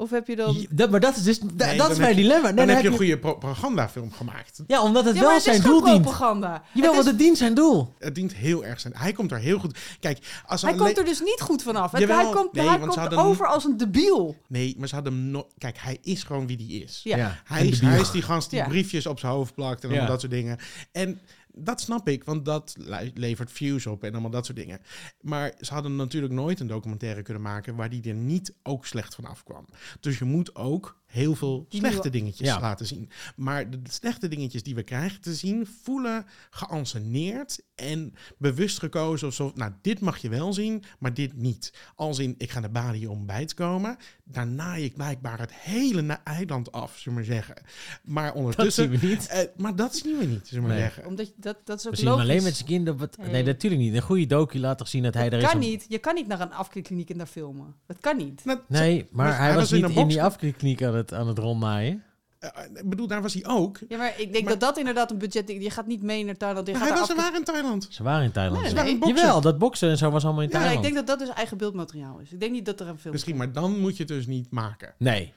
Of 0.00 0.10
heb 0.10 0.26
je 0.26 0.36
dan... 0.36 0.54
Ja, 0.54 0.66
dat, 0.70 0.90
maar 0.90 1.00
dat 1.00 1.16
is 1.16 1.22
dus 1.22 1.38
da- 1.38 1.66
Nee, 1.66 1.76
dat 1.76 1.78
dan 1.78 1.90
is 1.90 1.98
mijn 1.98 2.16
je- 2.16 2.22
dilemma. 2.22 2.46
Nee, 2.46 2.54
Dan, 2.56 2.66
dan 2.66 2.74
heb 2.74 2.84
je 2.84 2.90
een 2.90 2.96
goede 2.96 3.18
pro- 3.18 3.34
propagandafilm 3.34 4.12
gemaakt. 4.12 4.62
Ja, 4.66 4.82
omdat 4.82 5.04
het 5.04 5.14
Ja, 5.14 5.20
wel 5.20 5.30
het 5.30 5.38
is 5.38 5.44
zijn 5.44 5.62
doel 5.62 5.80
dient. 5.84 6.00
propaganda. 6.02 6.62
Jawel, 6.72 6.82
Het 6.82 6.94
want 6.94 7.06
het 7.06 7.18
dient 7.18 7.38
zijn 7.38 7.54
doel. 7.54 7.94
Het 7.98 8.14
dient 8.14 8.34
heel 8.34 8.64
erg 8.64 8.80
zijn. 8.80 8.92
Hij 8.96 9.12
komt 9.12 9.32
er 9.32 9.38
heel 9.38 9.58
goed. 9.58 9.78
Kijk, 10.00 10.42
als 10.46 10.62
Hij 10.62 10.74
komt 10.74 10.98
er 10.98 11.04
dus 11.04 11.20
niet 11.20 11.40
goed 11.40 11.62
vanaf. 11.62 11.98
Jawel, 11.98 12.16
hij 12.16 12.30
komt, 12.34 12.52
nee, 12.52 12.68
hij 12.68 12.78
want 12.78 12.92
ze 12.92 12.98
komt 12.98 13.10
hadden- 13.14 13.30
over 13.30 13.46
als 13.46 13.64
een 13.64 13.76
debiel. 13.76 14.36
Nee, 14.48 14.74
maar 14.78 14.88
ze 14.88 14.94
hadden 14.94 15.12
hem 15.12 15.22
no- 15.30 15.46
Kijk, 15.58 15.76
hij 15.80 15.98
is 16.02 16.22
gewoon 16.22 16.46
wie 16.46 16.56
die 16.56 16.82
is. 16.82 17.00
Ja. 17.04 17.40
Hij 17.44 17.66
is, 17.66 17.80
hij 17.80 18.00
is 18.00 18.10
die 18.10 18.22
gast 18.22 18.50
die 18.50 18.58
Ja. 18.58 18.68
briefjes 18.68 19.06
op 19.06 19.18
zijn 19.18 19.32
hoofd 19.32 19.54
plakt 19.54 19.84
en 19.84 20.06
dat 20.06 20.20
soort 20.20 20.32
dingen. 20.32 20.58
En 20.92 21.20
dat 21.54 21.80
snap 21.80 22.08
ik, 22.08 22.24
want 22.24 22.44
dat 22.44 22.74
le- 22.78 23.10
levert 23.14 23.52
views 23.52 23.86
op 23.86 24.04
en 24.04 24.12
allemaal 24.12 24.30
dat 24.30 24.46
soort 24.46 24.58
dingen. 24.58 24.80
Maar 25.20 25.54
ze 25.58 25.72
hadden 25.72 25.96
natuurlijk 25.96 26.32
nooit 26.32 26.60
een 26.60 26.66
documentaire 26.66 27.22
kunnen 27.22 27.42
maken 27.42 27.76
waar 27.76 27.90
die 27.90 28.08
er 28.08 28.14
niet 28.14 28.54
ook 28.62 28.86
slecht 28.86 29.14
van 29.14 29.24
afkwam. 29.24 29.66
Dus 30.00 30.18
je 30.18 30.24
moet 30.24 30.54
ook 30.54 30.99
heel 31.10 31.34
veel 31.34 31.66
Die 31.68 31.80
slechte 31.80 31.96
nieuwe- 32.02 32.10
dingetjes 32.18 32.48
Ja. 32.48 32.60
laten 32.60 32.86
zien. 32.86 33.10
Maar 33.36 33.70
de, 33.70 33.78
slechte 33.90 34.28
dingetjes 34.28 34.62
die 34.62 34.74
we 34.74 34.82
krijgen 34.82 35.20
te 35.20 35.34
zien, 35.34 35.66
voelen 35.82 36.26
geanceneerd 36.50 37.60
en 37.74 38.14
bewust 38.38 38.78
gekozen. 38.78 39.28
Of 39.28 39.34
zo, 39.34 39.52
nou, 39.54 39.72
dit 39.82 40.00
mag 40.00 40.18
je 40.18 40.28
wel 40.28 40.52
zien, 40.52 40.82
maar 40.98 41.14
dit 41.14 41.36
niet. 41.36 41.72
Als 41.94 42.18
in, 42.18 42.34
ik 42.38 42.50
ga 42.50 42.60
naar 42.60 42.70
Bali 42.70 43.06
om 43.06 43.26
bij 43.26 43.46
te 43.46 43.54
komen. 43.54 43.96
Daar 44.24 44.46
naai 44.46 44.84
ik 44.84 44.94
blijkbaar 44.94 45.38
het 45.38 45.52
hele 45.54 46.18
eiland 46.24 46.72
af, 46.72 46.98
zullen 46.98 47.18
we 47.18 47.24
maar 47.26 47.34
zeggen. 47.36 47.54
Maar 48.02 48.26
Dat 48.26 48.34
ondertussen... 48.34 48.88
zien 48.90 48.98
we 49.00 49.06
niet. 49.06 49.26
eh, 49.26 49.40
maar 49.56 49.76
dat 49.76 49.96
zien 49.96 50.18
we 50.18 50.24
niet, 50.24 50.46
zullen 50.48 50.62
we 50.62 50.68
maar 50.68 50.78
Nee. 50.78 50.86
zeggen. 50.88 51.06
Omdat 51.06 51.26
je, 51.26 51.32
dat, 51.36 51.56
dat 51.64 51.78
is 51.78 51.84
ook 51.86 51.90
We 51.92 51.96
zien 51.98 52.06
hem 52.08 52.16
logisch. 52.16 52.30
alleen 52.32 52.42
met 52.44 52.54
zijn 52.54 52.68
kinderen. 52.68 52.98
Wat, 52.98 53.16
Nee. 53.16 53.30
nee, 53.30 53.42
natuurlijk 53.44 53.82
niet. 53.82 53.94
Een 53.94 54.02
goede 54.02 54.26
docu 54.26 54.58
laat 54.58 54.78
toch 54.78 54.88
zien 54.88 55.02
dat 55.02 55.14
hij 55.14 55.24
er 55.24 55.30
Dat 55.30 55.40
is. 55.40 55.46
kan 55.46 55.54
om- 55.54 55.60
niet. 55.60 55.84
Je 55.88 55.98
kan 55.98 56.14
niet 56.14 56.26
naar 56.26 56.40
een 56.40 56.52
afklikkliniek 56.52 57.10
en 57.10 57.18
daar 57.18 57.26
filmen. 57.26 57.74
Dat 57.86 57.96
kan 58.00 58.16
niet. 58.16 58.44
Nou, 58.44 58.58
Nee, 58.68 59.06
maar 59.10 59.26
hij, 59.26 59.36
hij 59.46 59.48
was, 59.54 59.70
was 59.70 59.72
in 59.80 59.86
niet 59.88 59.96
in, 59.96 60.08
die 60.08 60.22
afkliniek 60.22 60.82
aan 60.82 60.94
het, 61.00 61.14
aan 61.14 61.28
het 61.28 61.38
rondnaaien. 61.38 62.02
eh, 62.38 62.48
ik 62.74 62.88
bedoel, 62.88 63.06
daar 63.06 63.22
was 63.22 63.34
hij 63.34 63.46
ook. 63.46 63.78
Ja, 63.88 63.96
maar 63.96 64.12
ik 64.16 64.32
denk 64.32 64.44
Maar- 64.44 64.52
dat 64.52 64.60
dat 64.60 64.78
inderdaad 64.78 65.10
een 65.10 65.18
budget... 65.18 65.48
Je 65.48 65.70
gaat 65.70 65.86
niet 65.86 66.02
mee 66.02 66.24
naar 66.24 66.36
Thailand. 66.36 66.66
Je 66.66 66.72
Maar 66.72 66.80
gaat 66.82 66.90
hij 66.90 66.98
was 67.00 67.08
er 67.10 67.14
afklik- 67.16 67.30
waar 67.32 67.40
in 67.40 67.46
Thailand. 67.46 67.86
Ze 67.90 68.02
waren 68.02 68.24
in 68.24 68.30
Thailand. 68.32 68.60
Nee, 68.60 68.68
Ze 68.70 68.74
waren 68.76 68.90
nee. 68.90 69.00
boksen. 69.00 69.18
Jawel, 69.24 69.40
dat 69.40 69.58
boksen 69.58 69.90
en 69.90 69.96
zo 69.98 70.10
was 70.10 70.24
allemaal 70.24 70.42
in 70.42 70.48
Ja, 70.48 70.54
Thailand. 70.58 70.76
ik 70.76 70.82
denk 70.82 70.94
dat 70.94 71.06
dat 71.18 71.26
dus 71.26 71.36
eigen 71.36 71.56
beeldmateriaal 71.56 72.18
is. 72.18 72.32
Ik 72.32 72.40
denk 72.40 72.52
niet 72.52 72.64
dat 72.66 72.80
er 72.80 72.88
een 72.88 72.98
film 72.98 73.12
Misschien, 73.12 73.36
maar 73.36 73.52
dan 73.52 73.78
moet 73.80 73.92
je 73.96 74.02
het 74.02 74.08
dus 74.12 74.26
niet 74.26 74.50
maken. 74.50 74.94
Nee, 74.98 75.32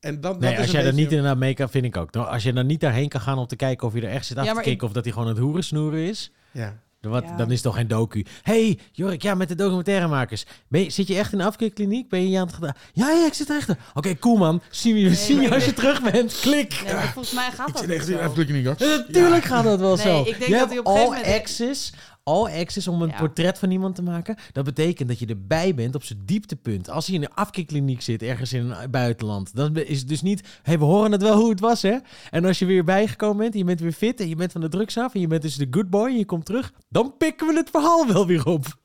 En 0.00 0.20
dat, 0.20 0.38
nee 0.40 0.50
dat 0.50 0.60
als 0.60 0.70
jij 0.70 0.84
er 0.86 0.92
niet 0.94 1.10
inderdaad 1.10 1.36
mee 1.36 1.54
kan, 1.54 1.70
vind 1.70 1.84
ik 1.84 1.96
ook. 1.96 2.12
Nou, 2.12 2.28
Als 2.28 2.42
je 2.42 2.52
dan 2.52 2.66
niet 2.66 2.80
daarheen 2.80 3.08
kan 3.08 3.20
gaan 3.20 3.38
om 3.38 3.46
te 3.46 3.56
kijken 3.56 3.86
of 3.86 3.94
je 3.94 4.00
er 4.00 4.08
echt 4.10 4.26
zit 4.26 4.36
af 4.36 4.44
Ja, 4.44 4.48
te 4.50 4.54
kijken 4.56 4.72
ik- 4.74 4.82
of 4.82 4.92
dat 4.92 5.04
hij 5.04 5.12
gewoon 5.12 5.28
het 5.28 5.38
hoerensnoeren 5.38 6.00
is. 6.00 6.30
Ja. 6.50 6.78
Wat, 7.00 7.24
Ja. 7.24 7.36
Dan 7.36 7.46
is 7.46 7.52
het 7.54 7.62
toch 7.62 7.74
geen 7.74 7.88
docu. 7.88 8.24
hey, 8.42 8.78
Jorik, 8.92 9.22
ja, 9.22 9.34
met 9.34 9.48
de 9.48 9.54
documentairemakers. 9.54 10.44
Ben 10.68 10.82
je, 10.82 10.90
zit 10.90 11.06
je 11.08 11.16
echt 11.16 11.32
in 11.32 11.38
de 11.38 11.44
afkeerkliniek? 11.44 12.08
Ben 12.08 12.20
je 12.20 12.26
hier 12.26 12.38
aan 12.40 12.46
het 12.46 12.54
gedaan? 12.54 12.74
Ja, 12.92 13.10
ja, 13.10 13.26
ik 13.26 13.34
zit 13.34 13.48
er 13.48 13.56
echt. 13.56 13.68
Oké, 13.94 14.18
cool 14.18 14.36
man. 14.36 14.60
Zien 14.70 14.94
we, 14.94 15.00
Nee, 15.00 15.14
zien 15.14 15.40
je 15.40 15.46
ik 15.46 15.52
als 15.52 15.64
je 15.64 15.72
terug 15.74 16.02
bent. 16.10 16.38
Klik. 16.40 16.82
Nee, 16.84 16.94
volgens 16.94 17.34
mij 17.34 17.50
gaat 17.50 17.68
Ik 17.68 17.74
dat 17.74 17.82
zit 17.82 17.88
niet 17.88 17.98
echt 17.98 18.08
in 18.48 18.64
hoor. 18.66 18.74
Ja, 18.78 18.96
Natuurlijk 18.96 19.44
gaat 19.44 19.64
dat 19.64 19.78
wel 19.80 19.96
Nee, 19.96 20.04
zo. 20.04 20.18
ik 20.20 20.24
denk 20.24 20.36
je 20.42 20.50
dat 20.50 20.58
hebt 20.58 20.70
hij 20.70 20.78
op 20.78 20.86
all 20.86 21.34
access, 21.34 21.92
all 22.30 22.60
access 22.60 22.88
om 22.88 23.02
een 23.02 23.08
Ja. 23.08 23.16
portret 23.18 23.58
van 23.58 23.70
iemand 23.70 23.94
te 23.94 24.02
maken. 24.02 24.36
Dat 24.52 24.64
betekent 24.64 25.08
dat 25.08 25.18
je 25.18 25.26
erbij 25.26 25.74
bent 25.74 25.94
op 25.94 26.04
zijn 26.04 26.18
dieptepunt. 26.24 26.90
Als 26.90 27.06
hij 27.06 27.14
in 27.16 27.22
een 27.22 27.34
afkeerkliniek 27.34 28.02
zit, 28.02 28.22
ergens 28.22 28.52
in 28.52 28.70
een 28.70 28.90
buitenland. 28.90 29.54
Dan 29.54 29.76
is 29.76 29.98
het 29.98 30.08
dus 30.08 30.22
niet, 30.22 30.42
hey, 30.62 30.78
we 30.78 30.84
horen 30.84 31.12
het 31.12 31.22
wel 31.22 31.36
hoe 31.38 31.50
het 31.50 31.60
was, 31.60 31.82
hè? 31.82 31.96
En 32.30 32.44
als 32.44 32.58
je 32.58 32.64
weer 32.64 32.84
bijgekomen 32.84 33.36
bent 33.36 33.52
en 33.52 33.58
je 33.58 33.64
bent 33.64 33.80
weer 33.80 33.92
fit 33.92 34.20
en 34.20 34.28
je 34.28 34.36
bent 34.36 34.52
van 34.52 34.60
de 34.60 34.68
drugs 34.68 34.98
af 34.98 35.14
en 35.14 35.20
je 35.20 35.26
bent 35.26 35.42
dus 35.42 35.56
de 35.56 35.66
good 35.70 35.90
boy 35.90 36.08
en 36.08 36.18
je 36.18 36.24
komt 36.24 36.44
terug, 36.44 36.72
dan 36.88 37.14
pikken 37.18 37.46
we 37.46 37.54
het 37.54 37.70
verhaal 37.70 38.06
wel 38.06 38.26
weer 38.26 38.46
op. 38.46 38.78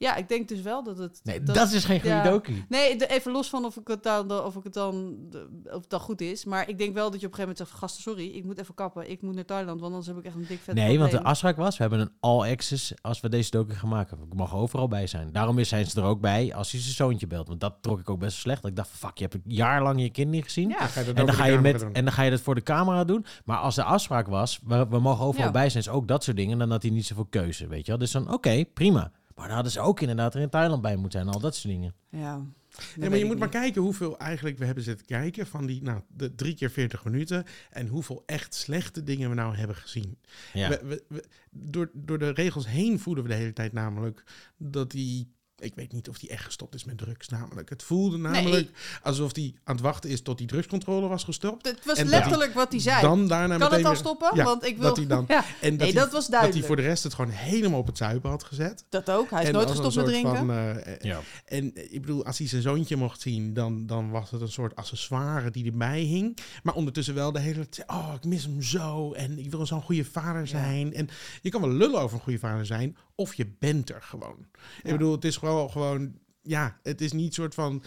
Ja, 0.00 0.16
ik 0.16 0.28
denk 0.28 0.48
dus 0.48 0.60
wel 0.60 0.82
dat 0.82 0.98
het... 0.98 1.20
Nee, 1.22 1.42
dat, 1.42 1.72
is 1.72 1.84
geen 1.84 2.00
goede 2.00 2.14
ja. 2.16 2.22
docu. 2.22 2.64
Nee, 2.68 2.96
de- 2.96 3.06
even 3.06 3.32
los 3.32 3.48
van 3.48 3.64
of, 3.64 3.76
ik 3.76 3.88
het 3.88 4.02
dan, 4.02 4.32
of, 4.32 4.56
ik 4.56 4.64
het 4.64 4.72
dan, 4.72 5.16
of 5.64 5.80
het 5.80 5.90
dan 5.90 6.00
goed 6.00 6.20
is. 6.20 6.44
Maar 6.44 6.68
ik 6.68 6.78
denk 6.78 6.94
wel 6.94 7.10
dat 7.10 7.20
je 7.20 7.26
op 7.26 7.32
een 7.32 7.38
gegeven 7.38 7.40
moment 7.40 7.58
zegt... 7.58 7.70
Gasten, 7.70 8.02
sorry, 8.02 8.26
ik 8.36 8.44
moet 8.44 8.58
even 8.58 8.74
kappen. 8.74 9.10
Ik 9.10 9.22
moet 9.22 9.34
naar 9.34 9.44
Thailand, 9.44 9.80
want 9.80 9.92
anders 9.92 10.06
heb 10.06 10.18
ik 10.18 10.24
echt 10.24 10.34
een 10.34 10.44
dik 10.48 10.58
vet 10.62 10.74
Nee, 10.74 10.98
want 10.98 11.10
de 11.10 11.22
afspraak 11.22 11.56
was, 11.56 11.76
we 11.76 11.82
hebben 11.82 12.00
een 12.00 12.10
all-access 12.20 12.92
als 13.02 13.20
we 13.20 13.28
deze 13.28 13.50
docu 13.50 13.74
gaan 13.74 13.88
maken. 13.88 14.18
Ik 14.26 14.34
mag 14.34 14.54
overal 14.54 14.88
bij 14.88 15.06
zijn. 15.06 15.32
Daarom 15.32 15.58
is- 15.58 15.68
zijn 15.68 15.86
ze 15.86 16.00
er 16.00 16.06
ook 16.06 16.20
bij 16.20 16.54
als 16.54 16.70
hij 16.72 16.80
zijn 16.80 16.94
zoontje 16.94 17.26
belt. 17.26 17.48
Want 17.48 17.60
dat 17.60 17.74
trok 17.80 18.00
ik 18.00 18.10
ook 18.10 18.18
best 18.18 18.32
wel 18.32 18.40
slecht. 18.40 18.62
Dat 18.62 18.70
ik 18.70 18.76
dacht, 18.76 18.88
fuck, 18.90 19.16
je 19.18 19.22
hebt 19.22 19.34
een 19.34 19.42
jaar 19.44 19.82
lang 19.82 20.00
je 20.02 20.10
kind 20.10 20.30
niet 20.30 20.44
gezien. 20.44 20.68
Ja, 20.68 20.78
Dan 20.78 20.88
ga 20.88 21.00
je 21.00 21.06
dat 21.06 21.14
En 21.16 21.26
dan, 21.26 21.34
voor 21.34 21.44
ga 21.44 21.44
de 21.44 21.50
je 21.50 21.56
camera 21.56 21.72
met, 21.72 21.80
doen. 21.80 21.94
en 21.94 22.04
dan 22.04 22.12
ga 22.12 22.22
je 22.22 22.30
dat 22.30 22.40
voor 22.40 22.54
de 22.54 22.62
camera 22.62 23.04
doen. 23.04 23.24
Maar 23.44 23.58
als 23.58 23.74
de 23.74 23.84
afspraak 23.84 24.26
was, 24.28 24.60
we, 24.66 24.86
we 24.88 24.98
mogen 24.98 25.24
overal 25.24 25.46
Ja. 25.46 25.52
bij 25.52 25.68
zijn, 25.70 25.82
is 25.82 25.88
ook 25.90 26.08
dat 26.08 26.24
soort 26.24 26.36
dingen. 26.36 26.58
Dan 26.58 26.70
had 26.70 26.82
hij 26.82 26.90
niet 26.90 27.06
zoveel 27.06 27.26
keuze, 27.30 27.66
weet 27.66 27.84
je 27.84 27.90
wel. 27.90 28.00
Dus 28.00 28.10
dan, 28.10 28.32
oké, 28.32 28.64
prima. 28.64 29.10
Maar 29.40 29.48
dan 29.48 29.58
hadden 29.58 29.72
ze 29.72 29.88
ook 29.88 30.00
inderdaad 30.00 30.34
er 30.34 30.40
in 30.40 30.48
Thailand 30.50 30.82
bij 30.82 30.96
moeten 30.96 31.20
zijn. 31.20 31.34
Al 31.34 31.40
dat 31.40 31.54
soort 31.56 31.72
dingen. 31.74 31.94
ja. 32.10 32.40
Ja, 32.70 33.00
Dat 33.00 33.08
maar 33.08 33.18
je 33.18 33.24
moet 33.24 33.38
maar 33.38 33.48
kijken 33.48 33.82
hoeveel 33.82 34.18
eigenlijk 34.18 34.58
we 34.58 34.64
hebben 34.64 34.84
zitten 34.84 35.06
kijken 35.06 35.46
van 35.46 35.66
die 35.66 35.82
nou, 35.82 36.00
de 36.08 36.34
drie 36.34 36.54
keer 36.54 36.70
40 36.70 37.04
minuten. 37.04 37.44
En 37.70 37.86
hoeveel 37.86 38.22
echt 38.26 38.54
slechte 38.54 39.02
dingen 39.02 39.28
we 39.28 39.34
nou 39.34 39.56
hebben 39.56 39.76
gezien. 39.76 40.18
Ja. 40.52 40.68
We, 40.68 40.80
we, 40.84 41.04
we- 41.08 41.24
door, 41.50 41.90
door 41.94 42.18
de 42.18 42.30
regels 42.30 42.66
heen 42.66 42.98
voelen 42.98 43.22
we 43.22 43.28
de 43.28 43.34
hele 43.36 43.52
tijd 43.52 43.72
namelijk 43.72 44.22
dat 44.56 44.90
die. 44.90 45.32
Ik 45.60 45.74
weet 45.74 45.92
niet 45.92 46.08
of 46.08 46.18
die 46.18 46.28
echt 46.30 46.44
gestopt 46.44 46.74
is 46.74 46.84
met 46.84 46.98
drugs. 46.98 47.28
Namelijk. 47.28 47.68
Het 47.68 47.82
voelde 47.82 48.16
namelijk 48.18 48.70
alsof 49.02 49.34
hij 49.34 49.54
aan 49.64 49.74
het 49.74 49.84
wachten 49.84 50.10
is 50.10 50.22
tot 50.22 50.38
die 50.38 50.46
drugscontrole 50.46 51.08
was 51.08 51.24
gestopt. 51.24 51.66
Het 51.66 51.84
was 51.84 51.96
En 51.96 52.04
dat 52.04 52.12
letterlijk 52.14 52.54
wat 52.54 52.70
hij 52.70 52.80
zei. 52.80 53.00
Dan 53.00 53.28
daarna 53.28 53.56
kan 53.56 53.58
meteen 53.70 53.76
het 53.78 53.86
al 53.86 53.94
stoppen? 53.96 54.30
Ja, 54.34 54.44
Want 54.44 54.64
ik 54.64 54.76
wil... 54.76 54.86
dat 54.88 54.96
hij 54.96 55.06
dan- 55.06 55.24
Ja, 55.28 55.44
En 55.60 55.76
nee, 55.76 55.92
hij- 55.92 55.92
dat 56.02 56.12
was 56.12 56.22
Dat 56.22 56.30
duidelijk. 56.30 56.58
hij 56.58 56.66
voor 56.66 56.76
de 56.76 56.82
rest 56.82 57.02
het 57.02 57.14
gewoon 57.14 57.30
helemaal 57.30 57.78
op 57.78 57.86
het 57.86 57.96
zuipen 57.96 58.30
had 58.30 58.44
gezet. 58.44 58.84
Dat 58.88 59.10
ook. 59.10 59.30
Hij 59.30 59.40
is 59.42 59.46
En 59.48 59.54
nooit 59.54 59.70
gestopt 59.70 59.94
met 59.96 60.04
drinken. 60.04 60.36
Van, 60.36 60.50
eh, 60.50 60.98
Ja. 61.00 61.20
En 61.44 61.92
ik 61.92 62.00
bedoel, 62.00 62.24
als 62.24 62.38
hij 62.38 62.46
zijn 62.48 62.62
zoontje 62.62 62.96
mocht 62.96 63.20
zien, 63.20 63.54
dan, 63.54 63.86
dan 63.86 64.10
was 64.10 64.30
het 64.30 64.40
een 64.40 64.48
soort 64.52 64.76
accessoire 64.76 65.50
die 65.50 65.64
erbij 65.70 66.00
hing. 66.00 66.38
Maar 66.62 66.74
ondertussen 66.74 67.14
wel 67.14 67.32
de 67.32 67.40
hele 67.40 67.68
tijd, 67.68 67.88
oh, 67.88 68.12
ik 68.16 68.24
mis 68.24 68.42
hem 68.44 68.62
zo. 68.62 69.12
En 69.12 69.38
ik 69.38 69.50
wil 69.50 69.66
zo'n 69.66 69.82
goede 69.82 70.04
vader 70.04 70.46
zijn. 70.46 70.94
En 70.94 71.08
je 71.42 71.50
kan 71.50 71.60
wel 71.60 71.70
lullen 71.70 72.00
over 72.00 72.16
een 72.16 72.22
goede 72.22 72.38
vader 72.38 72.66
zijn, 72.66 72.96
of 73.20 73.34
je 73.34 73.46
bent 73.58 73.90
er 73.90 74.02
gewoon. 74.02 74.46
Ik 74.82 74.90
bedoel, 74.90 75.12
het 75.12 75.24
is 75.24 75.36
gewoon, 75.36 75.70
gewoon, 75.70 76.18
ja, 76.42 76.78
het 76.82 77.00
is 77.00 77.12
niet 77.12 77.34
soort 77.34 77.54
van 77.54 77.82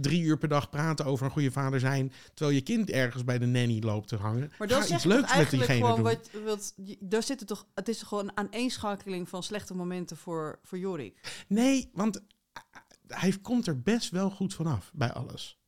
drie 0.00 0.22
uur 0.22 0.38
per 0.38 0.48
dag 0.48 0.70
praten 0.70 1.04
over 1.04 1.24
een 1.24 1.32
goede 1.32 1.50
vader 1.50 1.80
zijn, 1.80 2.12
terwijl 2.34 2.56
je 2.56 2.62
kind 2.62 2.90
ergens 2.90 3.24
bij 3.24 3.38
de 3.38 3.46
nanny 3.46 3.78
loopt 3.80 4.08
te 4.08 4.16
hangen. 4.16 4.52
Maar 4.58 4.68
iets 4.68 4.88
je 4.88 4.94
toch 4.94 5.04
leuks 5.04 5.36
met 5.36 5.50
diegene 5.50 5.74
gewoon 5.74 5.94
doen. 5.94 6.04
wat, 6.04 6.30
wat 6.44 6.74
daar 7.00 7.22
zit 7.22 7.38
het 7.38 7.48
toch, 7.48 7.66
het 7.74 7.88
is 7.88 8.02
gewoon 8.02 8.24
een 8.28 8.36
aaneenschakeling 8.36 9.28
van 9.28 9.42
slechte 9.42 9.74
momenten 9.74 10.16
voor, 10.16 10.58
voor 10.62 10.78
Jorik. 10.78 11.44
Nee, 11.48 11.90
want 11.92 12.22
hij 13.06 13.38
komt 13.42 13.66
er 13.66 13.80
best 13.80 14.10
wel 14.10 14.30
goed 14.30 14.54
vanaf 14.54 14.90
bij 14.94 15.12
alles. 15.12 15.59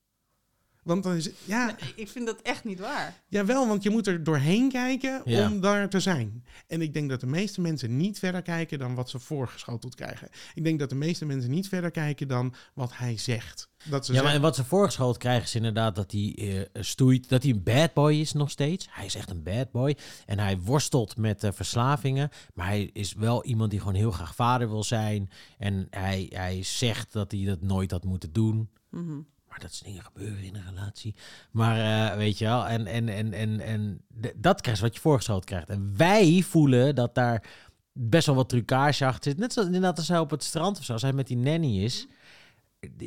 Want 0.82 1.02
dan 1.02 1.14
is 1.14 1.24
het, 1.24 1.34
ja, 1.44 1.66
Nee, 1.66 1.92
ik 1.96 2.08
vind 2.08 2.26
dat 2.26 2.42
echt 2.42 2.64
niet 2.64 2.80
waar. 2.80 3.22
Jawel, 3.28 3.68
want 3.68 3.82
je 3.82 3.90
moet 3.90 4.06
er 4.06 4.24
doorheen 4.24 4.68
kijken 4.68 5.22
Ja. 5.24 5.50
om 5.50 5.60
daar 5.60 5.88
te 5.88 6.00
zijn. 6.00 6.44
En 6.66 6.82
ik 6.82 6.92
denk 6.94 7.10
dat 7.10 7.20
de 7.20 7.26
meeste 7.26 7.60
mensen 7.60 7.96
niet 7.96 8.18
verder 8.18 8.42
kijken 8.42 8.78
dan 8.78 8.94
wat 8.94 9.10
ze 9.10 9.18
voorgeschoteld 9.18 9.94
krijgen. 9.94 10.28
Ik 10.54 10.64
denk 10.64 10.78
dat 10.78 10.88
de 10.88 10.94
meeste 10.94 11.24
mensen 11.24 11.50
niet 11.50 11.68
verder 11.68 11.90
kijken 11.90 12.28
dan 12.28 12.54
wat 12.74 12.96
hij 12.96 13.16
zegt. 13.18 13.70
Dat 13.84 14.06
ze 14.06 14.12
Ja, 14.12 14.22
maar 14.22 14.34
en 14.34 14.40
wat 14.40 14.56
ze 14.56 14.64
voorgeschoten 14.64 15.20
krijgen 15.20 15.44
is 15.44 15.54
inderdaad 15.54 15.94
dat 15.94 16.12
hij 16.12 16.34
eh, 16.74 16.82
stoeit, 16.82 17.28
dat 17.28 17.42
hij 17.42 17.52
een 17.52 17.62
bad 17.62 17.92
boy 17.94 18.14
is 18.14 18.32
nog 18.32 18.50
steeds. 18.50 18.86
Hij 18.90 19.06
is 19.06 19.14
echt 19.14 19.30
een 19.30 19.42
bad 19.42 19.70
boy 19.70 19.96
en 20.26 20.38
hij 20.38 20.58
worstelt 20.58 21.16
met 21.16 21.44
eh, 21.44 21.52
verslavingen, 21.52 22.30
maar 22.54 22.66
hij 22.66 22.90
is 22.92 23.12
wel 23.14 23.44
iemand 23.44 23.70
die 23.70 23.78
gewoon 23.80 23.94
heel 23.94 24.10
graag 24.10 24.34
vader 24.34 24.68
wil 24.70 24.84
zijn 24.84 25.30
en 25.58 25.86
hij, 25.90 26.26
hij 26.34 26.62
zegt 26.62 27.12
dat 27.12 27.30
hij 27.32 27.44
dat 27.44 27.62
nooit 27.62 27.90
had 27.90 28.04
moeten 28.04 28.32
doen. 28.32 28.70
Mhm. 28.90 29.18
Maar 29.52 29.60
dat 29.60 29.72
soort 29.72 29.84
dingen 29.84 30.02
gebeuren 30.02 30.44
in 30.44 30.54
een 30.54 30.64
relatie. 30.68 31.14
Maar 31.50 32.10
eh, 32.10 32.16
weet 32.16 32.38
je 32.38 32.44
wel, 32.44 32.66
en, 32.66 32.86
en, 32.86 33.08
en, 33.08 33.32
en, 33.32 33.60
en 33.60 34.04
dat 34.36 34.60
krijg 34.60 34.76
je 34.76 34.84
wat 34.84 34.94
je 34.94 35.00
voorgeschoten 35.00 35.44
krijgt. 35.44 35.68
En 35.68 35.96
wij 35.96 36.42
voelen 36.42 36.94
dat 36.94 37.14
daar 37.14 37.44
best 37.92 38.26
wel 38.26 38.34
wat 38.34 38.48
trucage 38.48 39.06
achter 39.06 39.30
zit. 39.30 39.40
Net 39.40 39.52
zoals 39.52 39.68
inderdaad 39.68 39.98
als 39.98 40.08
hij 40.08 40.18
op 40.18 40.30
het 40.30 40.42
strand 40.42 40.78
of 40.78 40.84
zo, 40.84 40.92
als 40.92 41.02
hij 41.02 41.12
met 41.12 41.26
die 41.26 41.36
nanny 41.36 41.82
is. 41.82 42.06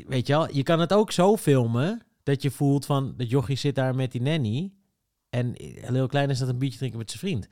Weet 0.07 0.27
je 0.27 0.33
wel, 0.33 0.53
je 0.55 0.63
kan 0.63 0.79
het 0.79 0.93
ook 0.93 1.11
zo 1.11 1.37
filmen 1.37 2.01
dat 2.23 2.41
je 2.41 2.51
voelt 2.51 2.85
van 2.85 3.13
dat 3.17 3.29
jochie 3.29 3.57
zit 3.57 3.75
daar 3.75 3.95
met 3.95 4.11
die 4.11 4.21
nanny. 4.21 4.73
En 5.29 5.53
heel 5.57 6.07
klein 6.07 6.29
is 6.29 6.39
dat 6.39 6.47
een 6.47 6.57
biertje 6.57 6.77
drinken 6.77 6.99
met 6.99 7.09
zijn 7.09 7.21
vriend. 7.21 7.47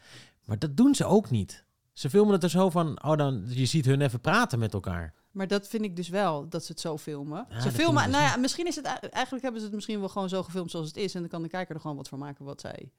Maar 0.45 0.59
dat 0.59 0.77
doen 0.77 0.95
ze 0.95 1.05
ook 1.05 1.29
niet. 1.29 1.65
Ze 1.93 2.09
filmen 2.09 2.33
het 2.33 2.43
er 2.43 2.49
zo 2.49 2.69
van, 2.69 3.03
oh 3.03 3.17
dan, 3.17 3.43
je 3.47 3.65
ziet 3.65 3.85
hun 3.85 4.01
even 4.01 4.21
praten 4.21 4.59
met 4.59 4.73
elkaar. 4.73 5.13
Maar 5.33 5.47
dat 5.47 5.67
vind 5.67 5.83
ik 5.83 5.95
dus 5.95 6.09
wel, 6.09 6.49
dat 6.49 6.65
ze 6.65 6.71
het 6.71 6.81
zo 6.81 6.97
filmen. 6.97 7.45
Ja, 7.49 7.59
ze 7.61 7.71
filmen, 7.71 8.09
nou 8.09 8.23
ja, 8.23 8.35
misschien 8.37 8.67
is 8.67 8.75
het, 8.75 8.85
ei- 8.85 8.97
eigenlijk 9.09 9.43
hebben 9.43 9.61
ze 9.61 9.67
het 9.67 9.75
misschien 9.75 9.99
wel 9.99 10.09
gewoon 10.09 10.29
zo 10.29 10.43
gefilmd 10.43 10.71
zoals 10.71 10.87
het 10.87 10.97
is. 10.97 11.13
En 11.13 11.19
dan 11.19 11.29
kan 11.29 11.41
de 11.41 11.47
kijker 11.49 11.75
er 11.75 11.81
gewoon 11.81 11.95
wat 11.95 12.07
van 12.07 12.19
maken 12.19 12.45
wat 12.45 12.61
zij 12.61 12.91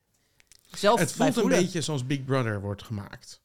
zelf 0.76 1.00
het 1.00 1.12
voelt 1.12 1.28
een 1.36 1.42
beetje 1.62 1.80
zoals 1.80 2.06
Big 2.06 2.24
Brother 2.24 2.60
wordt 2.60 2.82
gemaakt. 2.82 3.42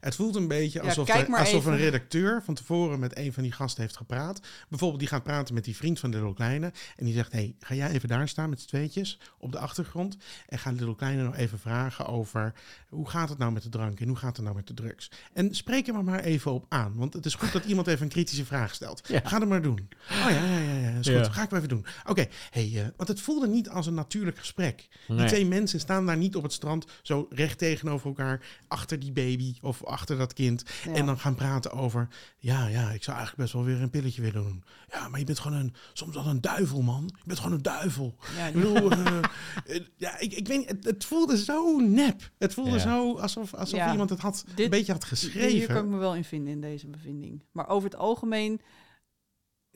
Het 0.00 0.14
voelt 0.14 0.36
een 0.36 0.48
beetje 0.48 0.80
alsof, 0.80 1.08
er- 1.08 1.30
maar 1.30 1.40
alsof 1.40 1.60
even. 1.60 1.72
een 1.72 1.78
redacteur 1.78 2.42
van 2.42 2.54
tevoren 2.54 2.98
met 2.98 3.16
een 3.18 3.32
van 3.32 3.42
die 3.42 3.52
gasten 3.52 3.82
heeft 3.82 3.96
gepraat. 3.96 4.40
Bijvoorbeeld, 4.68 5.00
die 5.00 5.08
gaat 5.08 5.22
praten 5.22 5.54
met 5.54 5.64
die 5.64 5.76
vriend 5.76 5.98
van 6.00 6.10
Little 6.10 6.34
Kleine. 6.34 6.72
En 6.96 7.04
die 7.04 7.14
zegt, 7.14 7.32
hey, 7.32 7.54
ga 7.60 7.74
jij 7.74 7.90
even 7.90 8.08
daar 8.08 8.28
staan 8.28 8.50
met 8.50 8.60
z'n 8.60 8.66
tweetjes 8.68 9.18
op 9.38 9.52
de 9.52 9.58
achtergrond. 9.58 10.16
En 10.48 10.58
ga 10.58 10.70
Little 10.70 10.96
Kleine 10.96 11.22
nog 11.22 11.36
even 11.36 11.58
vragen 11.58 12.06
over 12.06 12.52
hoe 12.88 13.08
gaat 13.08 13.28
het 13.28 13.38
nou 13.38 13.52
met 13.52 13.62
de 13.62 13.68
drank 13.68 14.00
en 14.00 14.08
hoe 14.08 14.16
gaat 14.16 14.36
het 14.36 14.44
nou 14.44 14.56
met 14.56 14.66
de 14.66 14.74
drugs. 14.74 15.10
En 15.32 15.54
spreek 15.54 15.86
hem 15.86 15.96
er 15.96 16.04
maar 16.04 16.20
even 16.20 16.52
op 16.52 16.66
aan. 16.68 16.92
Want 16.96 17.12
het 17.14 17.26
is 17.26 17.34
goed 17.34 17.52
dat 17.52 17.64
iemand 17.64 17.86
even 17.86 18.02
een 18.02 18.08
kritische 18.08 18.44
vraag 18.44 18.74
stelt. 18.74 19.08
Ja. 19.08 19.20
Ga 19.24 19.38
het 19.38 19.48
maar 19.48 19.62
doen. 19.62 19.88
Oh 20.10 20.16
ja, 20.30 20.44
ja, 20.44 20.58
ja, 20.58 20.78
ja 20.78 20.88
is 20.88 20.94
goed. 21.08 21.26
Ja. 21.26 21.32
Ga 21.32 21.42
ik 21.42 21.50
wel 21.50 21.58
even 21.58 21.68
doen. 21.74 21.86
Oké, 22.06 22.26
hey, 22.50 22.72
eh, 22.74 22.86
want 22.96 23.08
het 23.08 23.20
voelde 23.20 23.48
niet 23.48 23.68
als 23.68 23.86
een 23.86 23.94
natuurlijk 23.94 24.38
gesprek. 24.38 24.88
Die 25.06 25.24
twee 25.24 25.46
mensen 25.46 25.80
staan 25.80 26.06
daar 26.06 26.16
niet 26.16 26.36
op 26.36 26.42
het 26.42 26.52
strand 26.52 26.86
zo 27.02 27.26
recht 27.30 27.58
tegenover 27.58 28.06
elkaar, 28.06 28.40
achter 28.68 28.98
die 28.98 29.12
baby 29.12 29.54
of 29.60 29.84
achter 29.88 30.18
dat 30.18 30.32
kind. 30.32 30.62
Ja. 30.84 30.92
En 30.92 31.06
dan 31.06 31.18
gaan 31.18 31.34
praten 31.34 31.70
over, 31.72 32.08
ja, 32.38 32.66
ja, 32.66 32.90
ik 32.90 33.02
zou 33.02 33.16
eigenlijk 33.16 33.36
best 33.36 33.52
wel 33.52 33.64
weer 33.64 33.82
een 33.82 33.90
pilletje 33.90 34.22
willen 34.22 34.42
doen. 34.42 34.64
Ja, 34.90 35.08
maar 35.08 35.18
je 35.18 35.24
bent 35.24 35.38
gewoon 35.38 35.58
een, 35.58 35.74
soms 35.92 36.14
wel 36.14 36.26
een 36.26 36.40
duivel, 36.40 36.82
man. 36.82 37.02
Je 37.16 37.22
bent 37.26 37.38
gewoon 37.38 37.54
een 37.54 37.62
duivel. 37.62 38.14
Ja, 38.36 38.46
Ik 38.46 38.52
bedoel, 38.54 38.90
eh, 38.90 39.18
eh, 39.66 39.84
ja, 39.96 40.18
ik, 40.18 40.32
ik 40.32 40.46
weet 40.48 40.68
het, 40.68 40.84
het 40.84 41.04
voelde 41.04 41.38
zo 41.44 41.78
nep. 41.78 42.30
Het 42.38 42.54
voelde 42.54 42.70
Ja. 42.70 42.78
zo 42.78 43.18
alsof, 43.18 43.54
alsof 43.54 43.78
Ja. 43.78 43.90
iemand 43.90 44.10
het 44.10 44.20
had, 44.20 44.44
Dit- 44.54 44.58
een 44.64 44.70
beetje 44.70 44.92
had 44.92 45.04
Hier 45.04 45.18
kan 45.20 45.40
ik 45.42 45.56
geschreven. 45.58 45.90
me 45.90 45.96
wel 45.96 46.14
in 46.14 46.24
vinden 46.24 46.52
in 46.52 46.60
deze 46.60 46.88
bevinding. 46.88 47.42
Maar 47.52 47.68
over 47.68 47.90
het 47.90 47.98
algemeen, 47.98 48.60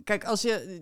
kijk, 0.05 0.25
als 0.25 0.43
je, 0.43 0.81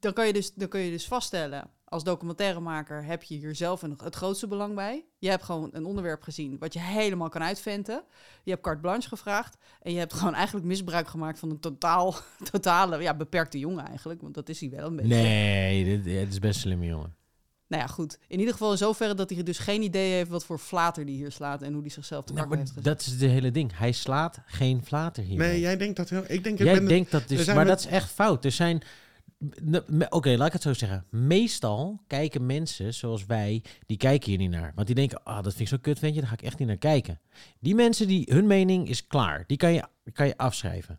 dan 0.00 0.12
kan 0.12 0.26
je 0.26 0.32
dus, 0.32 0.54
dan 0.54 0.68
kun 0.68 0.80
je 0.80 0.90
dus 0.90 1.06
vaststellen. 1.06 1.70
Als 1.90 2.04
documentairemaker 2.04 3.04
heb 3.04 3.22
je 3.22 3.34
hier 3.34 3.54
zelf 3.54 3.82
een, 3.82 3.98
het 4.02 4.14
grootste 4.14 4.46
belang 4.46 4.74
bij. 4.74 5.04
Je 5.18 5.28
hebt 5.28 5.42
gewoon 5.42 5.68
een 5.72 5.84
onderwerp 5.84 6.22
gezien 6.22 6.58
wat 6.58 6.72
je 6.72 6.78
helemaal 6.80 7.28
kan 7.28 7.42
uitventen. 7.42 8.02
Je 8.42 8.50
hebt 8.50 8.62
carte 8.62 8.80
blanche 8.80 9.08
gevraagd. 9.08 9.56
En 9.82 9.92
je 9.92 9.98
hebt 9.98 10.14
gewoon 10.18 10.34
eigenlijk 10.34 10.66
misbruik 10.66 11.08
gemaakt 11.08 11.38
van 11.38 11.50
een 11.50 11.60
totaal, 11.60 12.14
totale, 12.52 13.02
ja, 13.02 13.14
beperkte 13.14 13.58
jongen 13.58 13.86
eigenlijk. 13.86 14.20
Want 14.20 14.34
dat 14.34 14.48
is 14.48 14.60
hij 14.60 14.70
wel 14.70 14.86
een 14.86 14.96
beetje. 14.96 15.14
Nee, 15.14 15.84
dit, 15.84 16.04
dit 16.04 16.28
is 16.28 16.38
best 16.38 16.54
een 16.54 16.60
slimme 16.60 16.86
jongen. 16.86 17.14
Nou 17.66 17.82
ja, 17.82 17.88
goed. 17.88 18.18
In 18.26 18.38
ieder 18.38 18.52
geval 18.52 18.70
in 18.70 18.78
zoverre 18.78 19.14
dat 19.14 19.30
hij 19.30 19.42
dus 19.42 19.58
geen 19.58 19.82
idee 19.82 20.12
heeft 20.12 20.30
wat 20.30 20.44
voor 20.44 20.58
flater 20.58 21.06
die 21.06 21.16
hier 21.16 21.32
slaat. 21.32 21.62
En 21.62 21.72
hoe 21.72 21.82
die 21.82 21.90
zichzelf 21.90 22.24
te 22.24 22.32
Nou, 22.32 22.56
heeft 22.56 22.68
gezet. 22.68 22.84
dat 22.84 23.00
is 23.00 23.06
het 23.06 23.20
hele 23.20 23.50
ding. 23.50 23.78
Hij 23.78 23.92
slaat 23.92 24.38
geen 24.46 24.84
flater 24.84 25.22
hier. 25.22 25.38
Nee, 25.38 25.60
jij 25.60 25.76
denkt 25.76 25.96
dat 25.96 26.08
heel... 26.08 26.24
Ik 26.26 26.44
denk, 26.44 26.58
ik 26.58 26.64
Jij 26.64 26.74
ben, 26.74 26.88
denkt 26.88 27.10
dat 27.10 27.28
dus, 27.28 27.46
maar 27.46 27.64
dat 27.64 27.78
is 27.78 27.86
echt 27.86 28.10
fout. 28.10 28.44
Er 28.44 28.52
zijn, 28.52 28.82
oké, 30.08 30.36
laat 30.36 30.46
ik 30.46 30.52
het 30.52 30.62
zo 30.62 30.72
zeggen. 30.72 31.04
Meestal 31.10 32.00
kijken 32.06 32.46
mensen 32.46 32.94
zoals 32.94 33.26
wij, 33.26 33.62
die 33.86 33.96
kijken 33.96 34.28
hier 34.28 34.38
niet 34.38 34.50
naar. 34.50 34.72
Want 34.74 34.86
die 34.86 34.96
denken, 34.96 35.22
ah, 35.24 35.34
dat 35.34 35.54
vind 35.54 35.60
ik 35.60 35.68
zo 35.68 35.76
kut 35.80 35.98
ventje, 35.98 36.20
daar 36.20 36.28
ga 36.28 36.34
ik 36.36 36.42
echt 36.42 36.58
niet 36.58 36.68
naar 36.68 36.76
kijken. 36.76 37.20
Die 37.58 37.74
mensen, 37.74 38.06
die, 38.06 38.26
hun 38.32 38.46
mening 38.46 38.88
is 38.88 39.06
klaar. 39.06 39.44
Die 39.46 39.56
kan 39.56 39.72
je, 39.72 39.84
kan 40.12 40.26
je 40.26 40.36
afschrijven. 40.36 40.98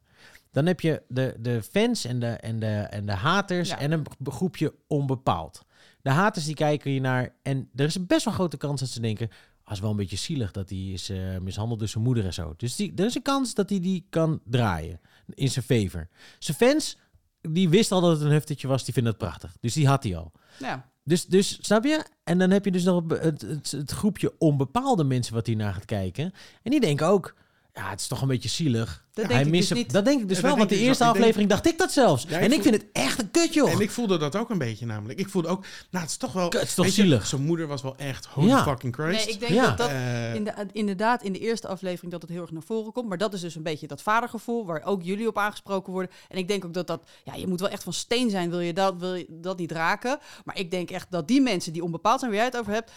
Dan 0.52 0.66
heb 0.66 0.80
je 0.80 1.02
de, 1.08 1.36
de 1.40 1.64
fans 1.64 2.06
en 2.06 2.20
de, 2.20 2.28
en 2.28 2.60
de, 2.60 2.76
en 2.76 3.06
de 3.06 3.12
haters 3.12 3.70
Ja. 3.70 3.80
en 3.80 3.92
een 3.92 4.06
groepje 4.24 4.74
onbepaald. 4.88 5.66
De 6.02 6.10
haters 6.10 6.46
die 6.46 6.56
kijken 6.56 6.92
hier 6.92 7.02
naar 7.02 7.36
en 7.42 7.70
er 7.76 7.86
is 7.86 7.96
een 7.96 8.08
best 8.08 8.26
wel 8.26 8.34
grote 8.34 8.58
kans 8.58 8.80
dat 8.80 8.90
ze 8.90 9.02
denken... 9.02 9.30
Ah, 9.64 9.78
is 9.78 9.80
wel 9.80 9.92
een 9.92 9.98
beetje 9.98 10.18
zielig 10.18 10.52
dat 10.52 10.70
hij 10.70 10.80
is 10.80 11.10
eh, 11.10 11.38
mishandeld 11.38 11.80
door 11.80 11.88
zijn 11.88 12.04
moeder 12.04 12.26
en 12.26 12.34
zo. 12.34 12.54
Dus 12.58 12.76
die, 12.76 12.94
er 12.96 13.06
is 13.06 13.16
een 13.16 13.22
kans 13.22 13.54
dat 13.54 13.70
hij 13.70 13.80
die 13.80 14.06
kan 14.10 14.42
draaien 14.46 15.00
in 15.34 15.50
zijn 15.50 15.66
favor. 15.66 16.08
Zijn 16.40 16.58
fans, 16.58 16.98
die 17.42 17.70
wisten 17.70 17.96
al 17.96 18.02
dat 18.02 18.12
het 18.12 18.22
een 18.22 18.32
huftetje 18.32 18.68
was, 18.68 18.84
die 18.84 18.94
vinden 18.94 19.12
het 19.12 19.22
prachtig. 19.22 19.56
Dus 19.60 19.74
die 19.74 19.88
had 19.88 20.04
hij 20.04 20.18
al. 20.18 20.32
Ja, 20.60 20.90
Dus, 21.04 21.26
dus 21.26 21.58
snap 21.62 21.84
je? 21.84 22.06
En 22.24 22.38
dan 22.38 22.50
heb 22.50 22.66
je 22.66 22.72
dus 22.72 22.84
nog 22.84 23.04
het, 23.08 23.42
het, 23.42 23.72
het 23.72 23.92
groepje 23.92 24.34
onbepaalde 24.38 25.04
mensen 25.04 25.34
wat 25.34 25.48
hiernaar 25.48 25.74
gaat 25.74 25.86
kijken. 25.86 26.34
En 26.64 26.72
die 26.72 26.80
denken 26.80 27.08
ook, 27.08 27.36
ja, 27.74 27.90
het 27.90 28.00
is 28.00 28.08
toch 28.08 28.22
een 28.22 28.28
beetje 28.28 28.50
zielig. 28.50 29.06
Dat 29.14 29.26
Hij 29.26 29.34
denk 29.34 29.46
ik 29.46 29.52
mist 29.52 29.70
dus 29.70 29.78
niet. 29.78 29.92
Dat 29.94 30.06
denk 30.06 30.22
ik 30.22 30.28
dus 30.28 30.38
Ja, 30.38 30.44
wel, 30.44 30.58
want 30.58 30.70
de 30.70 30.76
eerste 30.78 31.04
dus. 31.04 31.14
Ik 31.14 31.18
aflevering 31.20 31.50
dacht 31.50 31.66
ik 31.68 31.78
dat 31.78 31.92
zelfs. 31.92 32.24
Ja, 32.24 32.30
ik 32.30 32.36
en 32.44 32.46
ik 32.46 32.54
voel- 32.54 32.62
vind 32.62 32.76
het 32.76 32.86
echt 32.94 33.20
een 33.20 33.32
kutjoh. 33.32 33.72
En 33.72 33.80
ik 33.80 33.92
voelde 33.92 34.18
dat 34.18 34.36
ook 34.36 34.50
een 34.50 34.58
beetje 34.58 34.86
namelijk. 34.86 35.20
Ik 35.20 35.30
voelde 35.30 35.48
ook, 35.48 35.62
nou 35.62 36.04
het 36.04 36.10
is 36.10 36.18
toch 36.18 36.34
wel... 36.34 36.44
Het 36.50 36.62
is 36.62 36.74
toch 36.74 36.86
je, 36.86 36.92
zielig. 36.92 37.28
Zijn 37.28 37.42
moeder 37.42 37.68
was 37.68 37.82
wel 37.82 37.96
echt, 37.98 38.26
holy 38.26 38.48
Ja. 38.48 38.64
fucking 38.64 38.94
Christ. 38.96 39.26
Nee, 39.26 39.34
ik 39.34 39.40
denk 39.40 39.52
Ja. 39.52 39.66
dat 39.68 39.78
dat 39.78 39.90
Eh, 39.90 40.36
in 40.36 40.44
de, 40.44 40.54
inderdaad 40.72 41.24
in 41.24 41.34
de 41.34 41.40
eerste 41.40 41.68
aflevering 41.68 42.12
dat 42.12 42.22
het 42.22 42.32
heel 42.32 42.42
erg 42.42 42.52
naar 42.52 42.62
voren 42.62 42.92
komt. 42.92 43.08
Maar 43.08 43.18
dat 43.18 43.34
is 43.34 43.42
dus 43.42 43.56
een 43.56 43.64
beetje 43.64 43.88
dat 43.88 44.02
vadergevoel 44.02 44.66
waar 44.66 44.84
ook 44.84 45.04
jullie 45.04 45.28
op 45.28 45.38
aangesproken 45.38 45.94
worden. 45.94 46.12
En 46.30 46.38
ik 46.38 46.48
denk 46.48 46.66
ook 46.66 46.74
dat 46.74 46.88
dat, 46.88 47.04
ja, 47.24 47.36
je 47.36 47.48
moet 47.48 47.60
wel 47.60 47.70
echt 47.70 47.84
van 47.84 47.94
steen 47.94 48.30
zijn, 48.30 48.50
wil 48.50 48.60
je 48.60 48.74
dat, 48.74 48.96
wil 48.98 49.14
je 49.16 49.26
dat 49.30 49.58
niet 49.58 49.72
raken. 49.72 50.20
Maar 50.46 50.60
ik 50.60 50.72
denk 50.72 50.90
echt 50.92 51.08
dat 51.12 51.28
die 51.28 51.42
mensen 51.42 51.74
die 51.74 51.84
onbepaald 51.84 52.20
zijn, 52.20 52.32
waar 52.32 52.40
jij 52.42 52.50
het 52.50 52.60
over 52.60 52.74
hebt, 52.74 52.92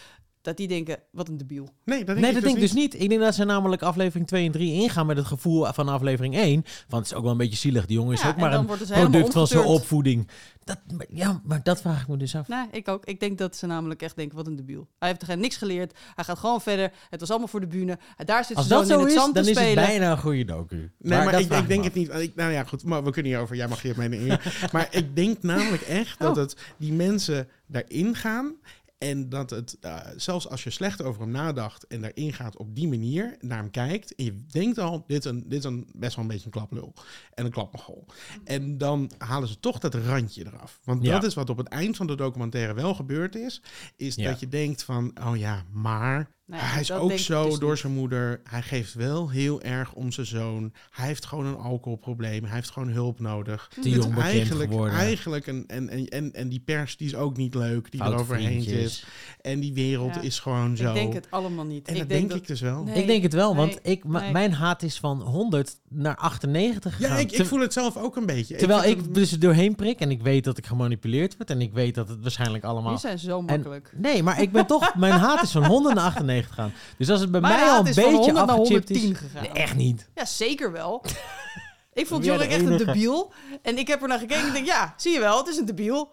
dat 0.45 0.57
die 0.57 0.67
denken, 0.67 0.99
wat 1.11 1.27
een 1.27 1.37
debiel. 1.37 1.69
nee, 1.85 1.97
dat 1.97 2.07
denk 2.07 2.19
Nee, 2.19 2.27
ik 2.27 2.33
dat 2.35 2.43
denk 2.43 2.55
ik 2.55 2.61
dus 2.61 2.73
niet. 2.73 3.01
Ik 3.01 3.09
denk 3.09 3.21
dat 3.21 3.35
ze 3.35 3.43
namelijk 3.43 3.81
aflevering 3.81 4.27
2 4.27 4.45
en 4.45 4.51
3 4.51 4.73
ingaan 4.73 5.05
met 5.05 5.17
het 5.17 5.25
gevoel 5.25 5.65
van 5.73 5.87
aflevering 5.89 6.35
1. 6.35 6.53
Want 6.87 7.03
het 7.03 7.05
is 7.05 7.13
ook 7.13 7.23
wel 7.23 7.31
een 7.31 7.37
beetje 7.37 7.57
zielig. 7.57 7.85
Die 7.85 7.97
jongen 7.97 8.13
is 8.13 8.21
Ja, 8.21 8.29
ook 8.29 8.37
maar 8.37 8.51
dan 8.51 8.59
een 8.59 8.65
worden 8.67 8.87
ze 8.87 8.93
helemaal 8.93 9.11
product 9.11 9.33
van 9.33 9.47
zijn 9.47 9.63
opvoeding. 9.65 10.29
Dat, 10.63 10.77
ja, 11.09 11.41
maar 11.43 11.63
dat 11.63 11.81
vraag 11.81 12.01
ik 12.01 12.07
me 12.07 12.17
dus 12.17 12.35
af. 12.35 12.47
Nee, 12.47 12.65
ik 12.71 12.87
ook. 12.87 13.05
Ik 13.05 13.19
denk 13.19 13.37
dat 13.37 13.55
ze 13.55 13.65
namelijk 13.65 14.01
echt 14.01 14.15
denken, 14.15 14.37
wat 14.37 14.47
een 14.47 14.55
debiel. 14.55 14.87
Hij 14.99 15.09
heeft 15.09 15.27
er 15.27 15.37
niks 15.37 15.57
geleerd. 15.57 15.97
Hij 16.15 16.23
gaat 16.23 16.39
gewoon 16.39 16.61
verder. 16.61 16.91
Het 17.09 17.19
was 17.19 17.29
allemaal 17.29 17.47
voor 17.47 17.59
de 17.59 17.67
bühne. 17.67 17.97
Daar 18.25 18.45
zit 18.45 18.57
Als 18.57 18.67
ze 18.67 18.73
dat 18.73 18.87
zo 18.87 18.99
in 18.99 19.05
het 19.05 19.13
zand 19.13 19.35
dan 19.35 19.47
is 19.47 19.59
het 19.59 19.75
bijna 19.75 20.11
een 20.11 20.17
goede 20.17 20.45
docu. 20.45 20.91
Nee, 20.99 21.23
maar, 21.23 21.39
ik, 21.39 21.51
ik 21.51 21.67
denk 21.67 21.83
het 21.83 21.93
niet. 21.93 22.13
Ik, 22.13 22.35
nou 22.35 22.51
ja, 22.51 22.63
goed, 22.63 22.83
maar 22.83 23.03
we 23.03 23.11
kunnen 23.11 23.31
hierover. 23.31 23.55
Jij 23.55 23.67
mag 23.67 23.81
je 23.81 23.93
mening 23.97 24.21
in. 24.21 24.39
maar 24.71 24.87
ik 24.91 25.15
denk 25.15 25.43
namelijk 25.43 25.81
echt 25.81 26.19
dat 26.19 26.29
Oh. 26.35 26.41
het 26.43 26.57
die 26.77 26.93
mensen 26.93 27.47
daarin 27.67 28.15
gaan. 28.15 28.55
En 29.09 29.29
dat 29.29 29.49
het, 29.49 29.77
eh, 29.81 29.99
zelfs 30.15 30.49
als 30.49 30.63
je 30.63 30.69
slecht 30.69 31.01
over 31.01 31.21
hem 31.21 31.31
nadacht 31.31 31.87
en 31.87 32.01
daarin 32.01 32.33
gaat 32.33 32.57
op 32.57 32.75
die 32.75 32.87
manier, 32.87 33.35
naar 33.39 33.57
hem 33.57 33.71
kijkt. 33.71 34.15
En 34.15 34.25
je 34.25 34.45
denkt 34.45 34.77
al, 34.77 35.03
dit 35.07 35.25
is, 35.25 35.31
een, 35.31 35.43
dit 35.49 35.59
is 35.59 35.63
een, 35.65 35.89
best 35.95 36.15
wel 36.15 36.23
een 36.25 36.29
beetje 36.31 36.45
een 36.45 36.51
klaplul. 36.51 36.93
En 37.33 37.45
een 37.45 37.51
klapmogol. 37.51 38.05
En 38.43 38.77
dan 38.77 39.11
halen 39.17 39.47
ze 39.47 39.59
toch 39.59 39.79
dat 39.79 39.93
randje 39.95 40.45
eraf. 40.45 40.79
Want 40.83 41.03
Ja. 41.03 41.11
dat 41.11 41.23
is 41.23 41.33
wat 41.33 41.49
op 41.49 41.57
het 41.57 41.67
eind 41.67 41.97
van 41.97 42.07
de 42.07 42.15
documentaire 42.15 42.73
wel 42.73 42.93
gebeurd 42.93 43.35
is. 43.35 43.61
Is 43.95 44.15
Ja. 44.15 44.29
dat 44.29 44.39
je 44.39 44.47
denkt 44.47 44.83
van, 44.83 45.11
oh 45.27 45.37
ja, 45.37 45.63
maar 45.71 46.34
Nee, 46.47 46.59
hij 46.59 46.81
is 46.81 46.91
ook 46.91 47.11
ik 47.11 47.17
zo 47.19 47.49
dus 47.49 47.59
door 47.59 47.69
niet. 47.69 47.79
zijn 47.79 47.93
moeder. 47.93 48.41
Hij 48.43 48.61
geeft 48.61 48.93
wel 48.93 49.29
heel 49.29 49.61
erg 49.61 49.93
om 49.93 50.11
zijn 50.11 50.25
zoon. 50.27 50.73
Hij 50.89 51.05
heeft 51.07 51.25
gewoon 51.25 51.45
een 51.45 51.57
alcoholprobleem. 51.57 52.43
Hij 52.43 52.55
heeft 52.55 52.69
gewoon 52.71 52.89
hulp 52.89 53.19
nodig. 53.19 53.67
Te 53.81 53.89
Het 53.89 54.03
jong 54.03 54.17
eigenlijk, 54.19 54.69
geworden. 54.69 54.95
eigenlijk 54.97 55.47
een, 55.47 55.63
en, 55.67 55.89
en, 55.89 56.07
en, 56.07 56.33
en 56.33 56.49
die 56.49 56.59
pers 56.59 56.97
die 56.97 57.07
is 57.07 57.15
ook 57.15 57.37
niet 57.37 57.55
leuk. 57.55 57.91
Die 57.91 58.03
eroverheen 58.03 58.45
vriendjes. 58.63 58.99
zit. 58.99 59.05
En 59.41 59.59
die 59.59 59.73
wereld 59.73 60.15
Ja. 60.15 60.21
is 60.21 60.39
gewoon 60.39 60.77
zo. 60.77 60.87
Ik 60.87 60.93
denk 60.93 61.13
het 61.13 61.27
allemaal 61.29 61.65
niet. 61.65 61.87
en 61.87 61.93
ik 61.93 61.99
dat 61.99 62.09
denk 62.09 62.19
denk 62.19 62.31
dat, 62.31 62.39
ik 62.41 62.47
dus 62.47 62.61
wel. 62.61 62.83
Nee. 62.83 62.95
Ik 63.01 63.07
denk 63.07 63.23
het 63.23 63.33
wel, 63.33 63.55
want 63.55 63.79
nee, 63.83 63.93
ik, 63.95 64.03
mijn 64.31 64.53
haat 64.53 64.83
is 64.83 64.97
van 64.99 65.21
100 65.21 65.75
naar 65.89 66.15
98 66.15 66.91
Ja, 66.99 67.05
gegaan. 67.05 67.19
ik, 67.19 67.31
ik 67.31 67.37
Ter- 67.37 67.45
voel 67.45 67.59
het 67.59 67.73
zelf 67.73 67.97
ook 67.97 68.15
een 68.15 68.25
beetje. 68.25 68.55
terwijl 68.55 68.83
ik 68.83 68.97
het- 68.97 69.13
dus 69.13 69.31
er 69.31 69.39
doorheen 69.39 69.75
prik 69.75 69.99
en 69.99 70.11
ik 70.11 70.21
weet 70.21 70.43
dat 70.43 70.57
ik 70.57 70.65
gemanipuleerd 70.65 71.37
word 71.37 71.49
en 71.49 71.61
ik 71.61 71.73
weet 71.73 71.95
dat 71.95 72.09
het 72.09 72.21
waarschijnlijk 72.21 72.61
Die 72.61 72.71
allemaal... 72.71 72.97
zijn 72.97 73.19
zo 73.19 73.41
makkelijk. 73.41 73.93
Nee, 73.97 74.23
maar 74.23 74.41
ik 74.41 74.51
ben 74.51 74.65
toch... 74.65 74.95
Mijn 74.95 75.13
haat 75.13 75.43
is 75.43 75.51
van 75.51 75.65
100 75.65 75.95
naar 75.95 76.03
98 76.03 76.23
gegaan. 76.43 76.73
Dus 76.97 77.09
als 77.09 77.19
het 77.21 77.31
bij 77.31 77.41
mij 77.41 77.63
al 77.69 77.79
een 77.79 77.85
is 77.87 77.95
van 77.95 78.03
beetje 78.03 78.17
100 78.17 78.33
naar 78.47 78.55
afgechipt 78.57 78.89
110 78.89 79.11
is... 79.11 79.17
gegaan. 79.17 79.41
Nee, 79.43 79.51
echt 79.63 79.75
niet. 79.75 80.09
Ja, 80.15 80.25
zeker 80.25 80.71
wel. 80.71 81.03
ik 81.93 82.07
vond 82.07 82.25
Jorik 82.25 82.49
echt 82.49 82.65
een 82.65 82.77
debiel. 82.77 83.33
En 83.61 83.77
ik 83.77 83.87
heb 83.87 84.01
er 84.01 84.07
naar 84.07 84.19
gekeken 84.19 84.41
en 84.41 84.47
ik 84.47 84.53
denk, 84.53 84.65
ja, 84.65 84.93
zie 84.97 85.11
je 85.13 85.19
wel, 85.19 85.37
het 85.37 85.47
is 85.47 85.57
een 85.57 85.65
debiel. 85.65 86.11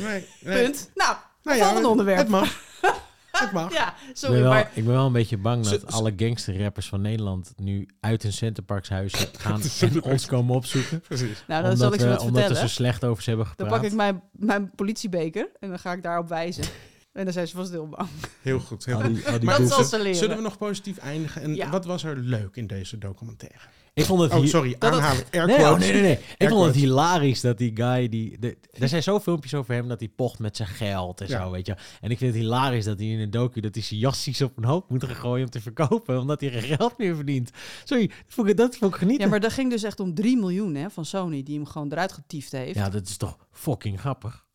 Nee, 0.00 0.26
nee. 0.40 0.62
Punt. 0.64 0.90
Nou, 0.94 1.16
Nou 1.42 1.56
ja, 1.56 1.64
volgende 1.64 1.88
onderwerp. 1.88 2.18
Het 2.18 2.28
mag. 2.28 2.60
het 3.32 3.52
mag. 3.52 3.72
Ja, 3.72 3.88
Ik 4.08 4.16
sorry, 4.16 4.34
ben, 4.34 4.42
wel, 4.44 4.52
maar... 4.52 4.70
ik 4.74 4.84
ben 4.84 4.94
wel 4.94 5.06
een 5.06 5.12
beetje 5.12 5.36
bang 5.36 5.64
dat 5.68 5.80
Ze- 5.80 5.86
alle 5.86 6.12
gangsterrappers 6.16 6.88
van 6.88 7.00
Nederland 7.00 7.52
nu 7.56 7.88
uit 8.00 8.22
hun 8.22 8.32
centerparkshuizen 8.32 9.28
gaan 9.38 9.60
en 9.80 10.02
ons 10.02 10.26
komen 10.26 10.54
opzoeken. 10.56 11.00
Precies. 11.00 11.44
Nou, 11.46 11.62
dan 11.62 11.72
omdat 11.72 11.78
zal 11.78 11.92
ik 11.92 12.00
ze 12.00 12.06
we, 12.06 12.12
wat 12.12 12.20
omdat 12.20 12.34
we 12.34 12.40
vertellen. 12.46 12.68
zo 12.68 12.74
slecht 12.74 13.04
over 13.04 13.22
ze 13.22 13.28
hebben 13.28 13.46
Dan 13.46 13.54
gepraat. 13.66 13.80
pak 13.80 13.90
ik 13.90 13.96
mijn, 13.96 14.22
mijn 14.32 14.70
politiebeker 14.74 15.48
en 15.60 15.68
dan 15.68 15.78
ga 15.78 15.92
ik 15.92 16.02
daarop 16.02 16.28
wijzen. 16.28 16.64
En 17.12 17.24
dan 17.24 17.32
zijn 17.32 17.48
ze 17.48 17.56
vast 17.56 17.70
heel 17.70 17.88
bang. 17.88 18.08
Heel 18.42 18.60
goed. 18.60 18.84
Heel 18.84 19.00
goed. 19.00 19.42
Maar 19.42 19.58
dat 19.58 19.68
zal 19.68 19.84
ze 19.84 19.98
leren. 19.98 20.16
Zullen 20.16 20.36
we 20.36 20.42
nog 20.42 20.58
positief 20.58 20.96
eindigen? 20.98 21.42
En 21.42 21.54
Ja. 21.54 21.70
wat 21.70 21.84
was 21.84 22.04
er 22.04 22.16
leuk 22.18 22.56
in 22.56 22.66
deze 22.66 22.98
documentaire? 22.98 23.58
Ik 23.94 24.04
vond 24.04 24.20
het 24.20 24.32
Oh, 24.32 24.44
sorry. 24.44 24.76
Dat 24.78 24.92
Aanhalen. 24.92 25.24
Nee, 25.32 25.56
oh, 25.58 25.78
nee, 25.78 25.92
nee, 25.92 26.02
nee. 26.02 26.18
Ik 26.38 26.48
vond 26.48 26.64
het 26.66 26.74
hilarisch 26.74 27.40
dat 27.40 27.58
die 27.58 27.70
guy 27.76 28.08
die. 28.08 28.38
De, 28.38 28.56
er 28.70 28.88
zijn 28.88 29.02
zo 29.02 29.20
filmpjes 29.20 29.54
over 29.54 29.74
hem 29.74 29.88
dat 29.88 29.98
hij 30.00 30.08
pocht 30.08 30.38
met 30.38 30.56
zijn 30.56 30.68
geld 30.68 31.20
en 31.20 31.28
Ja. 31.28 31.42
zo, 31.42 31.50
weet 31.50 31.66
je. 31.66 31.76
En 32.00 32.10
ik 32.10 32.18
vind 32.18 32.32
het 32.34 32.42
hilarisch 32.42 32.84
dat 32.84 32.98
hij 32.98 33.08
in 33.08 33.18
een 33.18 33.30
docu 33.30 33.60
dat 33.60 33.74
hij 33.74 33.82
zijn 33.84 34.00
jassies 34.00 34.42
op 34.42 34.56
een 34.56 34.64
hoop 34.64 34.90
moet 34.90 35.04
gaan 35.04 35.14
gooien 35.16 35.44
om 35.44 35.50
te 35.50 35.60
verkopen, 35.60 36.20
omdat 36.20 36.40
hij 36.40 36.50
geen 36.50 36.76
geld 36.76 36.98
meer 36.98 37.14
verdient. 37.16 37.50
Sorry, 37.84 38.06
dat 38.06 38.16
vond 38.28 38.48
ik, 38.48 38.56
dat 38.56 38.76
vond 38.76 38.92
ik 38.92 38.98
genieten. 38.98 39.24
Ja, 39.24 39.30
maar 39.30 39.40
dat 39.40 39.52
ging 39.52 39.70
dus 39.70 39.82
echt 39.82 40.00
om 40.00 40.14
3 40.14 40.36
miljoen 40.36 40.74
hè, 40.74 40.90
van 40.90 41.04
Sony, 41.04 41.42
die 41.42 41.56
hem 41.56 41.66
gewoon 41.66 41.92
eruit 41.92 42.12
getiefd 42.12 42.52
heeft. 42.52 42.74
Ja, 42.74 42.88
dat 42.88 43.08
is 43.08 43.16
toch 43.16 43.36
fucking 43.52 44.00
grappig. 44.00 44.48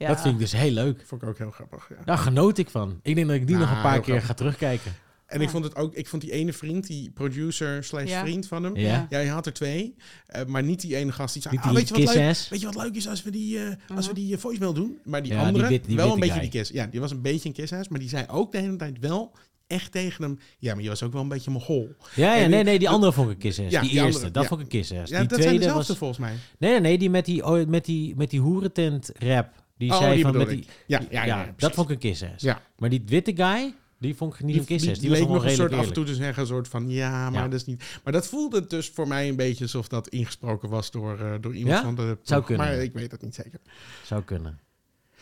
Ja. 0.00 0.08
Dat 0.08 0.20
vind 0.20 0.34
ik 0.34 0.40
dus 0.40 0.52
heel 0.52 0.70
leuk. 0.70 1.02
Vond 1.06 1.22
ik 1.22 1.28
ook 1.28 1.38
heel 1.38 1.50
grappig. 1.50 1.86
Ja. 1.88 2.04
Daar 2.04 2.18
genoot 2.18 2.58
ik 2.58 2.70
van. 2.70 2.98
Ik 3.02 3.14
denk 3.14 3.26
dat 3.26 3.36
ik 3.36 3.46
die 3.46 3.56
Nou, 3.56 3.68
nog 3.68 3.76
een 3.76 3.82
paar 3.82 3.92
keer 3.94 4.02
grappig. 4.04 4.26
ga 4.26 4.34
terugkijken. 4.34 4.92
En 5.26 5.40
ik 5.40 5.48
vond 5.50 5.64
het 5.64 5.76
ook, 5.76 5.94
ik 5.94 6.06
vond 6.08 6.22
die 6.22 6.32
ene 6.32 6.52
vriend, 6.52 6.86
die 6.86 7.10
producer 7.10 7.84
slash 7.84 8.08
Ja. 8.08 8.20
vriend 8.20 8.46
van 8.46 8.62
hem. 8.64 8.76
Ja. 8.76 9.06
Ja, 9.10 9.18
je 9.18 9.30
had 9.30 9.46
er 9.46 9.52
twee. 9.52 9.94
eh, 10.26 10.44
maar 10.44 10.62
niet 10.62 10.80
die 10.80 10.96
ene 10.96 11.12
gast 11.12 11.32
die 11.32 11.42
zei, 11.42 11.56
ah, 11.56 11.62
die 11.64 11.72
weet, 11.72 11.88
je 11.88 11.94
wat 11.94 12.02
leuk, 12.04 12.14
kiss-ass. 12.14 12.48
weet 12.48 12.60
je 12.60 12.66
wat 12.66 12.74
leuk 12.76 12.94
is 12.96 13.08
als 13.08 13.22
we 13.22 13.30
die, 13.30 13.58
eh, 13.58 13.96
als 13.96 14.06
we 14.06 14.12
Mhm. 14.12 14.20
die 14.20 14.34
eh, 14.34 14.40
voicemail 14.40 14.72
doen? 14.72 14.98
Maar 15.04 15.22
die 15.22 15.32
Ja, 15.32 15.38
die 15.38 15.46
andere, 15.46 15.68
wit- 15.68 15.84
die 15.86 15.96
wel 15.96 16.12
een 16.12 16.18
beetje 16.20 16.32
guy. 16.34 16.42
die 16.42 16.50
kiss. 16.50 16.70
Ja, 16.70 16.86
die 16.86 17.00
was 17.00 17.10
een 17.10 17.22
beetje 17.22 17.48
een 17.48 17.54
kiss 17.54 17.70
maar 17.88 17.98
die 17.98 18.08
zei 18.08 18.24
ook 18.28 18.52
de 18.52 18.58
hele 18.58 18.76
tijd 18.76 18.98
wel 18.98 19.32
echt 19.66 19.92
tegen 19.92 20.22
hem. 20.24 20.38
Ja, 20.58 20.74
maar 20.74 20.82
je 20.82 20.88
was 20.88 21.02
ook 21.02 21.12
wel 21.12 21.22
een 21.22 21.28
beetje 21.28 21.50
mogol. 21.50 21.94
Ja, 22.14 22.34
ja, 22.34 22.38
nee, 22.46 22.48
die- 22.56 22.64
nee, 22.64 22.78
die 22.78 22.88
andere 22.88 23.12
vond 23.12 23.30
ik 23.30 23.38
kiss-ass. 23.38 23.70
Ja, 23.70 23.80
die, 23.80 23.90
die 23.90 23.98
eerste, 23.98 24.14
andere, 24.14 24.30
dat 24.32 24.42
ja. 24.42 24.48
vond 24.48 24.60
ik 24.60 24.68
kiss-ass. 24.68 25.10
Ja, 25.10 25.18
die 25.18 25.28
dat 25.28 25.38
zijn 25.38 25.40
tweede 25.40 25.58
dezelfde 25.58 25.86
was... 25.88 25.96
volgens 25.98 26.18
mij. 26.18 26.32
Nee, 26.58 26.70
nee, 26.70 26.80
nee, 26.80 26.98
die 26.98 27.10
met 27.10 27.24
die, 27.24 27.44
oh, 27.46 27.66
met 27.66 27.84
die, 27.84 28.16
met 28.16 28.30
die 28.30 28.40
hoerentent 28.40 29.10
rap. 29.18 29.59
Die 29.80 29.90
Oh, 29.92 29.98
zei 29.98 30.14
die 30.14 30.22
van 30.22 30.36
met 30.36 30.48
ik. 30.48 30.56
die, 30.56 30.66
Ja, 30.86 31.00
ja, 31.10 31.24
ja, 31.24 31.36
ja, 31.42 31.54
dat 31.56 31.74
vond 31.74 31.88
ik 31.90 31.94
een 31.94 32.00
kiss-ass. 32.00 32.42
Ja. 32.44 32.62
Maar 32.78 32.88
die 32.90 33.02
witte 33.06 33.32
guy, 33.36 33.74
die 33.98 34.14
vond 34.16 34.34
ik 34.34 34.40
niet 34.40 34.56
een 34.56 34.64
kiss-ass. 34.64 34.92
Die, 34.92 35.00
die 35.00 35.10
was 35.10 35.18
leek 35.18 35.28
nog 35.28 35.44
een 35.44 35.50
soort 35.50 35.72
af 35.72 35.86
en 35.86 35.92
toe 35.92 36.04
te 36.04 36.14
zeggen, 36.14 36.42
een 36.42 36.48
soort 36.48 36.68
van 36.68 36.90
ja, 36.90 37.30
maar 37.30 37.42
Ja. 37.42 37.48
dat 37.48 37.60
is 37.60 37.66
niet. 37.66 37.84
Maar 38.04 38.12
dat 38.12 38.26
voelde 38.26 38.66
dus 38.66 38.88
voor 38.88 39.08
mij 39.08 39.28
een 39.28 39.36
beetje 39.36 39.64
alsof 39.64 39.88
dat 39.88 40.08
ingesproken 40.08 40.68
was 40.68 40.90
door, 40.90 41.18
eh, 41.20 41.32
door 41.40 41.54
iemand 41.54 41.76
Ja? 41.76 41.82
van 41.82 41.94
de. 41.94 42.18
Zou 42.22 42.44
kunnen. 42.44 42.66
Maar 42.66 42.74
ik 42.76 42.92
weet 42.92 43.10
het 43.10 43.22
niet 43.22 43.34
zeker. 43.34 43.60
Zou 44.04 44.22
kunnen. 44.22 44.58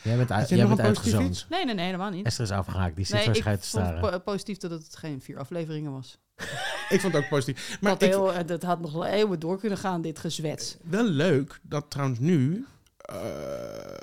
Jij 0.03 0.17
bent, 0.17 0.33
uit, 0.33 0.49
jij 0.49 0.67
bent 0.67 0.81
uitgezoond. 0.81 1.47
Nee, 1.51 1.65
nee, 1.65 1.75
nee, 1.75 1.85
helemaal 1.85 2.11
niet. 2.11 2.27
Esther 2.27 2.45
is 2.45 2.51
afgehaakt. 2.51 2.97
Die 2.97 3.05
zit 3.05 3.15
Nee, 3.15 3.25
zo 3.25 3.31
ik 3.31 3.37
schijt 3.37 3.63
te 3.63 3.69
vond 3.69 3.85
staren. 3.85 4.11
po- 4.11 4.19
positief 4.19 4.57
dat 4.57 4.71
het 4.71 4.97
geen 4.97 5.21
vier 5.21 5.39
afleveringen 5.39 5.93
was. 5.93 6.19
Ik 6.89 7.01
vond 7.01 7.13
het 7.13 7.23
ook 7.23 7.29
positief. 7.29 7.79
Maar 7.81 7.93
ik, 7.93 8.01
heel, 8.01 8.33
eh, 8.35 8.47
dat 8.47 8.63
had 8.63 8.81
nog 8.81 8.93
wel 8.93 9.05
eeuwen 9.07 9.39
door 9.41 9.59
kunnen 9.59 9.79
gaan, 9.79 10.03
dit 10.03 10.19
gezwets. 10.19 10.77
wel 10.83 11.05
leuk 11.05 11.61
dat 11.63 11.85
trouwens 11.91 12.19
nu 12.19 12.67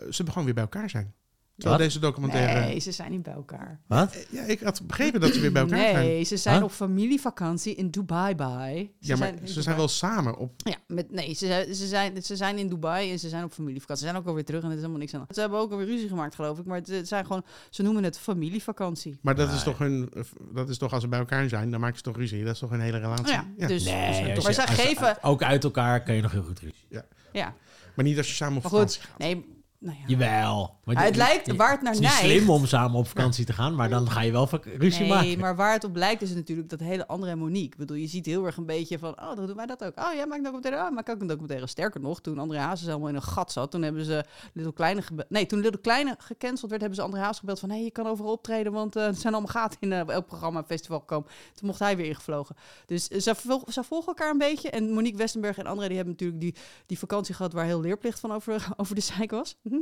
ze 0.10 0.24
gewoon 0.28 0.46
weer 0.46 0.54
bij 0.54 0.64
elkaar 0.64 0.90
zijn. 0.90 1.14
Terwijl 1.58 1.82
deze 1.82 2.00
documentaire. 2.00 2.60
Nee, 2.60 2.80
ze 2.80 2.92
zijn 2.92 3.12
niet 3.12 3.24
bij 3.24 3.34
elkaar. 3.34 3.80
Wat? 3.88 4.16
Eh, 4.16 4.22
Ja, 4.30 4.44
ik 4.44 4.60
had 4.62 4.82
begrepen 4.88 5.20
dat 5.22 5.34
ze 5.34 5.40
weer 5.40 5.52
bij 5.52 5.62
elkaar 5.62 5.78
zijn. 5.80 5.96
Nee, 6.06 6.24
ze 6.24 6.38
zijn 6.38 6.56
Huh? 6.56 6.64
op 6.64 6.72
familievakantie 6.72 7.76
in 7.76 7.90
Dubai 7.90 8.36
bij. 8.36 8.92
Ze 9.00 9.08
Ja, 9.08 9.18
maar 9.18 9.28
in 9.28 9.34
ze 9.38 9.44
Dubai. 9.46 9.62
zijn 9.62 9.76
wel 9.76 9.88
samen 9.88 10.38
op. 10.38 10.52
Ja, 10.58 10.76
met, 10.88 11.12
nee, 11.12 11.34
ze, 11.34 11.46
zijn- 11.46 11.76
ze, 11.76 11.88
zijn, 11.88 12.24
ze 12.24 12.36
zijn 12.36 12.58
in 12.58 12.68
Dubai 12.70 13.12
en 13.12 13.20
ze 13.20 13.30
zijn 13.30 13.44
op 13.44 13.54
familievakantie. 13.54 14.06
Ze 14.06 14.12
zijn 14.12 14.22
ook 14.24 14.28
alweer 14.30 14.46
terug 14.46 14.62
en 14.62 14.68
er 14.68 14.74
is 14.74 14.80
helemaal 14.80 15.00
niks 15.00 15.14
aan. 15.14 15.26
Ze 15.30 15.40
hebben 15.40 15.60
ook 15.60 15.72
alweer 15.72 15.86
ruzie 15.88 16.08
gemaakt, 16.08 16.36
geloof 16.36 16.60
ik. 16.60 16.66
Maar 16.66 16.82
het, 16.86 17.08
zijn 17.08 17.26
gewoon, 17.26 17.44
ze 17.70 17.82
noemen 17.84 18.04
het 18.04 18.18
familievakantie. 18.18 19.20
Maar 19.22 19.36
dat 19.36 19.52
is 19.54 19.64
toch 19.64 19.78
hun. 19.78 20.12
Dat 20.54 20.70
is 20.70 20.78
toch 20.78 20.94
als 20.94 21.02
ze 21.02 21.08
bij 21.10 21.20
elkaar 21.20 21.50
zijn, 21.50 21.72
dan 21.72 21.80
maken 21.80 21.98
ze 21.98 22.04
toch 22.04 22.16
ruzie. 22.18 22.44
Dat 22.44 22.54
is 22.54 22.60
toch 22.60 22.72
een 22.72 22.80
hele 22.80 22.98
relatie. 22.98 23.34
Ja, 23.58 23.68
dus- 23.68 23.84
Nee, 23.84 23.94
Maar 24.22 24.36
je- 24.36 24.54
zij 24.54 24.66
als- 24.66 24.76
geven- 24.80 25.24
Ook 25.24 25.44
uit 25.44 25.64
elkaar 25.64 26.04
kan 26.04 26.16
je 26.16 26.22
nog 26.22 26.32
heel 26.32 26.44
goed 26.44 26.60
ruzie. 26.60 26.86
Ja, 27.32 27.54
Maar 27.96 28.06
niet 28.06 28.18
als 28.18 28.28
je 28.28 28.34
samen 28.34 28.58
op 28.58 28.64
maar 28.64 28.72
vakantie 28.72 29.02
goed. 29.02 29.10
gaat. 29.10 29.20
Nee, 29.20 29.46
nou 29.80 29.98
ja. 30.00 30.04
Jawel. 30.08 30.76
Maar 30.84 31.04
het 31.04 31.16
lijkt 31.16 31.56
waar 31.56 31.72
het 31.72 31.82
naar 31.82 31.94
Het 31.94 32.02
is 32.02 32.08
neigt. 32.10 32.20
slim 32.24 32.50
om 32.50 32.66
samen 32.66 32.98
op 33.00 33.08
vakantie 33.08 33.46
te 33.46 33.54
gaan, 33.54 33.76
maar 33.76 33.90
dan 33.90 34.10
ga 34.10 34.22
je 34.22 34.32
wel 34.32 34.50
ruzie 34.78 35.00
Nee, 35.02 35.10
maken. 35.10 35.40
maar 35.40 35.56
waar 35.56 35.74
het 35.74 35.84
op 35.84 35.96
lijkt 35.96 36.22
is 36.22 36.34
natuurlijk 36.34 36.70
dat 36.70 36.80
hele 36.80 37.08
andere 37.08 37.32
en 37.32 37.38
Monique. 37.38 37.66
Ik 37.72 37.78
bedoel, 37.78 37.98
je 37.98 38.08
ziet 38.08 38.26
heel 38.26 38.46
erg 38.46 38.58
een 38.58 38.66
beetje 38.66 39.00
van, 39.00 39.20
oh, 39.22 39.36
dan 39.36 39.46
doen 39.48 39.56
wij 39.56 39.66
dat 39.66 39.84
ook. 39.84 40.00
Oh, 40.00 40.14
jij 40.14 40.26
maakt 40.26 40.38
een 40.38 40.44
documentaire. 40.44 40.90
Oh, 40.90 40.96
maak 40.96 41.10
ook 41.10 41.22
een 41.22 41.28
documentaire. 41.28 41.68
Sterker 41.68 42.02
nog, 42.02 42.22
toen 42.22 42.40
André 42.40 42.58
Hazes 42.58 42.88
helemaal 42.88 43.08
in 43.10 43.16
een 43.16 43.22
gat 43.24 43.52
zat, 43.52 43.72
toen 43.72 43.82
hebben 43.82 44.06
ze 44.06 44.24
Little 44.54 44.74
Kleine. 44.74 45.02
Nee, 45.30 45.46
toen 45.46 45.60
Little 45.60 45.82
Kleine 45.82 46.16
gecanceld 46.18 46.70
werd, 46.70 46.82
hebben 46.82 47.00
ze 47.00 47.06
André 47.06 47.20
Hazes 47.22 47.40
gebeld 47.40 47.60
van, 47.60 47.70
hé, 47.70 47.76
hey, 47.76 47.84
je 47.84 47.92
kan 47.92 48.08
overal 48.08 48.32
optreden, 48.32 48.72
want 48.72 48.96
eh, 48.96 49.06
er 49.08 49.16
zijn 49.16 49.34
allemaal 49.34 49.52
gaten 49.52 49.78
in 49.82 49.92
eh, 49.94 50.08
elk 50.08 50.26
programma 50.26 50.60
en 50.60 50.66
festival 50.66 51.02
komen. 51.02 51.30
Toen 51.54 51.68
mocht 51.68 51.80
hij 51.80 51.98
weer 51.98 52.06
ingevlogen. 52.06 52.56
Dus 52.86 53.08
eh, 53.08 53.20
ze, 53.20 53.36
vol- 53.36 53.64
ze 53.72 53.84
volgen 53.84 54.08
elkaar 54.08 54.30
een 54.32 54.38
beetje. 54.38 54.70
En 54.70 54.92
Monique 54.92 55.18
Westenberg 55.18 55.58
en 55.58 55.66
André, 55.66 55.86
die 55.88 55.96
hebben 55.96 56.14
natuurlijk 56.14 56.42
die, 56.42 56.56
die 56.86 57.00
vakantie 57.00 57.36
gehad 57.36 57.54
waar 57.54 57.66
heel 57.66 57.82
leerplicht 57.82 58.20
van 58.20 58.32
over, 58.32 58.68
over 58.78 58.96
de 58.96 59.02
zeik 59.02 59.32
was. 59.32 59.56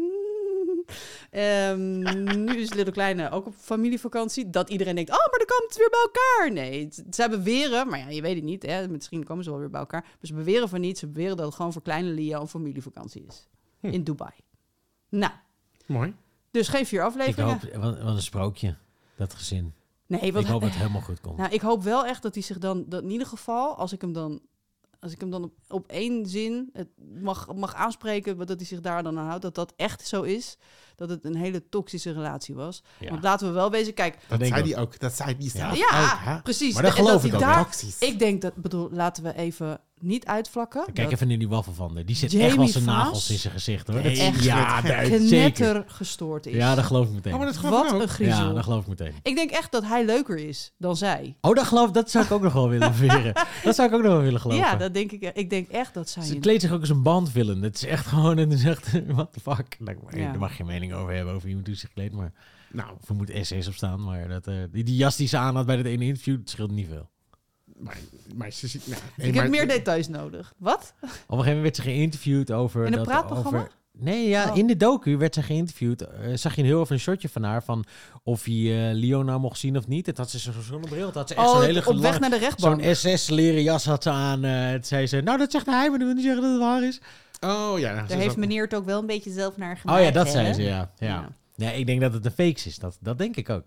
Ehm, 1.30 2.00
nu 2.44 2.56
is 2.58 2.74
Little 2.74 2.94
Kleine 2.94 3.30
ook 3.30 3.46
op 3.46 3.54
familievakantie. 3.58 4.50
Dat 4.50 4.70
iedereen 4.70 4.96
denkt, 4.96 5.10
oh, 5.12 5.18
maar 5.18 5.38
dan 5.38 5.48
komt 5.58 5.70
het 5.70 5.78
weer 5.78 5.90
bij 5.90 6.00
elkaar. 6.12 6.52
Nee, 6.54 6.90
zij 7.10 7.30
beweren, 7.30 7.88
maar 7.88 8.00
ja, 8.00 8.10
je 8.10 8.22
weet 8.22 8.36
het 8.36 8.44
niet. 8.44 8.64
Hè? 8.64 8.88
Misschien 8.88 9.24
komen 9.24 9.44
ze 9.44 9.50
wel 9.50 9.60
weer 9.60 9.70
bij 9.70 9.80
elkaar. 9.80 10.02
Maar 10.02 10.18
ze 10.22 10.34
beweren 10.34 10.70
van 10.70 10.82
niet. 10.82 10.98
Ze 10.98 11.08
beweren 11.08 11.38
dat 11.38 11.46
het 11.46 11.56
gewoon 11.56 11.74
voor 11.74 11.82
kleine 11.82 12.10
Lia 12.10 12.40
een 12.40 12.48
familievakantie 12.48 13.26
is. 13.28 13.48
Hm. 13.80 13.88
In 13.88 14.04
Dubai. 14.04 14.32
Nou, 15.10 15.32
Mooi. 15.86 16.16
dus 16.52 16.68
geen 16.68 16.86
vier 16.86 17.00
Ik 17.00 17.06
afleveringen. 17.06 17.60
hoop, 17.60 17.82
wat, 17.82 18.02
wat 18.02 18.16
een 18.16 18.22
sprookje, 18.22 18.76
dat 19.16 19.34
gezin. 19.34 19.74
Nee, 20.08 20.22
Ik 20.22 20.34
hoop 20.34 20.62
dat 20.62 20.70
het 20.70 20.80
helemaal 20.80 21.02
goed 21.02 21.22
komt. 21.22 21.38
Nou, 21.38 21.54
ik 21.54 21.62
hoop 21.62 21.84
wel 21.84 22.06
echt 22.06 22.22
dat 22.22 22.34
hij 22.34 22.44
zich 22.44 22.58
dan, 22.58 22.86
dat 22.88 23.04
in 23.04 23.10
ieder 23.10 23.28
geval, 23.28 23.76
als 23.76 23.94
ik 23.94 24.02
hem 24.02 24.14
dan, 24.14 24.42
als 25.04 25.12
ik 25.12 25.20
hem 25.20 25.30
dan 25.30 25.44
op, 25.44 25.54
op 25.68 25.88
één 25.88 26.26
zin 26.26 26.70
het 26.74 26.88
mag, 27.22 27.54
mag 27.56 27.74
aanspreken, 27.74 28.38
wat 28.38 28.48
dat 28.48 28.58
hij 28.58 28.66
zich 28.66 28.82
daar 28.82 29.04
dan 29.04 29.20
aan 29.20 29.26
houdt, 29.26 29.42
dat 29.42 29.56
dat 29.56 29.74
echt 29.76 30.08
zo 30.08 30.22
is, 30.22 30.58
dat 30.96 31.10
het 31.10 31.26
een 31.26 31.36
hele 31.36 31.70
toxische 31.70 32.12
relatie 32.12 32.56
was. 32.56 32.84
Ja. 33.00 33.10
Want 33.10 33.24
laten 33.24 33.48
we 33.48 33.54
wel 33.54 33.72
wezen, 33.72 33.94
kijk, 33.94 34.14
Dat 34.14 34.30
Dat 34.30 34.40
denk 34.40 34.52
zei 34.54 34.64
ik 34.64 34.68
die 34.68 34.84
ook. 34.84 35.00
Dat 35.00 35.14
zei 35.14 35.38
die 35.38 35.50
zelf 35.50 35.76
ja, 35.76 35.86
ook, 35.86 36.20
hè? 36.20 36.42
precies. 36.42 36.74
Maar 36.74 36.84
dat 36.84 36.92
En 36.92 36.98
geloof 36.98 37.22
hij 37.22 37.30
ik 37.30 37.36
ook, 37.36 37.42
daar, 37.42 37.64
Toxisch. 37.64 38.00
Ik 38.00 38.20
denk 38.20 38.42
dat, 38.42 38.56
bedoel, 38.56 38.90
laten 38.92 39.24
we 39.24 39.36
even 39.36 39.80
niet 40.04 40.26
uitvlakken. 40.26 40.84
Kijk 40.86 40.98
dat 40.98 41.12
even 41.12 41.28
naar 41.28 41.38
die 41.38 41.48
waffelvander. 41.48 42.06
Die 42.06 42.16
zit 42.16 42.32
Jamie 42.32 42.48
echt 42.48 42.56
wel 42.58 42.68
zijn 42.68 42.84
nagels 42.86 43.30
in 43.30 43.38
zijn 43.38 43.54
gezicht 43.54 43.88
hoor. 43.88 44.02
Nee, 44.02 44.16
Dat- 44.18 44.28
echt. 44.28 44.44
ja, 44.44 44.82
dat- 44.82 44.92
zeker. 45.22 45.28
knetter 45.52 45.84
gestoord 45.88 46.46
is. 46.46 46.54
Ja, 46.56 46.76
dat 46.76 46.86
geloof 46.86 47.08
ik 47.08 47.14
meteen. 47.14 47.32
Oh, 47.34 47.38
maar 47.38 47.48
dat 47.48 47.58
geloof 47.58 47.78
ik 47.84 47.84
Wat 47.84 47.94
ook. 47.96 48.02
een 48.02 48.08
griezel. 48.08 48.48
ja, 48.48 48.54
dat 48.54 48.64
geloof 48.64 48.82
ik 48.82 48.88
meteen. 48.88 49.14
Ik 49.24 49.36
denk 49.36 49.50
echt 49.52 49.72
dat 49.72 49.84
hij 49.86 50.06
leuker 50.06 50.38
is 50.38 50.74
dan 50.78 50.98
zij. 50.98 51.38
Oh, 51.42 51.54
dat 51.56 51.66
geloof 51.66 51.92
dat 51.92 52.12
zou 52.12 52.26
ik 52.26 52.32
ook 52.32 52.42
nog 52.42 52.54
wel 52.54 52.70
willen 52.70 52.94
veren. 52.96 53.34
Dat 53.64 53.76
zou 53.76 53.88
ik 53.90 53.96
ook 53.96 54.02
nog 54.04 54.12
wel 54.12 54.22
willen 54.22 54.40
geloven. 54.40 54.64
Ja, 54.64 54.76
dat 54.76 54.94
denk 54.94 55.12
ik. 55.12 55.32
Ik 55.34 55.50
denk 55.50 55.68
echt 55.70 55.94
dat 55.94 56.10
zij. 56.10 56.24
Ze 56.24 56.40
kleedt 56.40 56.62
zich 56.62 56.72
ook 56.72 56.80
als 56.80 56.90
een 56.90 57.04
bandvillain. 57.04 57.62
Het 57.62 57.76
is 57.76 57.84
echt 57.86 58.06
gewoon, 58.08 58.38
en 58.38 58.52
is 58.58 58.64
echt, 58.64 58.92
what 59.08 59.34
the 59.34 59.40
fuck. 59.40 59.78
Daar, 59.80 59.96
Ja. 60.10 60.26
daar 60.30 60.40
mag 60.40 60.50
je 60.50 60.56
geen 60.56 60.66
mening 60.66 60.94
over 60.94 61.14
hebben, 61.14 61.34
over 61.34 61.48
iemand 61.50 61.68
hoe 61.68 61.76
zich 61.76 61.90
kleedt. 61.94 62.14
Maar 62.14 62.34
Nou, 62.72 62.90
of 63.02 63.10
er 63.10 63.16
moet 63.16 63.32
SS 63.42 63.68
op 63.68 63.74
staan. 63.74 64.04
Maar 64.04 64.28
dat, 64.28 64.48
eh, 64.48 64.56
die, 64.72 64.84
die 64.84 64.96
jas 64.96 65.16
die 65.16 65.28
ze 65.28 65.38
aan 65.38 65.56
had 65.56 65.66
bij 65.66 65.76
dat 65.76 65.86
ene 65.86 66.06
interview, 66.06 66.38
dat 66.38 66.50
scheelt 66.50 66.72
niet 66.72 66.88
veel. 66.90 67.10
Maar, 67.78 67.98
maar 68.36 68.52
ze 68.52 68.68
ziet... 68.68 68.88
Nou, 68.88 69.02
nee, 69.18 69.28
ik 69.28 69.34
maar- 69.34 69.44
heb 69.44 69.52
meer 69.52 69.68
details 69.68 70.08
nodig. 70.08 70.54
Wat? 70.58 70.94
Op 71.02 71.10
een 71.10 71.10
gegeven 71.10 71.36
moment 71.46 71.62
werd 71.62 71.76
ze 71.76 71.82
geïnterviewd 71.82 72.52
over... 72.52 72.82
In 72.86 72.92
een 72.92 72.98
dat- 72.98 73.08
praatprogramma? 73.08 73.60
Over, 73.60 73.72
nee, 73.92 74.28
ja, 74.30 74.50
Oh. 74.52 74.58
in 74.58 74.68
de 74.68 74.78
docu 74.78 75.18
werd 75.18 75.34
ze 75.34 75.42
geïnterviewd. 75.44 76.02
Eh, 76.02 76.34
zag 76.36 76.56
je 76.56 76.62
een 76.62 76.68
heel 76.68 76.82
even 76.82 76.94
een 76.96 77.02
shotje 77.02 77.30
van 77.30 77.44
haar 77.44 77.64
van 77.64 77.86
of 78.24 78.44
hij 78.44 78.90
eh 78.90 78.96
Leo 78.96 79.24
nou 79.24 79.40
mocht 79.40 79.60
zien 79.60 79.78
of 79.78 79.88
niet. 79.88 80.06
Het 80.06 80.18
had 80.18 80.30
ze 80.30 80.40
zo'n 80.40 80.54
zonnebril. 80.62 81.06
Het 81.06 81.16
had 81.16 81.28
ze 81.28 81.36
echt 81.36 81.48
zo'n 81.50 81.58
Oh, 81.58 81.64
hele 81.64 81.86
op 81.86 81.98
weg 82.00 82.20
naar 82.20 82.30
de 82.30 82.38
rechtbank. 82.38 82.84
Zo'n 82.84 82.96
SS-leren 82.96 83.64
jas 83.64 83.86
had 83.86 84.04
ze 84.04 84.10
aan. 84.10 84.44
eh 84.44 84.72
toen 84.74 84.84
zei 84.84 85.08
ze, 85.08 85.22
nou 85.22 85.38
dat 85.38 85.52
zegt 85.52 85.66
hij, 85.66 85.90
maar 85.90 85.98
dat 86.00 86.08
wil 86.08 86.16
niet 86.16 86.26
zeggen 86.26 86.42
dat 86.42 86.52
het 86.52 86.60
waar 86.62 86.84
is. 86.84 87.02
Oh 87.40 87.80
ja. 87.80 88.02
ze 88.02 88.08
Daar 88.08 88.18
heeft 88.18 88.38
meneer 88.38 88.64
het 88.64 88.76
ook 88.76 88.86
wel 88.86 89.00
een 89.00 89.06
beetje 89.06 89.32
zelf 89.32 89.58
naar 89.58 89.78
gemaakt. 89.78 90.00
Oh 90.00 90.06
ja, 90.06 90.12
dat 90.12 90.26
hè? 90.26 90.32
zei 90.32 90.54
ze, 90.54 90.62
ja. 90.62 90.92
ja. 90.98 91.08
Ja. 91.08 91.30
Nee, 91.56 91.80
ik 91.80 91.86
denk 91.86 92.02
dat 92.02 92.14
het 92.14 92.26
een 92.26 92.32
fake 92.32 92.62
is. 92.70 92.78
Dat, 92.78 92.98
dat 93.02 93.18
denk 93.18 93.36
ik 93.36 93.50
ook. 93.50 93.64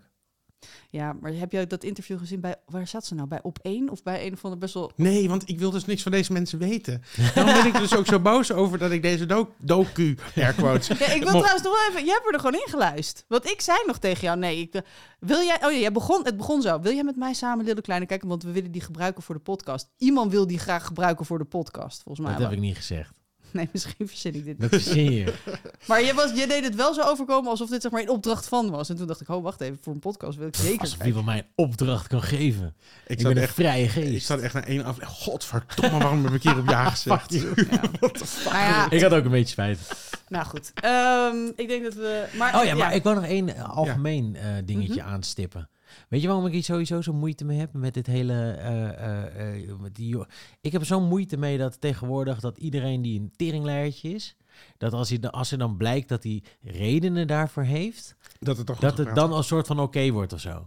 Ja, 0.89 1.13
maar 1.21 1.33
heb 1.33 1.51
je 1.51 1.67
dat 1.67 1.83
interview 1.83 2.17
gezien 2.17 2.41
bij... 2.41 2.55
Waar 2.65 2.87
zat 2.87 3.05
ze 3.05 3.15
nou? 3.15 3.27
Bij 3.27 3.39
Op 3.41 3.59
1 3.61 3.89
of 3.89 4.03
bij 4.03 4.25
een 4.25 4.33
of 4.33 4.43
andere 4.43 4.61
best 4.61 4.73
wel... 4.73 4.91
Nee, 4.95 5.29
want 5.29 5.49
ik 5.49 5.59
wil 5.59 5.71
dus 5.71 5.85
niks 5.85 6.03
van 6.03 6.11
deze 6.11 6.33
mensen 6.33 6.59
weten. 6.59 7.03
Daarom 7.35 7.53
ben 7.53 7.65
ik 7.65 7.77
dus 7.77 7.95
ook 7.95 8.05
zo 8.05 8.19
boos 8.19 8.51
over 8.51 8.77
dat 8.77 8.91
ik 8.91 9.01
deze 9.01 9.25
do 9.25 9.53
docu, 9.57 10.17
air 10.35 10.53
quotes... 10.53 10.87
Ja, 10.99 11.13
ik 11.13 11.23
wil 11.23 11.31
trouwens 11.31 11.63
nog 11.63 11.73
wel 11.73 11.89
even... 11.89 12.05
Jij 12.05 12.13
hebt 12.13 12.33
er 12.33 12.39
gewoon 12.39 12.61
in 12.61 12.69
geluisterd. 12.69 13.25
Want 13.27 13.45
ik 13.45 13.61
zei 13.61 13.77
nog 13.85 13.97
tegen 13.97 14.21
jou... 14.21 14.37
Nee, 14.37 14.59
ik, 14.59 14.81
wil 15.19 15.41
jij... 15.41 15.65
Oh 15.65 15.71
ja, 15.71 15.77
jij 15.77 15.91
begon, 15.91 16.25
het 16.25 16.37
begon 16.37 16.61
zo. 16.61 16.79
Wil 16.79 16.93
jij 16.93 17.03
met 17.03 17.15
mij 17.15 17.33
samen 17.33 17.65
Little 17.65 17.83
Kleine 17.83 18.05
kijken? 18.05 18.27
Want 18.27 18.43
we 18.43 18.51
willen 18.51 18.71
die 18.71 18.81
gebruiken 18.81 19.23
voor 19.23 19.35
de 19.35 19.41
podcast. 19.41 19.89
Iemand 19.97 20.31
wil 20.31 20.47
die 20.47 20.59
graag 20.59 20.85
gebruiken 20.85 21.25
voor 21.25 21.37
de 21.37 21.45
podcast, 21.45 22.03
volgens 22.03 22.27
mij. 22.27 22.35
Dat 22.35 22.43
heb 22.43 22.57
ik 22.57 22.59
niet 22.59 22.75
gezegd. 22.75 23.13
Nee, 23.57 23.69
misschien 23.71 24.07
verzin 24.07 24.35
ik 24.35 24.45
dit. 24.45 24.59
Dat 24.59 24.69
verzin 24.69 25.11
je. 25.11 25.33
Maar 25.87 26.01
je, 26.03 26.13
was, 26.13 26.31
je 26.35 26.47
deed 26.47 26.63
het 26.63 26.75
wel 26.75 26.93
zo 26.93 27.01
overkomen 27.01 27.49
alsof 27.49 27.69
dit 27.69 27.81
zeg 27.81 27.91
maar 27.91 28.01
een 28.01 28.09
opdracht 28.09 28.47
van 28.47 28.69
was. 28.69 28.89
En 28.89 28.95
toen 28.95 29.07
dacht 29.07 29.21
ik, 29.21 29.29
oh 29.29 29.43
wacht 29.43 29.61
even, 29.61 29.77
voor 29.81 29.93
een 29.93 29.99
podcast 29.99 30.37
wil 30.37 30.47
ik 30.47 30.55
zeker 30.55 30.79
Alsof 30.79 30.89
kijken. 30.97 31.07
iemand 31.07 31.25
mij 31.25 31.37
een 31.37 31.65
opdracht 31.65 32.07
kan 32.07 32.21
geven. 32.23 32.75
Ik, 33.07 33.17
Ik 33.17 33.23
ben 33.23 33.37
een 33.37 33.43
echt... 33.43 33.53
vrije 33.53 33.83
Ik 33.83 33.89
geest. 33.91 34.25
zat 34.25 34.39
echt 34.39 34.53
naar 34.53 34.63
één 34.63 34.83
af. 34.83 34.97
Godverdomme, 35.01 35.97
waarom 35.97 36.23
heb 36.25 36.33
ik 36.33 36.43
hier 36.43 36.57
op 36.57 36.69
ja 36.69 36.89
gezegd? 36.95 37.33
Ja. 37.33 37.81
Maar 38.51 38.59
ja, 38.69 38.89
Ik 38.91 39.01
had 39.01 39.13
ook 39.13 39.25
een 39.25 39.31
beetje 39.31 39.51
spijt. 39.51 39.79
nou 40.29 40.45
goed. 40.45 40.71
Ehm, 40.73 41.35
ik 41.55 41.67
denk 41.67 41.83
dat 41.83 41.93
we... 41.93 42.25
Maar, 42.37 42.55
Oh 42.59 42.63
ja, 42.65 42.75
maar 42.75 42.95
ik 42.95 43.03
wou 43.03 43.15
nog 43.15 43.25
één 43.25 43.57
algemeen 43.67 44.35
eh, 44.35 44.43
dingetje 44.65 45.01
Mhm. 45.01 45.11
aanstippen. 45.11 45.69
Weet 46.09 46.21
je 46.21 46.27
waarom 46.27 46.45
ik 46.45 46.51
hier 46.53 46.63
sowieso 46.63 47.01
zo 47.01 47.13
moeite 47.13 47.45
mee 47.45 47.59
heb 47.59 47.73
met 47.73 47.93
dit 47.93 48.07
hele... 48.07 48.51
eh, 48.51 48.87
eh, 48.89 49.59
eh, 49.69 49.79
met 49.79 49.95
die, 49.95 50.17
ik 50.61 50.71
heb 50.71 50.81
er 50.81 50.87
zo'n 50.87 51.07
moeite 51.07 51.37
mee 51.37 51.57
dat 51.57 51.81
tegenwoordig 51.81 52.39
dat 52.39 52.57
iedereen 52.57 53.01
die 53.01 53.19
een 53.19 53.31
teringleiertje 53.35 54.09
is... 54.09 54.35
dat 54.77 54.93
als, 54.93 55.09
hij, 55.09 55.19
dan- 55.19 55.31
als 55.31 55.51
er 55.51 55.57
dan 55.57 55.77
blijkt 55.77 56.09
dat 56.09 56.23
hij 56.23 56.43
redenen 56.61 57.27
daarvoor 57.27 57.63
heeft... 57.63 58.15
Dat 58.39 58.57
het 58.57 58.65
toch 58.65 58.79
dat 58.79 58.97
het 58.97 59.15
dan 59.15 59.33
een 59.33 59.43
soort 59.43 59.67
van 59.67 59.79
oké 59.79 60.11
wordt 60.11 60.33
of 60.33 60.39
zo. 60.39 60.65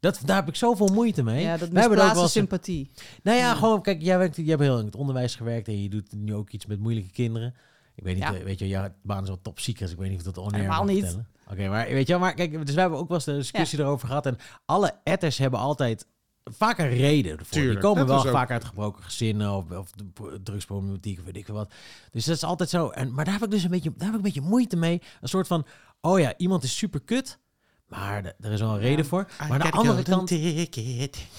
Dat, 0.00 0.20
daar 0.24 0.36
heb 0.36 0.48
ik 0.48 0.54
zoveel 0.56 0.88
moeite 0.88 1.22
mee. 1.22 1.42
Ja, 1.42 1.56
dat 1.56 1.68
Wij 1.68 1.80
hebben 1.80 2.04
ook 2.04 2.12
wel 2.12 2.22
eens- 2.22 2.32
sympathie. 2.32 2.90
Nou 3.22 3.36
ja, 3.38 3.46
Ja. 3.48 3.54
gewoon, 3.54 3.82
kijk, 3.82 4.02
jij, 4.02 4.18
werkt, 4.18 4.36
jij 4.36 4.44
hebt 4.46 4.60
heel 4.60 4.68
lang 4.70 4.80
in 4.80 4.86
het 4.86 4.96
onderwijs 4.96 5.34
gewerkt 5.34 5.68
en 5.68 5.82
je 5.82 5.88
doet 5.88 6.12
nu 6.12 6.34
ook 6.34 6.50
iets 6.50 6.66
met 6.66 6.78
moeilijke 6.80 7.10
kinderen. 7.12 7.54
Ik 7.94 8.04
weet 8.04 8.14
niet, 8.14 8.22
Ja. 8.24 8.32
weet 8.32 8.58
je, 8.58 8.68
jouw 8.68 8.88
baan 9.02 9.22
is 9.22 9.28
wel 9.28 9.40
top 9.42 9.58
secret, 9.58 9.90
ik 9.90 9.96
weet 9.98 10.08
niet 10.10 10.18
of 10.18 10.24
dat 10.24 10.38
on-air 10.38 10.54
Helemaal 10.62 10.84
niet. 10.84 10.98
vertellen. 10.98 11.28
Oké, 11.52 11.68
maar 11.68 11.86
weet 11.86 12.06
je 12.06 12.12
wel, 12.12 12.22
maar 12.22 12.34
kijk, 12.34 12.66
dus 12.66 12.74
wij 12.74 12.82
hebben 12.82 12.98
ook 13.00 13.08
wel 13.08 13.16
eens 13.16 13.26
een 13.26 13.36
discussie 13.36 13.78
erover 13.78 14.06
gehad 14.08 14.26
en 14.26 14.36
alle 14.64 14.94
etters 15.04 15.38
hebben 15.38 15.60
altijd 15.60 16.06
vaak 16.44 16.78
een 16.78 16.88
reden 16.88 17.30
ervoor. 17.32 17.46
Tuurlijk, 17.52 17.80
Die 17.80 17.88
komen 17.88 18.06
wel 18.06 18.16
ook- 18.26 18.30
vaak 18.32 18.50
uit 18.50 18.64
gebroken 18.64 19.02
gezinnen 19.04 19.52
of, 19.56 19.70
of 19.70 19.90
drugsproblematiek 20.42 21.18
of 21.18 21.24
weet 21.24 21.36
ik 21.36 21.44
veel 21.44 21.54
wat. 21.54 21.72
Dus 22.10 22.24
dat 22.24 22.36
is 22.36 22.44
altijd 22.44 22.70
zo. 22.70 22.88
En, 22.88 23.14
maar 23.14 23.24
daar 23.24 23.34
heb 23.34 23.42
ik 23.44 23.50
dus 23.50 23.62
een 23.64 23.70
beetje, 23.70 23.90
daar 23.96 24.00
heb 24.06 24.08
ik 24.10 24.16
een 24.16 24.32
beetje 24.32 24.40
moeite 24.48 24.76
mee. 24.76 25.02
Een 25.20 25.28
soort 25.28 25.46
van, 25.46 25.66
oh 26.00 26.18
ja, 26.18 26.34
iemand 26.36 26.62
is 26.62 26.76
super 26.76 27.00
kut, 27.00 27.38
maar 27.88 28.22
de- 28.22 28.34
er 28.40 28.52
is 28.52 28.60
wel 28.60 28.70
een 28.74 28.78
reden 28.80 29.04
voor. 29.06 29.26
Maar 29.38 29.50
aan 29.52 29.58
de 29.58 29.64
andere 29.78 30.02
kant... 30.16 30.28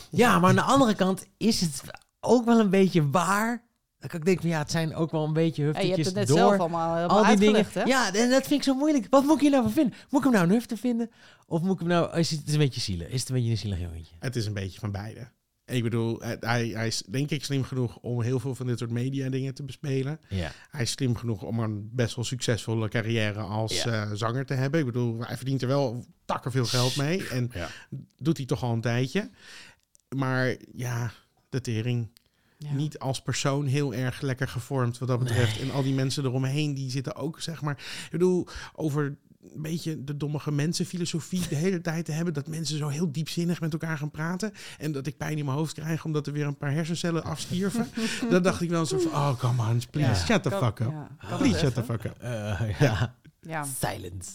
Ja, 0.10 0.40
maar 0.40 0.50
aan 0.50 0.56
de 0.56 0.62
andere 0.62 0.96
kant 0.96 1.26
is 1.38 1.62
het 1.62 1.82
ook 2.20 2.46
wel 2.46 2.60
een 2.60 2.70
beetje 2.70 3.10
waar. 3.10 3.64
Dat 4.02 4.14
ik 4.14 4.26
denk 4.26 4.42
van 4.42 4.50
ja, 4.50 4.58
het 4.60 4.72
zijn 4.72 4.96
ook 4.96 5.12
wel 5.12 5.24
een 5.26 5.34
beetje 5.34 5.64
Ja, 5.64 5.68
je 5.68 5.74
hebt 5.74 5.86
huftetjes 5.96 6.06
het 6.06 6.16
net 6.16 6.28
door. 6.28 6.38
zelf 6.38 6.60
allemaal, 6.60 6.96
helemaal 6.96 7.18
al 7.18 7.26
die 7.26 7.36
dingen. 7.38 7.56
uitgelegd, 7.56 7.88
hè? 7.88 7.94
Ja, 7.96 8.14
en 8.14 8.30
dat 8.30 8.48
vind 8.48 8.60
ik 8.60 8.64
zo 8.64 8.74
moeilijk. 8.76 9.08
Wat 9.10 9.24
moet 9.24 9.36
ik 9.36 9.42
hier 9.42 9.50
nou 9.52 9.64
van 9.64 9.72
vinden? 9.72 9.94
Moet 10.10 10.20
ik 10.20 10.24
hem 10.26 10.34
nou 10.36 10.46
een 10.48 10.54
hufte 10.54 10.78
vinden? 10.78 11.10
Of 11.48 11.62
moet 11.62 11.74
ik 11.74 11.80
hem 11.80 11.88
nou... 11.88 12.18
Is 12.18 12.30
het, 12.32 12.52
een 12.52 12.58
beetje 12.58 12.82
zielig? 12.82 13.08
Is 13.08 13.20
het 13.20 13.30
een 13.30 13.36
beetje 13.36 13.50
een 13.52 13.58
zielig 13.58 13.80
jongetje? 13.80 14.16
Het 14.20 14.36
is 14.36 14.46
een 14.46 14.54
beetje 14.54 14.80
van 14.80 14.92
beide. 14.92 15.28
Ik 15.66 15.84
bedoel, 15.84 16.22
eh, 16.22 16.32
hij, 16.40 16.68
hij 16.68 16.88
is 16.88 17.04
denk 17.10 17.30
ik 17.30 17.44
slim 17.44 17.64
genoeg 17.64 17.98
om 17.98 18.22
heel 18.22 18.40
veel 18.40 18.56
van 18.56 18.68
dit 18.68 18.78
soort 18.80 18.92
media 18.92 19.30
dingen 19.30 19.54
te 19.54 19.64
bespelen. 19.64 20.20
Ja. 20.30 20.52
Hij 20.70 20.82
is 20.82 20.92
slim 20.92 21.16
genoeg 21.16 21.44
om 21.44 21.60
een 21.60 21.90
best 21.94 22.16
wel 22.16 22.26
succesvolle 22.26 22.90
carrière 22.90 23.40
als 23.40 23.84
Ja. 23.84 24.04
eh, 24.06 24.12
zanger 24.14 24.46
te 24.46 24.54
hebben. 24.54 24.80
Ik 24.80 24.86
bedoel, 24.86 25.20
hij 25.26 25.36
verdient 25.38 25.62
er 25.62 25.68
wel 25.68 26.06
takken 26.26 26.52
veel 26.52 26.66
geld 26.66 26.96
mee. 26.96 27.28
En 27.28 27.52
Ja. 27.54 27.68
doet 28.18 28.38
hij 28.38 28.46
toch 28.46 28.64
al 28.64 28.74
een 28.74 28.82
tijdje. 28.82 29.30
Maar 30.16 30.56
ja, 30.74 31.12
de 31.50 31.62
tering. 31.62 32.12
Ja. 32.64 32.74
Niet 32.74 33.00
als 33.00 33.22
persoon 33.22 33.66
heel 33.66 33.94
erg 33.94 34.22
lekker 34.22 34.48
gevormd 34.48 34.98
wat 34.98 35.08
dat 35.08 35.20
betreft. 35.20 35.60
En 35.62 35.72
al 35.72 35.84
die 35.84 35.94
mensen 35.94 36.26
eromheen, 36.26 36.74
die 36.74 36.90
zitten 36.92 37.16
ook, 37.16 37.40
zeg 37.40 37.62
maar... 37.62 37.74
Ik 38.06 38.12
bedoel, 38.12 38.48
over 38.74 39.18
een 39.54 39.62
beetje 39.62 40.04
de 40.04 40.18
dommige 40.18 40.52
mensenfilosofie 40.52 41.48
de 41.48 41.56
hele 41.56 41.82
tijd 41.82 42.06
te 42.06 42.12
hebben... 42.12 42.34
dat 42.34 42.48
mensen 42.48 42.78
zo 42.78 42.88
heel 42.88 43.12
diepzinnig 43.12 43.62
met 43.62 43.74
elkaar 43.74 43.98
gaan 43.98 44.12
praten... 44.12 44.52
en 44.78 44.92
dat 44.92 45.08
ik 45.08 45.18
pijn 45.18 45.38
in 45.38 45.46
mijn 45.46 45.58
hoofd 45.58 45.74
krijg 45.74 46.06
omdat 46.06 46.28
er 46.28 46.34
weer 46.34 46.46
een 46.46 46.58
paar 46.58 46.72
hersencellen 46.72 47.24
afstierven. 47.24 47.88
dan 48.30 48.44
dacht 48.44 48.62
ik 48.62 48.70
wel 48.70 48.86
zo 48.86 49.00
van, 49.00 49.12
oh, 49.12 49.40
come 49.40 49.62
on, 49.70 49.82
please, 49.90 50.10
Ja. 50.10 50.16
shut 50.16 50.44
the 50.44 50.52
fuck 50.52 50.80
up. 50.80 50.92
ja, 51.20 51.38
Please 51.38 51.60
shut 51.60 51.74
the 51.74 51.84
fuck 51.84 52.04
up. 52.04 52.18
Ja. 52.80 53.16
Ja. 53.42 53.64
Silence. 53.80 54.30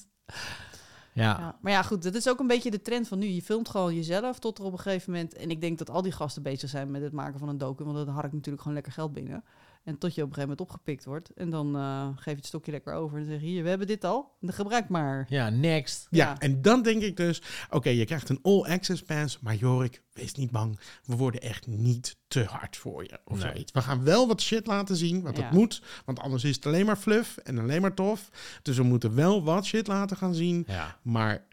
Ja. 1.23 1.57
Maar 1.61 1.73
ja, 1.73 1.83
goed, 1.83 2.03
dat 2.03 2.14
is 2.14 2.29
ook 2.29 2.39
een 2.39 2.47
beetje 2.47 2.71
de 2.71 2.83
trend 2.83 3.09
van 3.09 3.19
nu. 3.19 3.27
Je 3.27 3.43
filmt 3.43 3.69
gewoon 3.69 3.95
jezelf 3.95 4.39
tot 4.39 4.59
er 4.59 4.64
op 4.64 4.73
een 4.73 4.79
gegeven 4.79 5.12
moment... 5.12 5.35
En 5.35 5.51
ik 5.51 5.61
denk 5.61 5.79
dat 5.79 5.91
al 5.91 6.03
die 6.03 6.12
gasten 6.12 6.43
bezig 6.43 6.71
zijn 6.71 6.91
met 6.91 7.03
het 7.03 7.12
maken 7.12 7.39
van 7.39 7.49
een 7.49 7.59
docu... 7.59 7.85
want 7.85 7.97
dat 7.97 8.09
harkt 8.09 8.33
natuurlijk 8.33 8.62
gewoon 8.62 8.75
lekker 8.75 8.93
geld 8.93 9.12
binnen. 9.12 9.45
En 9.87 9.99
tot 9.99 10.14
je 10.14 10.22
op 10.22 10.28
een 10.28 10.34
gegeven 10.34 10.57
moment 10.57 10.61
opgepikt 10.61 11.05
wordt. 11.05 11.30
En 11.34 11.51
dan 11.51 11.76
eh, 11.76 12.09
geef 12.16 12.24
je 12.24 12.30
het 12.30 12.47
stokje 12.47 12.70
lekker 12.72 12.93
over 12.93 13.18
en 13.18 13.24
zeg 13.26 13.41
je... 13.41 13.47
hier, 13.47 13.62
we 13.62 13.68
hebben 13.68 13.87
dit 13.87 14.05
al, 14.05 14.32
dan 14.41 14.53
gebruik 14.53 14.89
maar. 14.89 15.26
Ja, 15.28 15.49
next. 15.51 16.07
Ja, 16.11 16.24
Ja. 16.26 16.39
en 16.39 16.62
dan 16.62 16.82
denk 16.82 17.03
ik 17.03 17.16
dus, 17.16 17.43
oké, 17.70 17.89
je 17.89 18.05
krijgt 18.05 18.28
een 18.28 18.39
all-access 18.43 19.03
pass, 19.03 19.39
maar 19.41 19.55
Jorik, 19.55 20.03
wees 20.12 20.34
niet 20.34 20.51
bang. 20.51 20.78
We 21.05 21.16
worden 21.16 21.41
echt 21.41 21.66
niet 21.66 22.16
te 22.28 22.45
hard 22.45 22.76
voor 22.76 23.03
je 23.03 23.20
of 23.24 23.39
Nee. 23.43 23.51
zoiets. 23.53 23.72
We 23.72 23.82
gaan 23.82 24.05
wel 24.05 24.26
wat 24.26 24.41
shit 24.41 24.66
laten 24.66 24.97
zien, 24.97 25.22
wat 25.22 25.37
Ja. 25.37 25.43
het 25.43 25.53
moet, 25.53 25.82
want 26.05 26.20
anders 26.20 26.45
is 26.45 26.57
het 26.57 26.66
alleen 26.66 26.87
maar 26.87 26.97
fluff 26.97 27.37
en 27.37 27.59
alleen 27.59 27.80
maar 27.80 27.95
tof. 27.95 28.30
Dus 28.62 28.76
we 28.76 28.82
moeten 28.82 29.14
wel 29.14 29.45
wat 29.45 29.64
shit 29.66 29.87
laten 29.87 30.16
gaan 30.16 30.34
zien, 30.34 30.64
Ja. 30.66 30.99
maar 31.03 31.45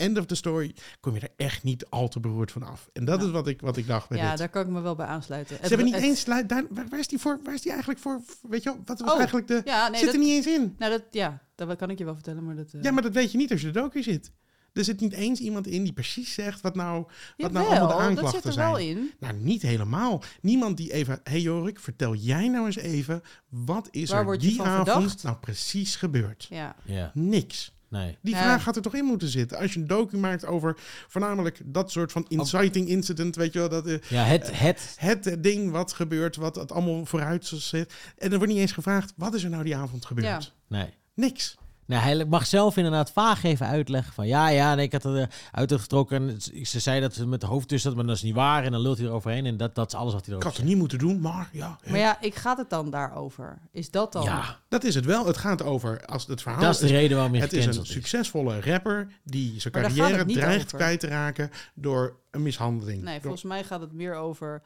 end 0.00 0.18
of 0.18 0.26
the 0.26 0.34
story 0.34 0.74
kom 1.00 1.14
je 1.14 1.20
er 1.20 1.28
echt 1.36 1.62
niet 1.62 1.86
al 1.88 2.08
te 2.08 2.20
beroerd 2.20 2.52
van 2.52 2.62
af. 2.62 2.88
En 2.92 3.04
dat 3.04 3.20
Ja. 3.20 3.26
is 3.26 3.32
wat 3.32 3.46
ik, 3.46 3.60
wat 3.60 3.76
ik 3.76 3.86
dacht 3.86 4.08
bij 4.08 4.18
Ja, 4.18 4.28
dit. 4.28 4.38
daar 4.38 4.48
kan 4.48 4.62
ik 4.62 4.68
me 4.68 4.80
wel 4.80 4.94
bij 4.94 5.06
aansluiten. 5.06 5.56
Ze 5.56 5.62
hebben 5.68 5.84
niet 5.84 5.94
Het- 5.94 6.04
eens, 6.04 6.24
daar, 6.24 6.44
waar, 6.46 6.64
waar 6.88 6.98
is 6.98 7.08
die 7.08 7.18
voor, 7.18 7.40
waar 7.44 7.54
is 7.54 7.60
die 7.62 7.70
eigenlijk 7.70 8.00
voor, 8.00 8.20
weet 8.48 8.62
je 8.62 8.68
wel, 8.70 8.78
wat 8.84 9.00
was 9.00 9.10
Oh, 9.12 9.16
eigenlijk 9.18 9.46
de, 9.46 9.62
Ja, 9.64 9.88
nee, 9.88 9.96
zit 9.96 10.06
dat, 10.06 10.14
er 10.14 10.20
niet 10.20 10.30
eens 10.30 10.46
in. 10.46 10.74
nou, 10.78 10.90
dat, 10.92 11.02
ja, 11.10 11.42
dat 11.54 11.76
kan 11.76 11.90
ik 11.90 11.98
je 11.98 12.04
wel 12.04 12.14
vertellen, 12.14 12.44
maar 12.44 12.56
dat... 12.56 12.72
eh, 12.72 12.82
Ja, 12.82 12.90
maar 12.90 13.02
dat 13.02 13.12
weet 13.12 13.32
je 13.32 13.38
niet 13.38 13.50
als 13.50 13.60
je 13.60 13.66
de 13.70 13.80
docu 13.80 14.02
zit. 14.02 14.32
Er 14.72 14.84
zit 14.84 15.00
niet 15.00 15.12
eens 15.12 15.40
iemand 15.40 15.66
in 15.66 15.82
die 15.82 15.92
precies 15.92 16.34
zegt 16.34 16.60
wat 16.60 16.74
nou, 16.74 17.06
wat 17.36 17.52
nou 17.52 17.66
allemaal 17.66 17.86
de 17.88 17.92
dat 17.94 18.02
aanklachten 18.02 18.32
zit 18.40 18.44
er 18.44 18.52
zijn. 18.52 18.66
wel 18.70 18.78
in. 18.78 19.10
Nou, 19.20 19.34
niet 19.34 19.62
helemaal. 19.62 20.22
Niemand 20.42 20.76
die 20.76 20.92
even... 20.92 21.20
hey 21.22 21.40
Jorik, 21.40 21.80
vertel 21.80 22.14
jij 22.14 22.48
nou 22.48 22.66
eens 22.66 22.76
even... 22.76 23.22
wat 23.48 23.88
is 23.90 24.10
Waar 24.10 24.28
er 24.28 24.38
die 24.38 24.62
avond 24.62 24.88
verdacht? 24.90 25.22
nou 25.22 25.36
precies 25.36 25.96
gebeurd? 25.96 26.46
Ja. 26.50 26.76
Ja. 26.84 27.10
Niks. 27.14 27.72
Nee. 27.90 28.18
Die 28.22 28.36
vraag 28.36 28.62
gaat 28.62 28.76
er 28.76 28.82
toch 28.82 28.94
in 28.94 29.04
moeten 29.04 29.28
zitten. 29.28 29.58
Als 29.58 29.72
je 29.72 29.80
een 29.80 29.86
docu 29.86 30.16
maakt 30.16 30.46
over 30.46 30.76
voornamelijk 31.08 31.60
dat 31.64 31.90
soort 31.90 32.12
van 32.12 32.24
inciting 32.28 32.88
incident... 32.88 33.36
weet 33.36 33.52
je 33.52 33.58
wel, 33.58 33.68
dat, 33.68 33.86
eh, 33.86 33.98
Ja, 34.08 34.24
het... 34.24 34.58
het 34.58 34.96
het 34.98 35.26
eh, 35.26 35.36
ding 35.38 35.70
wat 35.70 35.92
gebeurt, 35.92 36.36
wat 36.36 36.56
het 36.56 36.72
allemaal 36.72 37.06
vooruit 37.06 37.46
zit. 37.46 37.94
En 38.18 38.30
er 38.30 38.36
wordt 38.36 38.52
niet 38.52 38.60
eens 38.60 38.72
gevraagd... 38.72 39.12
wat 39.16 39.34
is 39.34 39.44
er 39.44 39.50
nou 39.50 39.64
die 39.64 39.76
avond 39.76 40.04
gebeurd? 40.04 40.26
Ja. 40.26 40.40
nee. 40.78 40.88
Niks. 41.14 41.56
Nou, 41.90 42.02
hij 42.02 42.24
mag 42.24 42.46
zelf 42.46 42.76
inderdaad 42.76 43.10
vaag 43.12 43.42
even 43.44 43.66
uitleggen 43.66 44.12
van... 44.12 44.26
Ja, 44.26 44.48
ja, 44.48 44.74
nee, 44.74 44.84
ik 44.84 44.92
had 44.92 45.02
het 45.02 45.28
eruit 45.52 45.72
getrokken. 45.72 46.28
En 46.28 46.40
ze 46.66 46.80
zei 46.80 47.00
dat 47.00 47.14
ze 47.14 47.26
met 47.26 47.40
de 47.40 47.46
hoofd 47.46 47.68
tussen 47.68 47.90
zat, 47.90 47.98
maar 47.98 48.06
dat 48.06 48.16
is 48.16 48.22
niet 48.22 48.34
waar. 48.34 48.64
En 48.64 48.72
dan 48.72 48.80
lult 48.80 48.98
hij 48.98 49.06
eroverheen. 49.06 49.46
En 49.46 49.56
dat, 49.56 49.74
dat 49.74 49.86
is 49.92 49.98
alles 49.98 50.12
wat 50.12 50.26
hij 50.26 50.34
Ik 50.34 50.40
erover 50.40 50.48
had 50.48 50.56
het 50.56 50.66
niet 50.66 50.76
moeten 50.76 50.98
doen, 50.98 51.20
maar 51.20 51.48
ja. 51.52 51.78
Maar 51.88 51.98
ja, 51.98 52.20
ik 52.20 52.34
gaat 52.34 52.58
het 52.58 52.70
dan 52.70 52.90
daarover? 52.90 53.58
Is 53.72 53.90
dat 53.90 54.12
dan? 54.12 54.22
Ja, 54.24 54.58
Dat 54.68 54.84
is 54.84 54.94
het 54.94 55.04
wel. 55.04 55.26
Het 55.26 55.36
gaat 55.36 55.62
over, 55.62 56.04
als 56.06 56.26
het 56.26 56.42
verhaal 56.42 56.60
dat 56.60 56.74
is 56.74 56.78
de 56.80 56.86
reden 56.86 57.16
waarom 57.16 57.34
je 57.34 57.40
Het 57.40 57.52
is 57.52 57.66
een 57.66 57.82
is. 57.82 57.92
succesvolle 57.92 58.60
rapper 58.60 59.12
die 59.24 59.60
zijn 59.60 59.72
carrière 59.74 60.24
dreigt 60.24 60.64
over. 60.64 60.78
kwijt 60.78 61.00
te 61.00 61.06
raken 61.06 61.50
door 61.74 62.16
een 62.30 62.42
mishandeling. 62.42 63.02
Nee, 63.02 63.12
Door- 63.12 63.22
volgens 63.22 63.42
mij 63.42 63.64
gaat 63.64 63.80
het 63.80 63.92
meer 63.92 64.14
over 64.14 64.62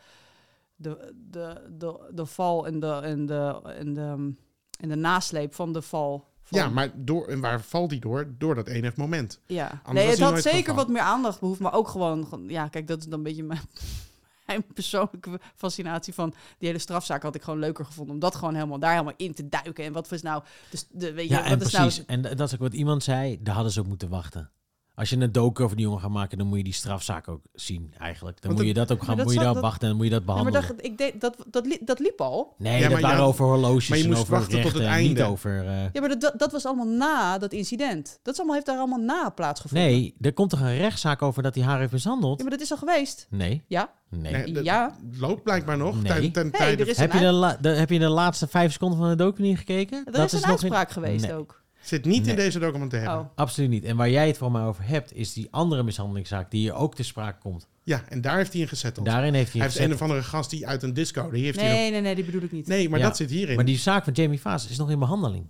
de, 0.77 1.13
de, 1.31 1.61
de, 1.79 2.11
de 2.15 2.27
val 2.27 2.67
en 2.67 2.81
de, 2.81 2.93
en, 3.03 3.27
de, 3.27 3.61
en, 3.79 3.95
de, 3.95 4.33
en 4.81 4.89
de 4.89 4.97
nasleep 4.97 5.55
van 5.55 5.73
de 5.73 5.83
val. 5.83 6.33
Van, 6.45 6.59
Ja, 6.59 6.69
maar 6.69 6.91
door, 6.95 7.27
en 7.29 7.41
waar 7.41 7.61
valt 7.61 7.91
hij 7.91 7.99
door? 8.01 8.27
Door 8.39 8.55
dat 8.55 8.67
ene 8.67 8.93
moment. 8.97 9.41
Ja. 9.47 9.81
was 9.85 9.95
Nee, 9.95 10.09
het 10.09 10.19
had 10.21 10.43
zeker 10.43 10.75
wat 10.75 10.89
meer 10.89 11.03
aandacht 11.03 11.41
behoefd, 11.41 11.61
maar 11.61 11.73
ook 11.73 11.89
gewoon, 11.89 12.45
ja, 12.47 12.69
kijk, 12.69 12.87
dat 12.87 12.99
is 12.99 13.05
dan 13.05 13.19
een 13.19 13.23
beetje 13.25 13.43
mijn, 13.43 13.61
mijn 14.47 14.65
persoonlijke 14.75 15.41
fascinatie 15.57 16.15
van 16.15 16.35
die 16.59 16.69
hele 16.69 16.81
strafzaak 16.81 17.23
had 17.23 17.35
ik 17.35 17.43
gewoon 17.43 17.59
leuker 17.59 17.85
gevonden 17.85 18.15
om 18.15 18.21
dat 18.21 18.35
gewoon 18.35 18.55
helemaal 18.55 18.79
daar 18.79 18.93
helemaal 18.93 19.15
in 19.17 19.35
te 19.35 19.49
duiken 19.49 19.85
en 19.85 19.93
wat 19.93 20.09
was 20.09 20.23
nou, 20.23 20.43
dus 20.71 20.87
de, 20.91 21.13
weet 21.13 21.29
je, 21.29 21.35
Ja, 21.35 21.43
wat 21.43 21.51
en 21.51 21.61
is 21.61 21.71
precies. 21.71 21.97
nou, 22.07 22.09
En 22.09 22.37
dat 22.37 22.49
is 22.49 22.55
ook 22.55 22.61
wat 22.61 22.75
iemand 22.75 23.03
zei. 23.03 23.43
Daar 23.43 23.55
hadden 23.55 23.73
ze 23.73 23.81
ook 23.81 23.87
moeten 23.87 24.09
wachten. 24.09 24.51
Als 24.97 25.11
je 25.11 25.17
een 25.21 25.33
docu 25.33 25.63
over 25.63 25.77
die 25.77 25.85
jongen 25.85 26.01
gaat 26.01 26.11
maken, 26.11 26.39
dan 26.39 26.47
moet 26.47 26.59
je 26.59 26.65
die 26.65 26.73
strafzaak 26.73 27.29
ook 27.29 27.41
zien 27.53 27.95
eigenlijk. 27.99 28.37
Dan 28.41 28.51
Want 28.51 28.59
moet 28.63 28.69
je 28.69 28.75
dat 28.81 28.93
ook 28.93 29.03
gaan, 29.03 29.17
dat 29.17 29.25
moet 29.25 29.33
je 29.35 29.39
daarop 29.41 29.55
dat- 29.57 29.65
wachten 29.65 29.83
en 29.83 29.89
dan 29.89 29.97
moet 29.97 30.07
je 30.07 30.13
dat 30.13 30.21
Ja, 30.21 30.35
maar 30.35 30.45
behandelen. 30.45 30.77
dat, 30.77 30.87
ik 30.87 30.99
deed, 30.99 31.21
dat, 31.21 31.37
dat, 31.51 31.67
li- 31.67 31.79
dat 31.85 31.99
liep 31.99 32.21
al. 32.21 32.55
Nee, 32.59 32.73
Ja, 32.73 32.81
dat 32.81 32.89
maar 32.91 32.97
je 33.01 33.05
waren 33.07 33.19
had- 33.19 33.29
over 33.29 33.45
horloges 33.45 33.89
maar 33.89 33.99
je 33.99 34.05
en 34.05 34.11
moest 34.11 34.21
over 34.23 34.33
wachten 34.35 34.53
tot 34.53 34.63
rechten 34.63 34.81
het 34.83 34.91
en 34.91 34.99
niet 34.99 35.07
einde. 35.19 35.33
over... 35.33 35.67
eh, 35.67 35.83
Ja, 35.93 36.01
maar 36.01 36.09
dat, 36.09 36.21
dat, 36.21 36.39
dat 36.39 36.53
was 36.53 36.67
allemaal 36.67 36.87
na 36.87 37.39
dat 37.39 37.53
incident. 37.53 38.19
Dat 38.23 38.33
is 38.33 38.39
allemaal, 38.39 38.55
heeft 38.55 38.67
daar 38.67 38.79
allemaal 38.79 38.99
na 38.99 39.31
plaatsgevonden. 39.31 39.89
Nee, 39.89 40.15
er 40.21 40.33
komt 40.33 40.51
toch 40.51 40.61
een 40.61 40.77
rechtszaak 40.77 41.23
over 41.23 41.43
dat 41.43 41.55
hij 41.55 41.65
haar 41.65 41.79
heeft 41.79 41.93
mishandeld? 41.93 42.37
Ja, 42.39 42.43
maar 42.43 42.53
dat 42.53 42.61
is 42.63 42.71
al 42.71 42.77
geweest. 42.77 43.27
Nee, 43.31 43.65
Ja? 43.69 43.91
nee. 44.11 44.33
Nee, 44.33 44.53
dat 44.53 44.65
Ja. 44.65 44.97
loopt 45.19 45.43
blijkbaar 45.43 45.77
nog. 45.77 46.03
Nee. 46.03 46.31
Ten, 46.31 46.51
tijde 46.51 46.85
Heb 46.95 47.13
je, 47.13 47.57
de 47.61 47.69
heb 47.69 47.91
je 47.91 47.99
de 47.99 48.09
laatste 48.09 48.47
vijf 48.47 48.73
seconden 48.73 48.99
van 48.99 49.09
de 49.09 49.17
docu 49.17 49.43
niet 49.43 49.59
gekeken? 49.59 50.05
Er 50.05 50.25
is 50.25 50.33
een 50.33 50.39
nog 50.39 50.43
in- 50.45 50.51
uitspraak 50.51 50.91
geweest 50.91 51.27
Nee, 51.27 51.35
ook. 51.35 51.63
Zit 51.85 52.05
niet 52.05 52.21
Nee. 52.23 52.31
in 52.31 52.37
deze 52.37 52.59
documentaire. 52.59 53.11
Oh. 53.19 53.25
Absoluut 53.35 53.71
niet. 53.71 53.85
En 53.85 53.97
waar 53.97 54.11
jij 54.11 54.27
het 54.27 54.37
voor 54.37 54.53
mij 54.53 54.63
over 54.63 54.87
hebt, 54.87 55.15
is 55.15 55.33
die 55.33 55.49
andere 55.51 55.83
mishandelingszaak 55.83 56.51
die 56.51 56.61
hier 56.61 56.75
ook 56.75 56.95
te 56.95 57.03
sprake 57.03 57.39
komt. 57.39 57.69
Ja, 57.83 58.05
en 58.09 58.21
daar 58.21 58.37
heeft 58.37 58.53
hij 58.53 58.63
in 58.63 58.69
gezetteld. 58.69 59.07
Daarin 59.07 59.35
heeft 59.35 59.53
hij, 59.53 59.61
hij 59.61 59.71
heeft 59.71 59.85
een 59.85 59.93
of 59.95 60.03
andere 60.03 60.23
gast 60.23 60.51
die 60.51 60.67
uit 60.67 60.83
een 60.83 60.95
disco. 60.95 61.31
Die 61.31 61.45
heeft 61.45 61.61
hij 61.61 61.69
nog- 61.69 61.79
Nee, 61.79 61.91
nee, 61.91 62.01
nee, 62.01 62.15
die 62.15 62.25
bedoel 62.25 62.43
ik 62.43 62.53
niet. 62.53 62.67
Nee, 62.67 62.89
maar 62.89 62.99
Ja. 62.99 63.07
dat 63.07 63.17
zit 63.17 63.31
hierin. 63.31 63.57
Maar 63.57 63.65
die 63.65 63.79
zaak 63.79 64.05
van 64.05 64.13
Jamie 64.13 64.41
Vaas 64.41 64.69
is 64.69 64.77
nog 64.77 64.91
in 64.91 64.99
behandeling. 64.99 65.47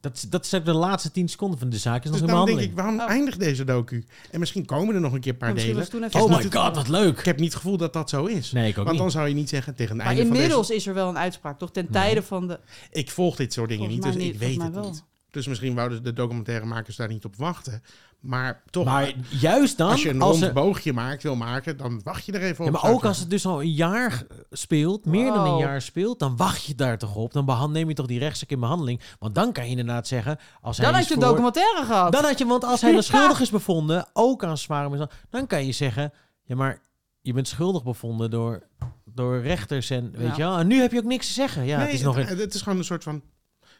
Dat, 0.00 0.16
is- 0.16 0.22
dat 0.22 0.44
is 0.44 0.54
ook 0.54 0.64
de 0.64 0.72
laatste 0.72 1.10
tien 1.10 1.28
seconden 1.28 1.58
van 1.58 1.68
de 1.70 1.78
zaak 1.78 1.98
is 2.04 2.10
nog 2.10 2.12
dus 2.12 2.20
in 2.20 2.26
daarom 2.26 2.46
denk 2.46 2.58
behandeling. 2.58 2.96
ik, 2.98 2.98
waarom 2.98 3.12
Oh. 3.12 3.16
eindigt 3.16 3.38
deze 3.40 3.64
docu? 3.64 4.04
En 4.30 4.40
misschien 4.40 4.64
komen 4.64 4.94
er 4.94 5.00
nog 5.00 5.12
een 5.12 5.20
keer 5.20 5.32
een 5.32 5.38
paar 5.38 5.52
misschien 5.52 5.74
delen. 5.74 6.12
oh 6.12 6.28
my 6.36 6.42
god, 6.50 6.74
wat 6.76 6.88
leuk. 6.88 7.18
Ik 7.18 7.24
heb 7.24 7.36
niet 7.38 7.52
het 7.52 7.56
gevoel 7.62 7.76
dat 7.76 7.92
dat 7.92 8.10
zo 8.10 8.24
is. 8.24 8.52
Nee, 8.52 8.64
ik 8.64 8.70
ook 8.70 8.76
Want 8.76 8.90
niet. 8.90 8.98
dan 8.98 9.10
zou 9.10 9.28
je 9.28 9.34
niet 9.34 9.48
zeggen 9.48 9.74
tegen 9.74 9.88
het 9.96 9.98
Maar 10.04 10.06
einde 10.14 10.26
van 10.26 10.34
inmiddels 10.36 10.66
deze... 10.66 10.78
is 10.80 10.86
er 10.86 10.94
wel 10.94 11.08
een 11.08 11.18
uitspraak, 11.18 11.58
toch? 11.58 11.70
Ten 11.70 11.90
tijde 11.90 12.22
van 12.22 12.48
de... 12.48 12.60
Ik 12.90 13.10
volg 13.10 13.36
dit 13.36 13.52
soort 13.52 13.68
dingen 13.68 13.88
niet, 13.88 14.02
dus 14.02 14.16
ik 14.16 14.38
weet 14.38 14.62
het 14.62 14.74
wel. 14.74 14.84
niet. 14.84 15.04
Dus 15.34 15.46
misschien 15.46 15.74
wouden 15.74 16.02
de 16.02 16.12
documentairemakers 16.12 16.96
daar 16.96 17.08
niet 17.08 17.24
op 17.24 17.36
wachten. 17.36 17.82
Maar 18.20 18.62
toch, 18.70 18.84
Maar 18.84 19.12
juist 19.28 19.76
dan, 19.78 19.90
als 19.90 20.02
je 20.02 20.08
een 20.08 20.22
als 20.22 20.40
rond 20.40 20.52
boogje 20.52 20.92
maakt, 20.92 21.22
wil 21.22 21.36
maken, 21.36 21.76
dan 21.76 22.00
wacht 22.04 22.24
je 22.26 22.32
er 22.32 22.42
even 22.42 22.64
op. 22.66 22.72
ja, 22.74 22.80
maar 22.80 22.90
ook 22.90 23.04
als 23.04 23.18
het 23.18 23.30
dus 23.30 23.46
al 23.46 23.60
een 23.62 23.72
jaar 23.72 24.22
speelt, 24.50 25.04
meer 25.04 25.32
dan 25.32 25.46
een 25.46 25.58
jaar 25.58 25.82
speelt, 25.82 26.18
dan 26.18 26.36
wacht 26.36 26.64
je 26.64 26.74
daar 26.74 26.98
toch 26.98 27.14
op. 27.16 27.32
Dan 27.32 27.72
neem 27.72 27.88
je 27.88 27.94
toch 27.94 28.06
die 28.06 28.18
rechtszaak 28.18 28.50
in 28.50 28.60
behandeling. 28.60 29.00
Want 29.18 29.34
dan 29.34 29.52
kan 29.52 29.64
je 29.64 29.70
inderdaad 29.70 30.06
zeggen, 30.08 30.38
als 30.60 30.76
hij 30.76 30.86
Dan 30.86 30.94
is 30.94 31.00
had 31.00 31.08
je 31.08 31.14
een 31.14 31.30
documentaire 31.30 31.84
gehad. 31.84 32.12
Dan 32.12 32.24
had 32.24 32.38
je, 32.38 32.46
want 32.46 32.64
als 32.64 32.80
hij 32.80 32.90
dan 32.92 33.00
Ja. 33.02 33.06
schuldig 33.06 33.40
is 33.40 33.50
bevonden, 33.50 34.06
ook 34.12 34.44
aan 34.44 34.58
zware 34.58 34.88
mishandeling, 34.88 35.22
dan 35.30 35.46
kan 35.46 35.66
je 35.66 35.72
zeggen, 35.72 36.12
ja, 36.44 36.54
maar 36.56 36.78
je 37.20 37.32
bent 37.32 37.48
schuldig 37.48 37.82
bevonden 37.84 38.30
door, 38.30 38.62
door 39.04 39.40
rechters 39.40 39.90
en 39.90 40.10
weet 40.12 40.26
Ja. 40.26 40.32
je 40.36 40.42
wel. 40.42 40.58
En 40.58 40.66
nu 40.66 40.80
heb 40.80 40.92
je 40.92 40.98
ook 40.98 41.04
niks 41.04 41.26
te 41.26 41.32
zeggen. 41.32 41.64
Ja, 41.64 41.76
nee, 41.76 41.86
het 41.86 41.94
is 41.94 42.02
nog 42.02 42.16
een, 42.16 42.26
het 42.26 42.54
is 42.54 42.62
gewoon 42.62 42.78
een 42.78 42.84
soort 42.84 43.02
van... 43.02 43.22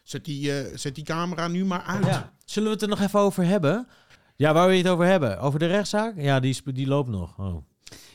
Zet 0.05 0.25
die, 0.25 0.59
eh, 0.59 0.77
zet 0.77 0.95
die 0.95 1.03
camera 1.03 1.47
nu 1.47 1.65
maar 1.65 1.81
uit. 1.81 2.05
Ja. 2.05 2.33
Zullen 2.45 2.67
we 2.67 2.73
het 2.73 2.83
er 2.83 2.89
nog 2.89 2.99
even 3.01 3.19
over 3.19 3.45
hebben? 3.45 3.87
Ja, 4.35 4.53
waar 4.53 4.67
wil 4.67 4.75
je 4.75 4.83
het 4.83 4.91
over 4.91 5.05
hebben? 5.05 5.39
Over 5.39 5.59
de 5.59 5.65
rechtszaak? 5.65 6.13
Ja, 6.17 6.39
die, 6.39 6.61
die 6.73 6.87
loopt 6.87 7.09
nog. 7.09 7.39
Oh. 7.39 7.55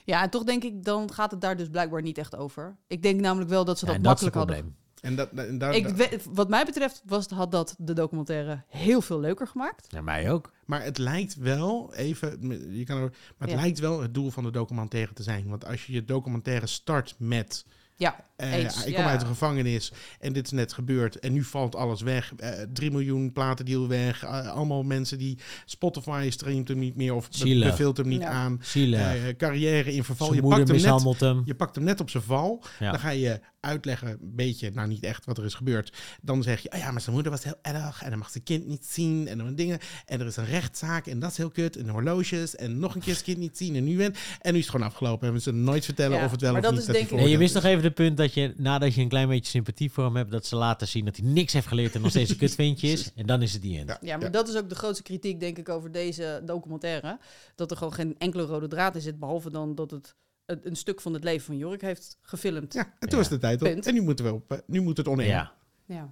Ja, 0.04 0.22
en 0.22 0.30
toch 0.30 0.44
denk 0.44 0.64
ik, 0.64 0.84
dan 0.84 1.12
gaat 1.12 1.30
het 1.30 1.40
daar 1.40 1.56
dus 1.56 1.68
blijkbaar 1.68 2.02
niet 2.02 2.18
echt 2.18 2.36
over. 2.36 2.76
Ik 2.86 3.02
denk 3.02 3.20
namelijk 3.20 3.50
wel 3.50 3.64
dat 3.64 3.78
ze 3.78 3.84
Ja, 3.86 3.90
dat 3.92 4.00
en 4.00 4.06
dat 4.06 4.18
is 4.20 4.24
het 4.24 4.34
makkelijk 4.34 4.60
hadden. 4.62 4.74
probleem. 4.74 4.88
En 5.00 5.16
dat, 5.16 5.46
en 5.48 5.58
daar, 5.58 5.74
Ik 5.74 5.86
weet, 5.88 6.26
wat 6.32 6.48
mij 6.48 6.64
betreft 6.64 7.02
was, 7.06 7.26
had 7.28 7.50
dat 7.52 7.74
de 7.78 7.92
documentaire 7.92 8.62
heel 8.68 9.00
veel 9.00 9.20
leuker 9.20 9.46
gemaakt. 9.46 9.86
Ja, 9.90 10.00
mij 10.00 10.30
ook. 10.32 10.52
Maar 10.64 10.82
het 10.82 10.98
lijkt 10.98 11.34
wel, 11.36 11.94
even, 11.94 12.38
je 12.76 12.84
kan 12.84 12.96
er, 12.96 13.02
maar 13.36 13.48
het 13.48 13.50
Ja. 13.50 13.56
lijkt 13.62 13.78
wel 13.78 14.00
het 14.00 14.14
doel 14.14 14.30
van 14.30 14.44
de 14.44 14.50
documentaire 14.50 15.12
te 15.12 15.22
zijn. 15.22 15.48
Want 15.48 15.66
als 15.66 15.86
je 15.86 15.92
je 15.92 16.04
documentaire 16.04 16.66
start 16.66 17.14
met, 17.18 17.64
Ja, 18.00 18.16
eh, 18.36 18.58
ik 18.60 18.68
kom 18.84 18.92
ja. 18.92 19.08
uit 19.10 19.20
de 19.20 19.26
gevangenis 19.26 19.92
en 20.20 20.32
dit 20.32 20.44
is 20.44 20.50
net 20.50 20.72
gebeurd 20.72 21.18
en 21.18 21.32
nu 21.32 21.42
valt 21.42 21.74
alles 21.74 22.00
weg. 22.02 22.32
Eh 22.36 22.50
3 22.72 22.90
miljoen 22.90 23.32
platendeal 23.32 23.88
weg, 23.88 24.22
eh, 24.24 24.48
allemaal 24.48 24.82
mensen 24.82 25.18
die 25.18 25.38
Spotify 25.64 26.26
streamt 26.30 26.68
hem 26.68 26.78
niet 26.78 26.96
meer 26.96 27.14
of 27.14 27.26
Zielig. 27.30 27.70
beveelt 27.70 27.96
hem 27.96 28.08
niet 28.08 28.20
Ja. 28.20 28.28
aan. 28.28 28.60
Eh, 28.74 29.36
carrière 29.36 29.92
in 29.94 30.04
verval. 30.04 30.34
Je 30.34 30.40
moeder 30.40 30.58
pakt, 30.58 30.70
hem 30.70 30.76
net, 30.76 30.86
mishandelt 30.86 31.20
hem. 31.20 31.42
je 31.44 31.54
pakt 31.54 31.74
hem 31.74 31.84
net 31.84 32.00
op 32.00 32.10
zijn 32.10 32.22
val. 32.22 32.62
Ja. 32.78 32.90
Dan 32.90 33.00
ga 33.00 33.10
je 33.10 33.40
uitleggen, 33.60 34.08
een 34.08 34.18
beetje, 34.20 34.70
nou 34.70 34.88
niet 34.88 35.02
echt 35.02 35.24
wat 35.24 35.38
er 35.38 35.44
is 35.44 35.54
gebeurd. 35.54 35.96
Dan 36.22 36.42
zeg 36.42 36.60
je, 36.62 36.72
oh 36.72 36.78
ja, 36.78 36.90
maar 36.90 37.00
zijn 37.00 37.14
moeder 37.14 37.32
was 37.32 37.44
heel 37.44 37.58
erg. 37.62 38.02
En 38.02 38.10
dan 38.10 38.18
mag 38.18 38.30
zijn 38.30 38.44
kind 38.44 38.66
niet 38.66 38.86
zien. 38.86 39.28
En 39.28 39.38
dan 39.38 39.54
dingen. 39.54 39.78
En 40.06 40.20
er 40.20 40.26
is 40.26 40.36
een 40.36 40.44
rechtszaak. 40.44 41.06
En 41.06 41.18
dat 41.18 41.30
is 41.30 41.36
heel 41.36 41.50
kut. 41.50 41.76
En 41.76 41.88
horloges. 41.88 42.56
En 42.56 42.78
nog 42.78 42.94
een 42.94 43.00
keer 43.00 43.12
zijn 43.12 43.24
kind 43.24 43.38
niet 43.38 43.56
zien. 43.56 43.76
En 43.76 43.84
nu, 43.84 44.02
en, 44.02 44.14
en 44.40 44.52
nu 44.52 44.58
is 44.58 44.64
het 44.66 44.74
gewoon 44.74 44.86
afgelopen. 44.86 45.28
En 45.28 45.34
we 45.34 45.40
zullen 45.40 45.64
nooit 45.64 45.84
vertellen 45.84 46.18
Ja, 46.18 46.24
of 46.24 46.30
het 46.30 46.40
wel 46.40 46.52
maar 46.52 46.60
of 46.60 46.66
dat 46.66 46.74
niet 46.78 46.88
is 46.88 46.94
denk 46.94 47.10
ik- 47.10 47.16
Nee, 47.16 47.28
je 47.28 47.38
mist 47.38 47.54
nog 47.54 47.64
even 47.64 47.82
de 47.82 47.90
punt 47.90 48.16
dat 48.16 48.34
je, 48.34 48.54
nadat 48.56 48.94
je 48.94 49.00
een 49.00 49.08
klein 49.08 49.28
beetje 49.28 49.50
sympathie 49.50 49.90
voor 49.92 50.04
hem 50.04 50.16
hebt, 50.16 50.30
dat 50.30 50.46
ze 50.46 50.56
laten 50.56 50.88
zien 50.88 51.04
dat 51.04 51.16
hij 51.16 51.26
niks 51.26 51.52
heeft 51.52 51.66
geleerd 51.66 51.94
en 51.94 52.00
nog 52.00 52.10
steeds 52.10 52.30
een 52.30 52.36
kutventje 52.46 52.88
is. 52.88 53.10
En 53.14 53.26
dan 53.26 53.42
is 53.42 53.52
het 53.52 53.62
die 53.62 53.78
end. 53.78 53.88
Ja, 53.88 53.98
ja, 54.00 54.16
maar 54.16 54.24
ja. 54.24 54.30
dat 54.30 54.48
is 54.48 54.56
ook 54.56 54.68
de 54.68 54.74
grootste 54.74 55.02
kritiek, 55.02 55.40
denk 55.40 55.58
ik, 55.58 55.68
over 55.68 55.92
deze 55.92 56.42
documentaire. 56.44 57.18
Dat 57.54 57.70
er 57.70 57.76
gewoon 57.76 57.92
geen 57.94 58.14
enkele 58.18 58.42
rode 58.42 58.68
draad 58.68 58.94
in 58.94 59.00
zit, 59.00 59.18
behalve 59.18 59.50
dan 59.50 59.74
dat 59.74 59.90
het 59.90 60.14
een, 60.50 60.60
een 60.62 60.76
stuk 60.76 61.00
van 61.00 61.12
het 61.14 61.24
leven 61.24 61.46
van 61.46 61.56
Jorik 61.56 61.80
heeft 61.80 62.18
gefilmd. 62.22 62.72
Ja, 62.72 62.80
en 62.80 62.90
toen 62.98 63.10
Ja. 63.10 63.16
was 63.16 63.28
de 63.28 63.38
tijd 63.38 63.62
op. 63.62 63.68
En 63.68 63.94
nu 63.94 64.02
moeten 64.02 64.24
we 64.24 64.32
op. 64.32 64.52
eh, 64.52 64.58
Nu 64.66 64.80
moet 64.80 64.96
het 64.96 65.08
oneer. 65.08 65.26
Ja. 65.26 65.52
Ja. 65.86 66.10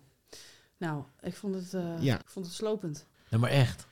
Nou, 0.78 1.02
ik 1.20 1.36
vond 1.36 1.54
het, 1.54 1.74
eh, 1.74 1.82
Ja. 2.00 2.14
ik 2.14 2.28
vond 2.28 2.46
het 2.46 2.54
slopend. 2.54 3.06
Nou, 3.30 3.42
maar 3.42 3.50
echt. 3.50 3.86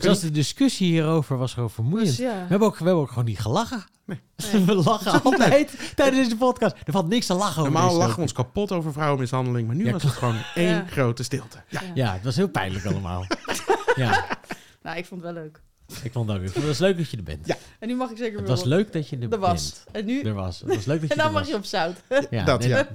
Zelfs 0.00 0.20
de 0.20 0.30
discussie 0.30 0.86
hierover 0.90 1.36
was 1.36 1.52
gewoon 1.54 1.70
vermoeiend. 1.70 2.08
Dus 2.08 2.16
ja. 2.18 2.32
We 2.32 2.46
hebben, 2.48 2.68
ook, 2.68 2.78
we 2.78 2.84
hebben 2.84 3.02
ook 3.02 3.08
gewoon 3.08 3.24
niet 3.24 3.38
gelachen. 3.38 3.84
Nee. 4.04 4.20
we 4.66 4.74
lachen 4.74 5.22
altijd 5.22 5.92
tijdens 5.96 6.22
deze 6.24 6.36
podcast. 6.36 6.76
Er 6.84 6.92
valt 6.92 7.08
niks 7.08 7.26
te 7.26 7.34
lachen 7.34 7.60
over 7.60 7.72
Normaal 7.72 7.96
lachen 7.96 8.14
we 8.16 8.20
ons 8.22 8.32
kapot 8.32 8.72
over 8.72 8.92
vrouwenmishandeling. 8.92 9.66
Maar 9.66 9.76
nu 9.76 9.84
Ja, 9.84 9.92
was 9.92 10.02
het 10.02 10.12
gewoon 10.12 10.36
één 10.54 10.68
Ja. 10.68 10.84
grote 10.86 11.22
stilte. 11.22 11.62
Ja. 11.68 11.80
Ja, 11.94 12.12
het 12.12 12.24
was 12.24 12.36
heel 12.36 12.48
pijnlijk 12.48 12.84
allemaal. 12.84 13.24
ja, 13.94 14.38
Nou, 14.82 14.96
ik 14.96 15.06
vond 15.06 15.22
het 15.22 15.32
wel 15.32 15.42
leuk. 15.42 15.60
Ik 16.02 16.12
vond 16.12 16.28
het 16.28 16.36
ook. 16.38 16.42
Vond 16.44 16.54
het 16.54 16.64
was 16.66 16.78
leuk 16.78 16.96
dat 16.96 17.10
je 17.10 17.16
er 17.16 17.22
bent. 17.22 17.46
Ja. 17.46 17.56
En 17.78 17.88
nu 17.88 17.94
mag 17.96 18.10
ik 18.10 18.16
zeker 18.16 18.32
Het 18.32 18.40
weer 18.40 18.50
was 18.50 18.60
op- 18.60 18.66
leuk 18.66 18.92
dat 18.92 19.08
je 19.08 19.16
er 19.16 19.32
Er 19.32 19.38
was. 19.38 19.72
bent. 19.72 19.84
En 19.92 20.04
nu... 20.04 20.22
Er 20.22 20.34
was. 20.34 20.60
Het 20.60 20.74
was 20.74 20.84
leuk 20.84 21.00
dat 21.00 21.08
je 21.08 21.14
En 21.14 21.16
dan 21.18 21.26
er 21.26 21.32
mag 21.32 21.40
was. 21.42 21.50
je 21.50 21.56
op 21.56 21.64
zout. 21.64 21.96
Ja, 22.30 22.44
dat 22.50 22.60
nee, 22.60 22.68
ja. 22.68 22.88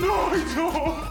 nooit 0.00 0.56
op. 0.74 1.08